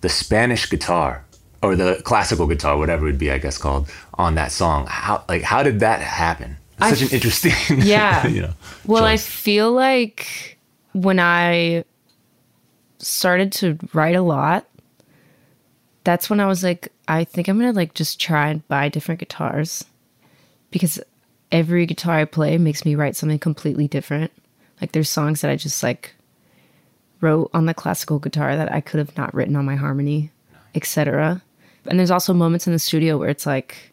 the 0.00 0.08
Spanish 0.08 0.68
guitar 0.68 1.24
or 1.62 1.76
the 1.76 2.02
classical 2.04 2.48
guitar, 2.48 2.76
whatever 2.78 3.06
it 3.06 3.12
would 3.12 3.18
be, 3.18 3.30
I 3.30 3.38
guess 3.38 3.58
called 3.58 3.88
on 4.14 4.34
that 4.34 4.50
song. 4.50 4.86
How 4.88 5.22
like 5.28 5.42
how 5.42 5.62
did 5.62 5.78
that 5.80 6.00
happen? 6.00 6.56
I 6.80 6.90
Such 6.92 7.02
an 7.02 7.14
interesting, 7.14 7.52
Yeah. 7.82 8.26
you 8.26 8.42
know. 8.42 8.54
Well, 8.86 9.04
I 9.04 9.18
feel 9.18 9.70
like 9.70 10.58
when 10.94 11.20
I 11.20 11.84
started 12.98 13.52
to 13.52 13.78
write 13.92 14.16
a 14.16 14.22
lot, 14.22 14.66
that's 16.04 16.30
when 16.30 16.40
I 16.40 16.46
was 16.46 16.62
like, 16.62 16.92
I 17.06 17.24
think 17.24 17.48
I'm 17.48 17.58
gonna 17.58 17.72
like 17.72 17.94
just 17.94 18.20
try 18.20 18.48
and 18.48 18.66
buy 18.68 18.88
different 18.88 19.20
guitars 19.20 19.84
because 20.70 21.00
every 21.50 21.86
guitar 21.86 22.18
I 22.18 22.24
play 22.24 22.58
makes 22.58 22.84
me 22.84 22.94
write 22.94 23.16
something 23.16 23.38
completely 23.38 23.88
different. 23.88 24.32
Like 24.80 24.92
there's 24.92 25.10
songs 25.10 25.40
that 25.40 25.50
I 25.50 25.56
just 25.56 25.82
like 25.82 26.14
wrote 27.20 27.50
on 27.52 27.66
the 27.66 27.74
classical 27.74 28.18
guitar 28.18 28.56
that 28.56 28.72
I 28.72 28.80
could 28.80 28.98
have 28.98 29.16
not 29.16 29.34
written 29.34 29.56
on 29.56 29.64
my 29.64 29.76
harmony, 29.76 30.30
etc. 30.74 31.42
And 31.86 31.98
there's 31.98 32.10
also 32.10 32.32
moments 32.32 32.66
in 32.66 32.72
the 32.72 32.78
studio 32.78 33.18
where 33.18 33.30
it's 33.30 33.46
like 33.46 33.92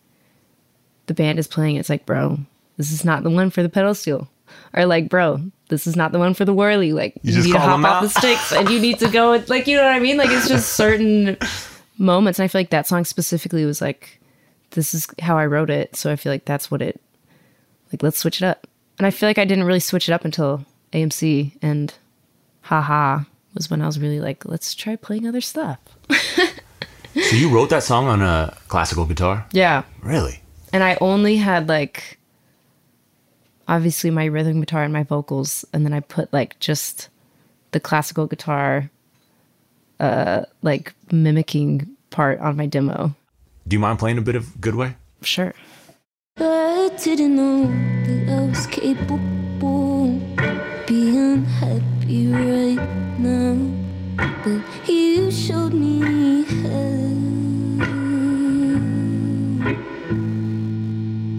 the 1.08 1.14
band 1.14 1.39
is 1.39 1.47
playing, 1.47 1.78
it's 1.78 1.89
like, 1.89 2.06
bro, 2.06 2.39
this 2.78 2.91
is 2.91 3.06
not 3.06 3.24
the 3.24 3.30
one 3.30 3.49
for 3.49 3.64
the 3.64 3.70
pedal 3.70 3.95
steel. 3.95 4.30
Or 4.74 4.86
like, 4.86 5.10
bro, 5.10 5.39
this 5.70 5.88
is 5.88 5.95
not 5.95 6.12
the 6.12 6.20
one 6.20 6.34
for 6.34 6.45
the 6.45 6.53
whirly. 6.53 6.93
Like 6.93 7.16
You 7.22 7.34
you, 7.34 7.43
need 7.43 7.51
to 7.53 7.60
hop 7.60 7.80
off 7.80 7.86
out? 7.86 8.01
the 8.01 8.10
sticks 8.10 8.51
and 8.51 8.70
you 8.70 8.80
need 8.80 8.99
to 8.99 9.10
go 9.10 9.32
with 9.32 9.49
like 9.49 9.68
you 9.68 9.78
know 9.78 9.84
what 9.84 9.93
I 9.93 9.99
mean? 9.99 10.18
Like 10.18 10.30
it's 10.30 10.47
just 10.47 10.74
certain 10.76 11.38
moments. 11.97 12.39
And 12.39 12.43
I 12.43 12.47
feel 12.47 12.60
like 12.60 12.70
that 12.72 12.88
song 12.88 13.06
specifically 13.06 13.66
was 13.66 13.82
like, 13.82 14.20
this 14.72 14.93
is 14.93 15.08
how 15.22 15.38
I 15.38 15.45
wrote 15.45 15.70
it. 15.70 15.95
So 15.95 16.12
I 16.12 16.16
feel 16.16 16.32
like 16.32 16.45
that's 16.45 16.70
what 16.70 16.82
it 16.82 16.99
like 17.91 18.03
let's 18.03 18.18
switch 18.18 18.41
it 18.41 18.45
up. 18.45 18.68
And 18.97 19.06
I 19.06 19.12
feel 19.12 19.28
like 19.30 19.38
I 19.38 19.45
didn't 19.45 19.66
really 19.66 19.80
switch 19.80 20.08
it 20.10 20.14
up 20.14 20.26
until 20.26 20.66
AMC 20.93 21.58
and 21.62 21.93
haha 22.62 23.20
was 23.53 23.70
when 23.70 23.82
I 23.82 23.86
was 23.86 23.99
really 23.99 24.20
like, 24.20 24.45
let's 24.45 24.74
try 24.76 24.95
playing 24.95 25.28
other 25.28 25.41
stuff. 25.41 25.80
So 27.16 27.38
you 27.38 27.49
wrote 27.49 27.70
that 27.70 27.82
song 27.82 28.08
on 28.08 28.22
a 28.22 28.56
classical 28.68 29.06
guitar? 29.06 29.45
Yeah. 29.53 29.84
Really? 30.01 30.41
And 30.74 30.84
I 30.84 30.97
only 30.99 31.38
had 31.38 31.70
like 31.70 32.20
obviously 33.68 34.09
my 34.11 34.26
rhythm 34.26 34.59
guitar 34.59 34.84
and 34.84 34.93
my 34.93 35.03
vocals, 35.03 35.66
and 35.74 35.86
then 35.86 35.93
I 35.93 35.99
put 35.99 36.32
like 36.34 36.59
just 36.59 37.09
the 37.72 37.80
classical 37.80 38.28
guitar 38.28 38.89
uh 39.99 40.43
like 40.61 40.93
mimicking 41.11 41.88
part 42.09 42.39
on 42.39 42.55
my 42.57 42.66
demo. 42.66 43.16
Do 43.68 43.76
you 43.76 43.80
mind 43.80 43.99
playing 43.99 44.18
a 44.18 44.22
bit 44.22 44.36
of 44.36 44.61
Good 44.61 44.76
Way? 44.76 44.95
Sure. 45.22 45.53
I 46.38 46.91
didn't 47.01 47.36
know 47.36 47.66
that 48.05 48.30
I 48.30 48.45
was 48.45 48.68
capable 48.68 50.16
of 50.38 50.86
being 50.86 51.43
happy 51.45 52.28
right 52.28 52.80
now, 53.18 53.57
but 54.43 54.61
you 54.89 55.32
showed 55.32 55.74
me 55.74 56.43
how. 56.43 57.05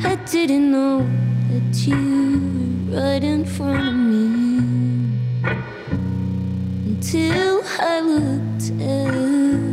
I 0.08 0.16
didn't 0.26 0.72
know 0.72 1.06
that 1.76 1.86
you 1.88 2.36
right 2.88 3.22
in 3.22 3.44
front 3.44 3.88
of 3.88 3.94
me 3.94 4.58
until 6.86 7.62
I 7.80 8.00
looked 8.00 8.70
at. 8.80 9.65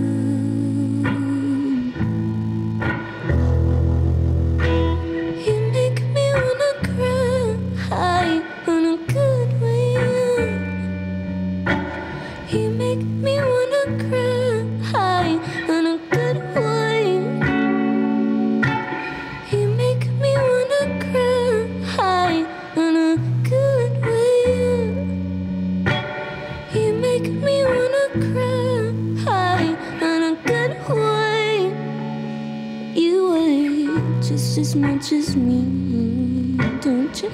As 34.74 34.80
much 34.80 35.12
as 35.12 35.36
me, 35.36 36.58
don't 36.82 37.22
you? 37.22 37.32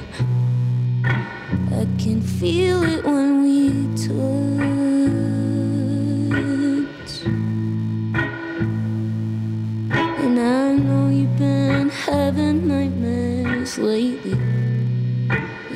I 1.06 1.88
can 1.98 2.22
feel 2.22 2.84
it 2.84 3.06
when 3.06 3.44
we 3.44 3.70
touch. 3.96 4.12
And 10.24 10.38
I 10.38 10.74
know 10.74 11.08
you've 11.08 11.38
been 11.38 11.88
having 11.90 12.68
nightmares 12.68 13.78
lately. 13.78 14.38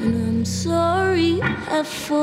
And 0.01 0.15
I'm 0.27 0.43
sorry 0.43 1.41
I 1.41 1.83
fall 1.83 2.22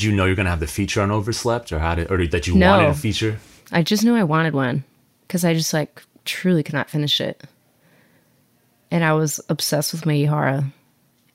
did 0.00 0.06
you 0.06 0.12
know 0.16 0.24
you're 0.24 0.34
gonna 0.34 0.48
have 0.50 0.60
the 0.60 0.66
feature 0.66 1.02
on 1.02 1.10
Overslept, 1.10 1.72
or 1.72 1.78
how 1.78 1.94
did, 1.94 2.10
or 2.10 2.26
that 2.28 2.46
you 2.46 2.54
No. 2.54 2.70
wanted 2.70 2.88
a 2.88 2.94
feature? 2.94 3.38
I 3.70 3.82
just 3.82 4.02
knew 4.02 4.16
I 4.16 4.24
wanted 4.24 4.54
one 4.54 4.82
because 5.26 5.44
I 5.44 5.52
just 5.52 5.74
like 5.74 6.02
truly 6.24 6.62
could 6.62 6.74
not 6.74 6.88
finish 6.88 7.20
it. 7.20 7.42
And 8.90 9.04
I 9.04 9.12
was 9.12 9.40
obsessed 9.50 9.92
with 9.92 10.06
Mei 10.06 10.24
Ehara. 10.24 10.72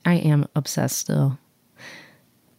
I 0.04 0.14
am 0.14 0.46
obsessed 0.56 0.98
still. 0.98 1.38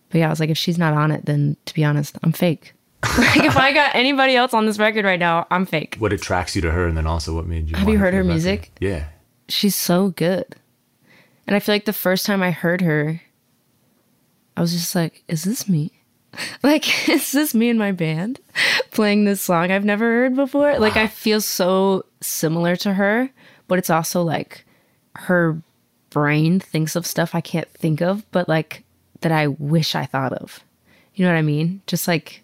But 0.10 0.20
yeah, 0.20 0.28
I 0.28 0.30
was 0.30 0.40
like, 0.40 0.50
if 0.50 0.58
she's 0.58 0.78
not 0.78 0.94
on 0.94 1.12
it, 1.12 1.26
then 1.26 1.58
to 1.66 1.74
be 1.74 1.84
honest, 1.84 2.18
I'm 2.24 2.32
fake. 2.32 2.74
like 3.18 3.44
if 3.44 3.58
I 3.58 3.74
got 3.74 3.94
anybody 3.96 4.36
else 4.36 4.54
on 4.54 4.66
this 4.66 4.80
record 4.80 5.04
right 5.06 5.20
now, 5.20 5.46
I'm 5.52 5.66
fake. 5.66 5.98
What 6.00 6.14
attracts 6.14 6.56
you 6.56 6.62
to 6.64 6.72
her, 6.72 6.88
and 6.88 6.96
then 6.98 7.06
also 7.06 7.36
what 7.36 7.46
made 7.46 7.70
you? 7.70 7.76
Have 7.76 7.90
you 7.90 7.98
heard 8.00 8.14
her 8.14 8.24
music? 8.24 8.72
Yeah. 8.80 9.06
She's 9.50 9.76
so 9.76 10.10
good. 10.12 10.56
And 11.46 11.56
I 11.56 11.60
feel 11.60 11.76
like 11.76 11.86
the 11.86 11.94
first 11.94 12.26
time 12.26 12.42
I 12.42 12.52
heard 12.52 12.82
her, 12.82 13.22
I 14.56 14.62
was 14.62 14.72
just 14.72 14.96
like, 14.96 15.24
is 15.28 15.44
this 15.44 15.68
me? 15.70 15.92
Like, 16.64 17.10
is 17.10 17.32
this 17.32 17.56
me 17.56 17.70
and 17.70 17.80
my 17.80 17.92
band 17.92 18.40
playing 18.92 19.26
this 19.26 19.42
song 19.42 19.72
I've 19.72 19.86
never 19.86 20.06
heard 20.06 20.36
before? 20.36 20.78
Like, 20.80 20.98
I 20.98 21.08
feel 21.08 21.42
so 21.42 22.06
similar 22.22 22.76
to 22.78 22.94
her, 22.94 23.30
but 23.68 23.80
it's 23.80 23.90
also 23.90 24.24
like 24.24 24.66
her 25.16 25.62
brain 26.10 26.60
thinks 26.60 26.96
of 26.96 27.06
stuff 27.06 27.36
I 27.36 27.42
can't 27.42 27.70
think 27.70 28.02
of, 28.02 28.30
but 28.32 28.48
like 28.48 28.84
that 29.22 29.32
I 29.32 29.48
wish 29.48 29.96
I 29.96 30.06
thought 30.06 30.34
of. 30.34 30.64
You 31.16 31.26
know 31.26 31.32
what 31.32 31.40
I 31.40 31.44
mean? 31.44 31.82
Just 31.88 32.08
like 32.08 32.44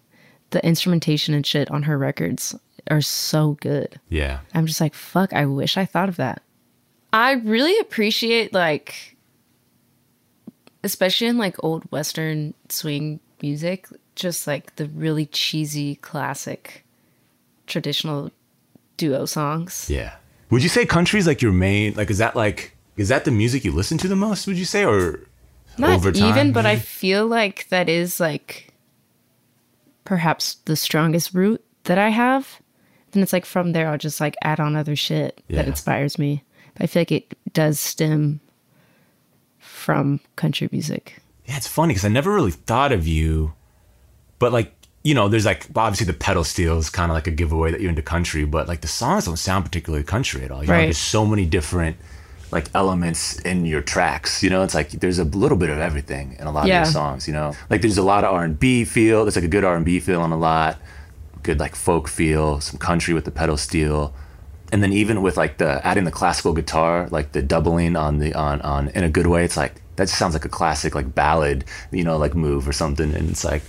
the 0.50 0.64
instrumentation 0.64 1.34
and 1.34 1.46
shit 1.46 1.70
on 1.70 1.84
her 1.84 1.98
records 1.98 2.54
are 2.90 3.00
so 3.00 3.56
good. 3.60 4.00
Yeah. 4.08 4.40
I'm 4.54 4.66
just 4.66 4.80
like, 4.80 4.94
fuck, 4.94 5.32
I 5.32 5.46
wish 5.46 5.76
I 5.76 5.84
thought 5.84 6.08
of 6.08 6.16
that. 6.16 6.42
I 7.12 7.32
really 7.32 7.78
appreciate 7.78 8.52
like 8.52 9.16
especially 10.82 11.28
in 11.28 11.38
like 11.38 11.62
old 11.64 11.90
western 11.90 12.54
swing 12.68 13.18
music, 13.42 13.88
just 14.14 14.46
like 14.46 14.76
the 14.76 14.86
really 14.86 15.26
cheesy 15.26 15.96
classic 15.96 16.84
traditional 17.66 18.30
duo 18.96 19.26
songs. 19.26 19.88
Yeah. 19.90 20.16
Would 20.50 20.62
you 20.62 20.68
say 20.68 20.86
country's 20.86 21.26
like 21.26 21.42
your 21.42 21.52
main? 21.52 21.94
Like, 21.94 22.10
is 22.10 22.18
that 22.18 22.36
like 22.36 22.76
is 22.96 23.08
that 23.08 23.24
the 23.24 23.30
music 23.30 23.64
you 23.64 23.72
listen 23.72 23.98
to 23.98 24.08
the 24.08 24.16
most? 24.16 24.46
Would 24.46 24.58
you 24.58 24.64
say, 24.64 24.84
or 24.84 25.20
Not 25.78 25.90
over 25.90 26.12
time? 26.12 26.28
even, 26.28 26.52
but 26.52 26.66
I 26.66 26.76
feel 26.76 27.26
like 27.26 27.68
that 27.68 27.88
is 27.88 28.20
like 28.20 28.72
perhaps 30.04 30.56
the 30.66 30.76
strongest 30.76 31.34
root 31.34 31.64
that 31.84 31.98
I 31.98 32.10
have. 32.10 32.60
Then 33.10 33.22
it's 33.22 33.32
like 33.32 33.44
from 33.44 33.72
there 33.72 33.88
I'll 33.88 33.98
just 33.98 34.20
like 34.20 34.36
add 34.42 34.60
on 34.60 34.76
other 34.76 34.96
shit 34.96 35.42
that 35.50 35.66
inspires 35.66 36.18
me. 36.18 36.44
But 36.74 36.84
I 36.84 36.86
feel 36.86 37.00
like 37.00 37.12
it 37.12 37.52
does 37.52 37.78
stem 37.80 38.40
from 39.58 40.20
country 40.36 40.68
music. 40.72 41.20
Yeah, 41.46 41.56
it's 41.56 41.68
funny 41.68 41.92
because 41.92 42.04
I 42.04 42.08
never 42.08 42.32
really 42.32 42.50
thought 42.52 42.92
of 42.92 43.06
you, 43.06 43.52
but 44.38 44.52
like 44.52 44.72
you 45.02 45.12
know, 45.14 45.28
there's 45.28 45.44
like 45.44 45.66
well, 45.74 45.84
obviously 45.84 46.06
the 46.06 46.18
pedal 46.18 46.44
steel 46.44 46.78
is 46.78 46.88
kind 46.88 47.10
of 47.10 47.14
like 47.14 47.26
a 47.26 47.30
giveaway 47.30 47.70
that 47.70 47.80
you're 47.80 47.90
into 47.90 48.00
country, 48.02 48.44
but 48.46 48.66
like 48.68 48.80
the 48.80 48.88
songs 48.88 49.26
don't 49.26 49.36
sound 49.36 49.64
particularly 49.64 50.02
country 50.04 50.42
at 50.44 50.50
all. 50.50 50.62
You 50.62 50.68
know, 50.68 50.78
there's 50.78 50.96
so 50.98 51.26
many 51.26 51.44
different 51.44 51.96
like 52.50 52.68
elements 52.74 53.38
in 53.40 53.66
your 53.66 53.82
tracks. 53.82 54.42
You 54.42 54.48
know, 54.48 54.62
it's 54.62 54.74
like 54.74 54.90
there's 54.92 55.18
a 55.18 55.24
little 55.24 55.58
bit 55.58 55.68
of 55.68 55.78
everything 55.78 56.36
in 56.38 56.46
a 56.46 56.50
lot 56.52 56.66
Yeah. 56.66 56.80
of 56.80 56.86
your 56.86 56.92
songs. 56.92 57.26
You 57.28 57.34
know, 57.34 57.52
like 57.68 57.82
there's 57.82 57.98
a 57.98 58.02
lot 58.02 58.24
of 58.24 58.32
R 58.32 58.44
and 58.44 58.58
B 58.58 58.84
feel. 58.86 59.24
There's 59.24 59.36
like 59.36 59.44
a 59.44 59.48
good 59.48 59.64
R 59.64 59.76
and 59.76 59.84
B 59.84 60.00
feel 60.00 60.22
on 60.22 60.32
a 60.32 60.38
lot, 60.38 60.78
good 61.42 61.60
like 61.60 61.74
folk 61.76 62.08
feel, 62.08 62.60
some 62.62 62.78
country 62.78 63.12
with 63.12 63.26
the 63.26 63.30
pedal 63.30 63.58
steel. 63.58 64.14
And 64.72 64.82
then 64.82 64.92
even 64.94 65.20
with 65.20 65.36
like 65.36 65.58
the 65.58 65.86
adding 65.86 66.04
the 66.04 66.10
classical 66.10 66.54
guitar, 66.54 67.08
like 67.10 67.32
the 67.32 67.42
doubling 67.42 67.94
on 67.96 68.18
the 68.20 68.32
on 68.34 68.62
on 68.62 68.88
in 68.88 69.04
a 69.04 69.10
good 69.10 69.26
way, 69.26 69.44
it's 69.44 69.56
like 69.58 69.82
that 69.96 70.04
just 70.06 70.18
sounds 70.18 70.34
like 70.34 70.44
a 70.44 70.48
classic 70.48 70.94
like 70.94 71.14
ballad, 71.14 71.64
you 71.90 72.04
know, 72.04 72.16
like 72.16 72.34
move 72.34 72.68
or 72.68 72.72
something. 72.72 73.14
And 73.14 73.30
it's 73.30 73.44
like 73.44 73.62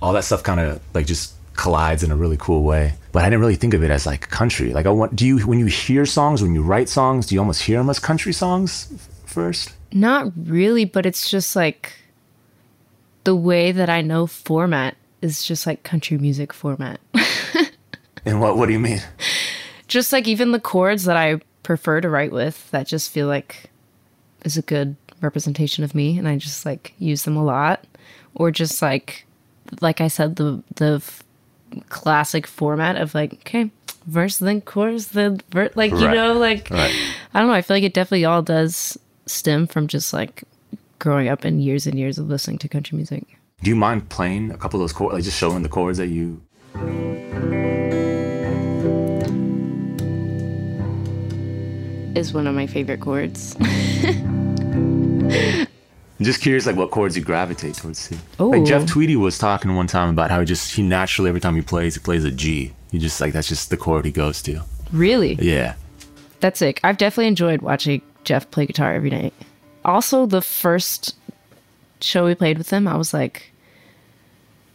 all 0.00 0.12
that 0.12 0.24
stuff 0.24 0.42
kind 0.42 0.60
of 0.60 0.80
like 0.94 1.06
just 1.06 1.34
collides 1.54 2.02
in 2.02 2.10
a 2.10 2.16
really 2.16 2.36
cool 2.38 2.62
way. 2.62 2.94
But 3.12 3.24
I 3.24 3.26
didn't 3.26 3.40
really 3.40 3.56
think 3.56 3.74
of 3.74 3.82
it 3.82 3.90
as 3.90 4.06
like 4.06 4.28
country. 4.30 4.72
Like 4.72 4.86
I 4.86 4.90
want, 4.90 5.16
do 5.16 5.26
you 5.26 5.38
when 5.40 5.58
you 5.58 5.66
hear 5.66 6.06
songs, 6.06 6.42
when 6.42 6.54
you 6.54 6.62
write 6.62 6.88
songs, 6.88 7.26
do 7.26 7.34
you 7.34 7.40
almost 7.40 7.62
hear 7.62 7.78
them 7.78 7.90
as 7.90 7.98
country 7.98 8.32
songs 8.32 8.88
f- 8.94 9.08
first? 9.30 9.74
Not 9.92 10.32
really, 10.36 10.84
but 10.84 11.06
it's 11.06 11.30
just 11.30 11.56
like 11.56 11.92
the 13.24 13.34
way 13.34 13.72
that 13.72 13.90
I 13.90 14.02
know 14.02 14.26
format 14.26 14.96
is 15.20 15.44
just 15.44 15.66
like 15.66 15.82
country 15.82 16.18
music 16.18 16.52
format. 16.52 17.00
And 18.24 18.40
what 18.40 18.58
what 18.58 18.66
do 18.66 18.72
you 18.72 18.78
mean? 18.78 19.00
just 19.86 20.12
like 20.12 20.28
even 20.28 20.52
the 20.52 20.60
chords 20.60 21.04
that 21.04 21.16
I 21.16 21.40
prefer 21.62 22.00
to 22.02 22.10
write 22.10 22.30
with 22.30 22.70
that 22.72 22.86
just 22.86 23.10
feel 23.10 23.26
like 23.26 23.70
is 24.44 24.58
a 24.58 24.62
good 24.62 24.96
representation 25.20 25.84
of 25.84 25.94
me 25.94 26.18
and 26.18 26.28
I 26.28 26.36
just 26.36 26.64
like 26.66 26.94
use 26.98 27.24
them 27.24 27.36
a 27.36 27.44
lot 27.44 27.84
or 28.34 28.50
just 28.50 28.80
like 28.82 29.26
like 29.80 30.00
I 30.00 30.08
said 30.08 30.36
the 30.36 30.62
the 30.76 30.94
f- 30.96 31.22
classic 31.88 32.46
format 32.46 32.96
of 32.96 33.14
like 33.14 33.34
okay 33.34 33.70
verse 34.06 34.38
then 34.38 34.60
chorus 34.62 35.08
then 35.08 35.40
verse 35.50 35.70
like 35.74 35.90
you 35.92 36.08
know 36.10 36.32
like 36.34 36.70
Right. 36.70 36.94
I 37.34 37.40
don't 37.40 37.48
know 37.48 37.54
I 37.54 37.62
feel 37.62 37.76
like 37.76 37.84
it 37.84 37.94
definitely 37.94 38.24
all 38.24 38.42
does 38.42 38.96
stem 39.26 39.66
from 39.66 39.86
just 39.86 40.12
like 40.12 40.44
growing 40.98 41.28
up 41.28 41.44
and 41.44 41.62
years 41.62 41.86
and 41.86 41.98
years 41.98 42.18
of 42.18 42.28
listening 42.28 42.58
to 42.58 42.68
country 42.68 42.96
music. 42.96 43.24
Do 43.62 43.70
you 43.70 43.76
mind 43.76 44.08
playing 44.08 44.50
a 44.50 44.56
couple 44.56 44.80
of 44.80 44.82
those 44.82 44.92
chords, 44.92 45.14
like 45.14 45.24
just 45.24 45.38
showing 45.38 45.62
the 45.62 45.68
chords 45.68 45.98
that 45.98 46.08
you? 46.08 46.40
Is 52.14 52.32
one 52.34 52.46
of 52.48 52.54
my 52.54 52.66
favorite 52.66 53.00
chords. 53.00 53.56
I'm 55.30 56.24
just 56.24 56.40
curious, 56.40 56.66
like 56.66 56.76
what 56.76 56.90
chords 56.90 57.16
you 57.16 57.22
gravitate 57.22 57.74
towards. 57.76 58.08
Too. 58.08 58.16
Ooh. 58.40 58.50
Like 58.50 58.64
Jeff 58.64 58.86
Tweedy 58.86 59.14
was 59.16 59.38
talking 59.38 59.74
one 59.76 59.86
time 59.86 60.08
about 60.10 60.30
how 60.30 60.40
he 60.40 60.46
just 60.46 60.74
he 60.74 60.82
naturally 60.82 61.28
every 61.28 61.40
time 61.40 61.54
he 61.54 61.62
plays 61.62 61.94
he 61.94 62.00
plays 62.00 62.24
a 62.24 62.30
G. 62.30 62.74
He 62.90 62.98
just 62.98 63.20
like 63.20 63.32
that's 63.32 63.48
just 63.48 63.70
the 63.70 63.76
chord 63.76 64.04
he 64.04 64.10
goes 64.10 64.42
to. 64.42 64.62
really? 64.92 65.34
Yeah. 65.34 65.74
That's 66.40 66.58
sick. 66.60 66.80
I've 66.84 66.98
definitely 66.98 67.26
enjoyed 67.28 67.62
watching 67.62 68.00
Jeff 68.24 68.48
play 68.50 68.66
guitar 68.66 68.94
every 68.94 69.10
night. 69.10 69.34
Also, 69.84 70.24
the 70.26 70.40
first 70.42 71.16
show 72.00 72.24
we 72.26 72.34
played 72.34 72.58
with 72.58 72.70
him, 72.70 72.86
I 72.86 72.96
was 72.96 73.12
like, 73.12 73.50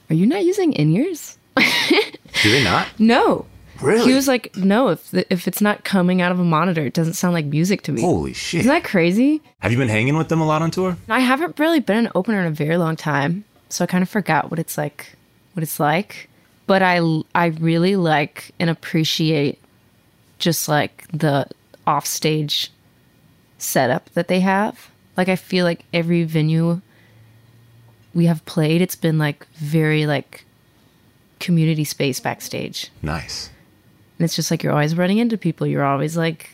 "Are 0.10 0.14
you 0.16 0.26
not 0.26 0.44
using 0.44 0.74
in 0.74 0.92
ears?" 0.92 1.38
Do 1.58 2.52
they 2.52 2.64
not? 2.64 2.88
No. 3.00 3.46
Really? 3.84 4.10
He 4.10 4.14
was 4.14 4.28
like, 4.28 4.56
"No. 4.56 4.90
If 4.90 5.12
the, 5.12 5.32
if 5.32 5.48
it's 5.48 5.62
not 5.62 5.84
coming 5.84 6.22
out 6.22 6.32
of 6.32 6.40
a 6.40 6.44
monitor, 6.44 6.86
it 6.86 6.94
doesn't 6.94 7.14
sound 7.14 7.34
like 7.34 7.46
music 7.46 7.82
to 7.84 7.92
me." 7.92 8.02
Holy 8.02 8.34
shit! 8.34 8.62
Isn't 8.62 8.72
that 8.72 8.84
crazy? 8.84 9.42
Have 9.60 9.72
you 9.72 9.78
been 9.78 9.90
hanging 9.90 10.18
with 10.18 10.30
them 10.30 10.42
a 10.42 10.46
lot 10.46 10.62
on 10.62 10.72
tour? 10.72 10.98
I 11.10 11.20
haven't 11.20 11.60
really 11.60 11.80
been 11.80 12.06
an 12.06 12.12
opener 12.16 12.40
in 12.40 12.48
a 12.48 12.52
very 12.52 12.78
long 12.78 12.96
time, 12.96 13.46
so 13.70 13.84
I 13.84 13.88
kind 13.88 14.02
of 14.02 14.10
forgot 14.10 14.50
what 14.50 14.60
it's 14.60 14.78
like. 14.78 15.16
What 15.54 15.62
it's 15.64 15.80
like, 15.80 16.30
but 16.66 16.82
I 16.82 17.00
I 17.36 17.48
really 17.48 17.96
like 17.96 18.52
and 18.60 18.70
appreciate 18.70 19.60
just 20.40 20.68
like 20.68 21.08
the 21.12 21.48
offstage 21.86 22.72
setup 23.58 24.10
that 24.14 24.28
they 24.28 24.40
have. 24.40 24.90
Like 25.16 25.30
I 25.30 25.36
feel 25.36 25.66
like 25.66 25.86
every 25.94 26.24
venue 26.24 26.82
we 28.14 28.26
have 28.26 28.44
played, 28.46 28.82
it's 28.82 28.96
been 28.96 29.18
like 29.18 29.46
very 29.56 30.06
like 30.06 30.46
community 31.40 31.84
space 31.84 32.20
backstage. 32.20 32.90
Nice. 33.02 33.50
And 34.24 34.30
it's 34.30 34.38
just 34.38 34.50
like 34.52 34.64
you're 34.64 34.72
always 34.72 34.96
running 34.96 35.18
into 35.18 35.38
people. 35.38 35.68
You're 35.68 35.84
always 35.84 36.16
like 36.16 36.50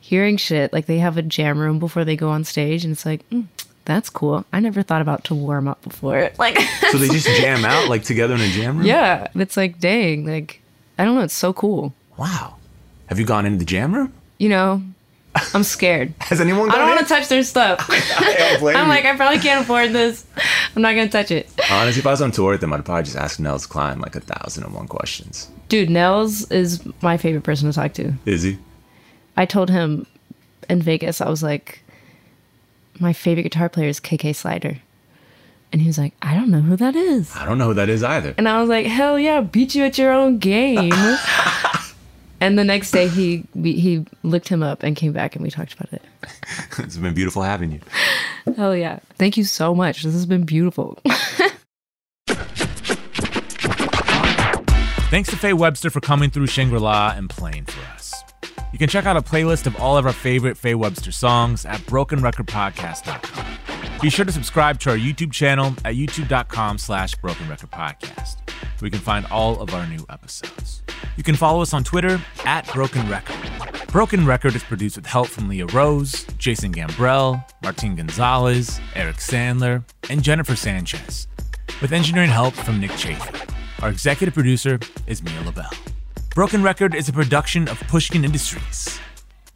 hearing 0.00 0.36
shit. 0.36 0.72
Like 0.72 0.86
they 0.86 0.98
have 0.98 1.16
a 1.16 1.22
jam 1.22 1.56
room 1.56 1.78
before 1.78 2.04
they 2.04 2.16
go 2.16 2.30
on 2.30 2.42
stage, 2.42 2.82
and 2.84 2.90
it's 2.90 3.06
like, 3.06 3.22
mm, 3.30 3.44
that's 3.84 4.10
cool. 4.10 4.44
I 4.52 4.58
never 4.58 4.82
thought 4.82 5.02
about 5.02 5.22
to 5.26 5.34
warm 5.36 5.68
up 5.68 5.80
before. 5.82 6.32
Like, 6.40 6.58
So 6.90 6.98
they 6.98 7.06
just 7.06 7.28
jam 7.40 7.64
out 7.64 7.88
like 7.88 8.02
together 8.02 8.34
in 8.34 8.40
a 8.40 8.48
jam 8.48 8.78
room? 8.78 8.86
yeah, 8.86 9.28
it's 9.36 9.56
like, 9.56 9.78
dang, 9.78 10.26
like 10.26 10.60
I 10.98 11.04
don't 11.04 11.14
know. 11.14 11.20
It's 11.22 11.32
so 11.32 11.52
cool. 11.52 11.94
Wow. 12.16 12.56
Have 13.06 13.20
you 13.20 13.24
gone 13.24 13.46
into 13.46 13.58
the 13.60 13.64
jam 13.64 13.94
room? 13.94 14.12
You 14.38 14.48
know, 14.48 14.82
I'm 15.54 15.62
scared. 15.62 16.12
Has 16.22 16.40
anyone? 16.40 16.72
I 16.72 16.74
don't 16.76 16.88
want 16.88 17.02
to 17.02 17.06
touch 17.06 17.28
their 17.28 17.44
stuff. 17.44 17.88
I'm 18.18 18.58
you. 18.60 18.66
like, 18.66 19.04
I 19.04 19.14
probably 19.16 19.38
can't 19.38 19.62
afford 19.62 19.92
this. 19.92 20.26
I'm 20.76 20.82
not 20.82 20.94
gonna 20.94 21.08
touch 21.08 21.30
it. 21.30 21.48
Honestly, 21.70 22.00
if 22.00 22.06
I 22.06 22.10
was 22.10 22.20
on 22.20 22.30
tour 22.30 22.52
with 22.52 22.60
them, 22.60 22.72
I'd 22.74 22.84
probably 22.84 23.04
just 23.04 23.16
ask 23.16 23.40
Nels 23.40 23.66
Cline 23.66 23.98
like 23.98 24.14
a 24.14 24.20
thousand 24.20 24.64
and 24.64 24.74
one 24.74 24.86
questions. 24.86 25.50
Dude, 25.70 25.88
Nels 25.88 26.50
is 26.50 26.86
my 27.00 27.16
favorite 27.16 27.44
person 27.44 27.70
to 27.70 27.74
talk 27.74 27.94
to. 27.94 28.12
Is 28.26 28.42
he? 28.42 28.58
I 29.38 29.46
told 29.46 29.70
him 29.70 30.06
in 30.68 30.82
Vegas, 30.82 31.22
I 31.22 31.30
was 31.30 31.42
like, 31.42 31.80
my 33.00 33.14
favorite 33.14 33.44
guitar 33.44 33.70
player 33.70 33.88
is 33.88 34.00
KK 34.00 34.34
Slider. 34.36 34.78
And 35.72 35.80
he 35.80 35.88
was 35.88 35.98
like, 35.98 36.12
I 36.22 36.34
don't 36.34 36.50
know 36.50 36.60
who 36.60 36.76
that 36.76 36.94
is. 36.94 37.34
I 37.34 37.44
don't 37.44 37.58
know 37.58 37.68
who 37.68 37.74
that 37.74 37.88
is 37.88 38.02
either. 38.02 38.34
And 38.38 38.48
I 38.48 38.60
was 38.60 38.68
like, 38.68 38.86
hell 38.86 39.18
yeah, 39.18 39.40
beat 39.40 39.74
you 39.74 39.84
at 39.84 39.98
your 39.98 40.12
own 40.12 40.38
game. 40.38 40.92
and 42.40 42.58
the 42.58 42.64
next 42.64 42.90
day 42.90 43.08
he 43.08 43.44
we, 43.54 43.72
he 43.74 44.04
looked 44.22 44.48
him 44.48 44.62
up 44.62 44.82
and 44.82 44.96
came 44.96 45.12
back 45.12 45.34
and 45.34 45.42
we 45.42 45.50
talked 45.50 45.74
about 45.74 45.92
it. 45.92 46.02
it's 46.78 46.96
been 46.96 47.14
beautiful 47.14 47.42
having 47.42 47.72
you. 47.72 47.80
Hell 48.56 48.76
yeah. 48.76 49.00
Thank 49.18 49.36
you 49.36 49.44
so 49.44 49.74
much. 49.74 50.02
This 50.02 50.14
has 50.14 50.26
been 50.26 50.44
beautiful. 50.44 50.98
Thanks 55.08 55.30
to 55.30 55.36
Faye 55.36 55.52
Webster 55.52 55.88
for 55.88 56.00
coming 56.00 56.30
through 56.30 56.48
Shangri 56.48 56.80
La 56.80 57.14
and 57.16 57.30
playing 57.30 57.66
for 57.66 57.80
us. 57.94 58.12
You 58.72 58.78
can 58.78 58.88
check 58.88 59.06
out 59.06 59.16
a 59.16 59.22
playlist 59.22 59.66
of 59.66 59.80
all 59.80 59.96
of 59.96 60.04
our 60.04 60.12
favorite 60.12 60.58
Faye 60.58 60.74
Webster 60.74 61.12
songs 61.12 61.64
at 61.64 61.80
brokenrecordpodcast.com. 61.82 63.65
Be 64.02 64.10
sure 64.10 64.26
to 64.26 64.32
subscribe 64.32 64.78
to 64.80 64.90
our 64.90 64.96
YouTube 64.96 65.32
channel 65.32 65.68
at 65.84 65.94
youtube.com 65.94 66.76
slash 66.76 67.14
broken 67.14 67.48
record 67.48 67.70
podcast, 67.70 68.36
where 68.78 68.86
you 68.86 68.90
can 68.90 69.00
find 69.00 69.24
all 69.30 69.58
of 69.58 69.72
our 69.72 69.86
new 69.86 70.04
episodes. 70.10 70.82
You 71.16 71.22
can 71.22 71.34
follow 71.34 71.62
us 71.62 71.72
on 71.72 71.82
Twitter 71.82 72.20
at 72.44 72.70
Broken 72.74 73.08
Record. 73.08 73.36
Broken 73.88 74.26
Record 74.26 74.54
is 74.54 74.62
produced 74.62 74.96
with 74.96 75.06
help 75.06 75.28
from 75.28 75.48
Leah 75.48 75.66
Rose, 75.66 76.26
Jason 76.36 76.74
Gambrell, 76.74 77.42
Martin 77.62 77.96
Gonzalez, 77.96 78.78
Eric 78.94 79.16
Sandler, 79.16 79.82
and 80.10 80.22
Jennifer 80.22 80.54
Sanchez, 80.54 81.26
with 81.80 81.92
engineering 81.92 82.30
help 82.30 82.52
from 82.52 82.78
Nick 82.78 82.90
Chafee. 82.92 83.50
Our 83.82 83.88
executive 83.88 84.34
producer 84.34 84.78
is 85.06 85.22
Mia 85.22 85.40
LaBelle. 85.40 85.72
Broken 86.34 86.62
Record 86.62 86.94
is 86.94 87.08
a 87.08 87.14
production 87.14 87.66
of 87.68 87.80
Pushkin 87.88 88.26
Industries. 88.26 89.00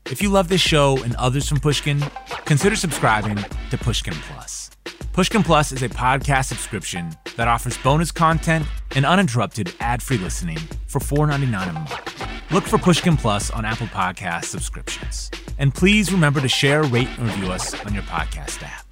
If 0.06 0.22
you 0.22 0.28
love 0.30 0.48
this 0.48 0.60
show 0.60 0.98
and 1.04 1.14
others 1.16 1.48
from 1.48 1.60
Pushkin, 1.60 2.02
consider 2.44 2.74
subscribing 2.74 3.38
to 3.70 3.78
Pushkin 3.78 4.14
Plus. 4.14 4.70
Pushkin 5.12 5.42
Plus 5.42 5.72
is 5.72 5.82
a 5.82 5.88
podcast 5.88 6.46
subscription 6.46 7.10
that 7.36 7.46
offers 7.48 7.76
bonus 7.78 8.10
content 8.10 8.66
and 8.96 9.06
uninterrupted 9.06 9.72
ad-free 9.80 10.18
listening 10.18 10.58
for 10.86 10.98
$4.99 10.98 11.70
a 11.70 11.72
month. 11.72 12.52
Look 12.52 12.64
for 12.64 12.78
Pushkin 12.78 13.16
Plus 13.16 13.50
on 13.50 13.64
Apple 13.64 13.86
Podcast 13.88 14.46
subscriptions. 14.46 15.30
And 15.58 15.72
please 15.72 16.12
remember 16.12 16.40
to 16.40 16.48
share, 16.48 16.82
rate, 16.84 17.08
and 17.18 17.28
review 17.28 17.52
us 17.52 17.74
on 17.84 17.94
your 17.94 18.02
podcast 18.04 18.62
app. 18.64 18.86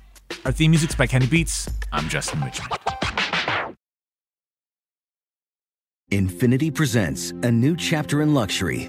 Our 0.44 0.52
theme 0.52 0.70
music's 0.70 0.94
by 0.94 1.06
Kenny 1.06 1.26
Beats. 1.26 1.68
I'm 1.90 2.08
Justin 2.08 2.44
Richmond. 2.44 2.72
Infiniti 6.12 6.74
presents 6.74 7.32
a 7.42 7.50
new 7.50 7.76
chapter 7.76 8.22
in 8.22 8.32
luxury, 8.34 8.88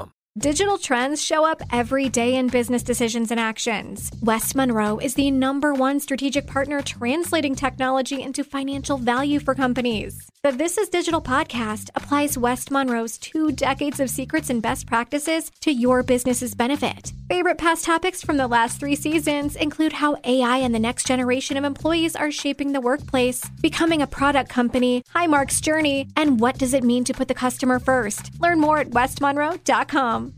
Digital 0.37 0.77
trends 0.77 1.21
show 1.21 1.43
up 1.43 1.61
every 1.73 2.07
day 2.07 2.35
in 2.35 2.47
business 2.47 2.83
decisions 2.83 3.31
and 3.31 3.39
actions. 3.39 4.09
West 4.21 4.55
Monroe 4.55 4.97
is 4.97 5.13
the 5.15 5.29
number 5.29 5.73
one 5.73 5.99
strategic 5.99 6.47
partner 6.47 6.81
translating 6.81 7.53
technology 7.53 8.21
into 8.21 8.45
financial 8.45 8.97
value 8.97 9.41
for 9.41 9.53
companies. 9.53 10.30
The 10.43 10.51
This 10.51 10.79
is 10.79 10.89
Digital 10.89 11.21
podcast 11.21 11.91
applies 11.93 12.35
West 12.35 12.71
Monroe's 12.71 13.19
two 13.19 13.51
decades 13.51 13.99
of 13.99 14.09
secrets 14.09 14.49
and 14.49 14.59
best 14.59 14.87
practices 14.87 15.51
to 15.59 15.71
your 15.71 16.01
business's 16.01 16.55
benefit. 16.55 17.13
Favorite 17.29 17.59
past 17.59 17.85
topics 17.85 18.23
from 18.23 18.37
the 18.37 18.47
last 18.47 18.79
three 18.79 18.95
seasons 18.95 19.55
include 19.55 19.93
how 19.93 20.17
AI 20.23 20.57
and 20.57 20.73
the 20.73 20.79
next 20.79 21.05
generation 21.05 21.57
of 21.57 21.63
employees 21.63 22.15
are 22.15 22.31
shaping 22.31 22.71
the 22.71 22.81
workplace, 22.81 23.47
becoming 23.61 24.01
a 24.01 24.07
product 24.07 24.49
company, 24.49 25.03
Highmark's 25.13 25.61
journey, 25.61 26.07
and 26.15 26.39
what 26.39 26.57
does 26.57 26.73
it 26.73 26.83
mean 26.83 27.03
to 27.03 27.13
put 27.13 27.27
the 27.27 27.35
customer 27.35 27.77
first. 27.77 28.31
Learn 28.41 28.59
more 28.59 28.79
at 28.79 28.89
westmonroe.com. 28.89 30.33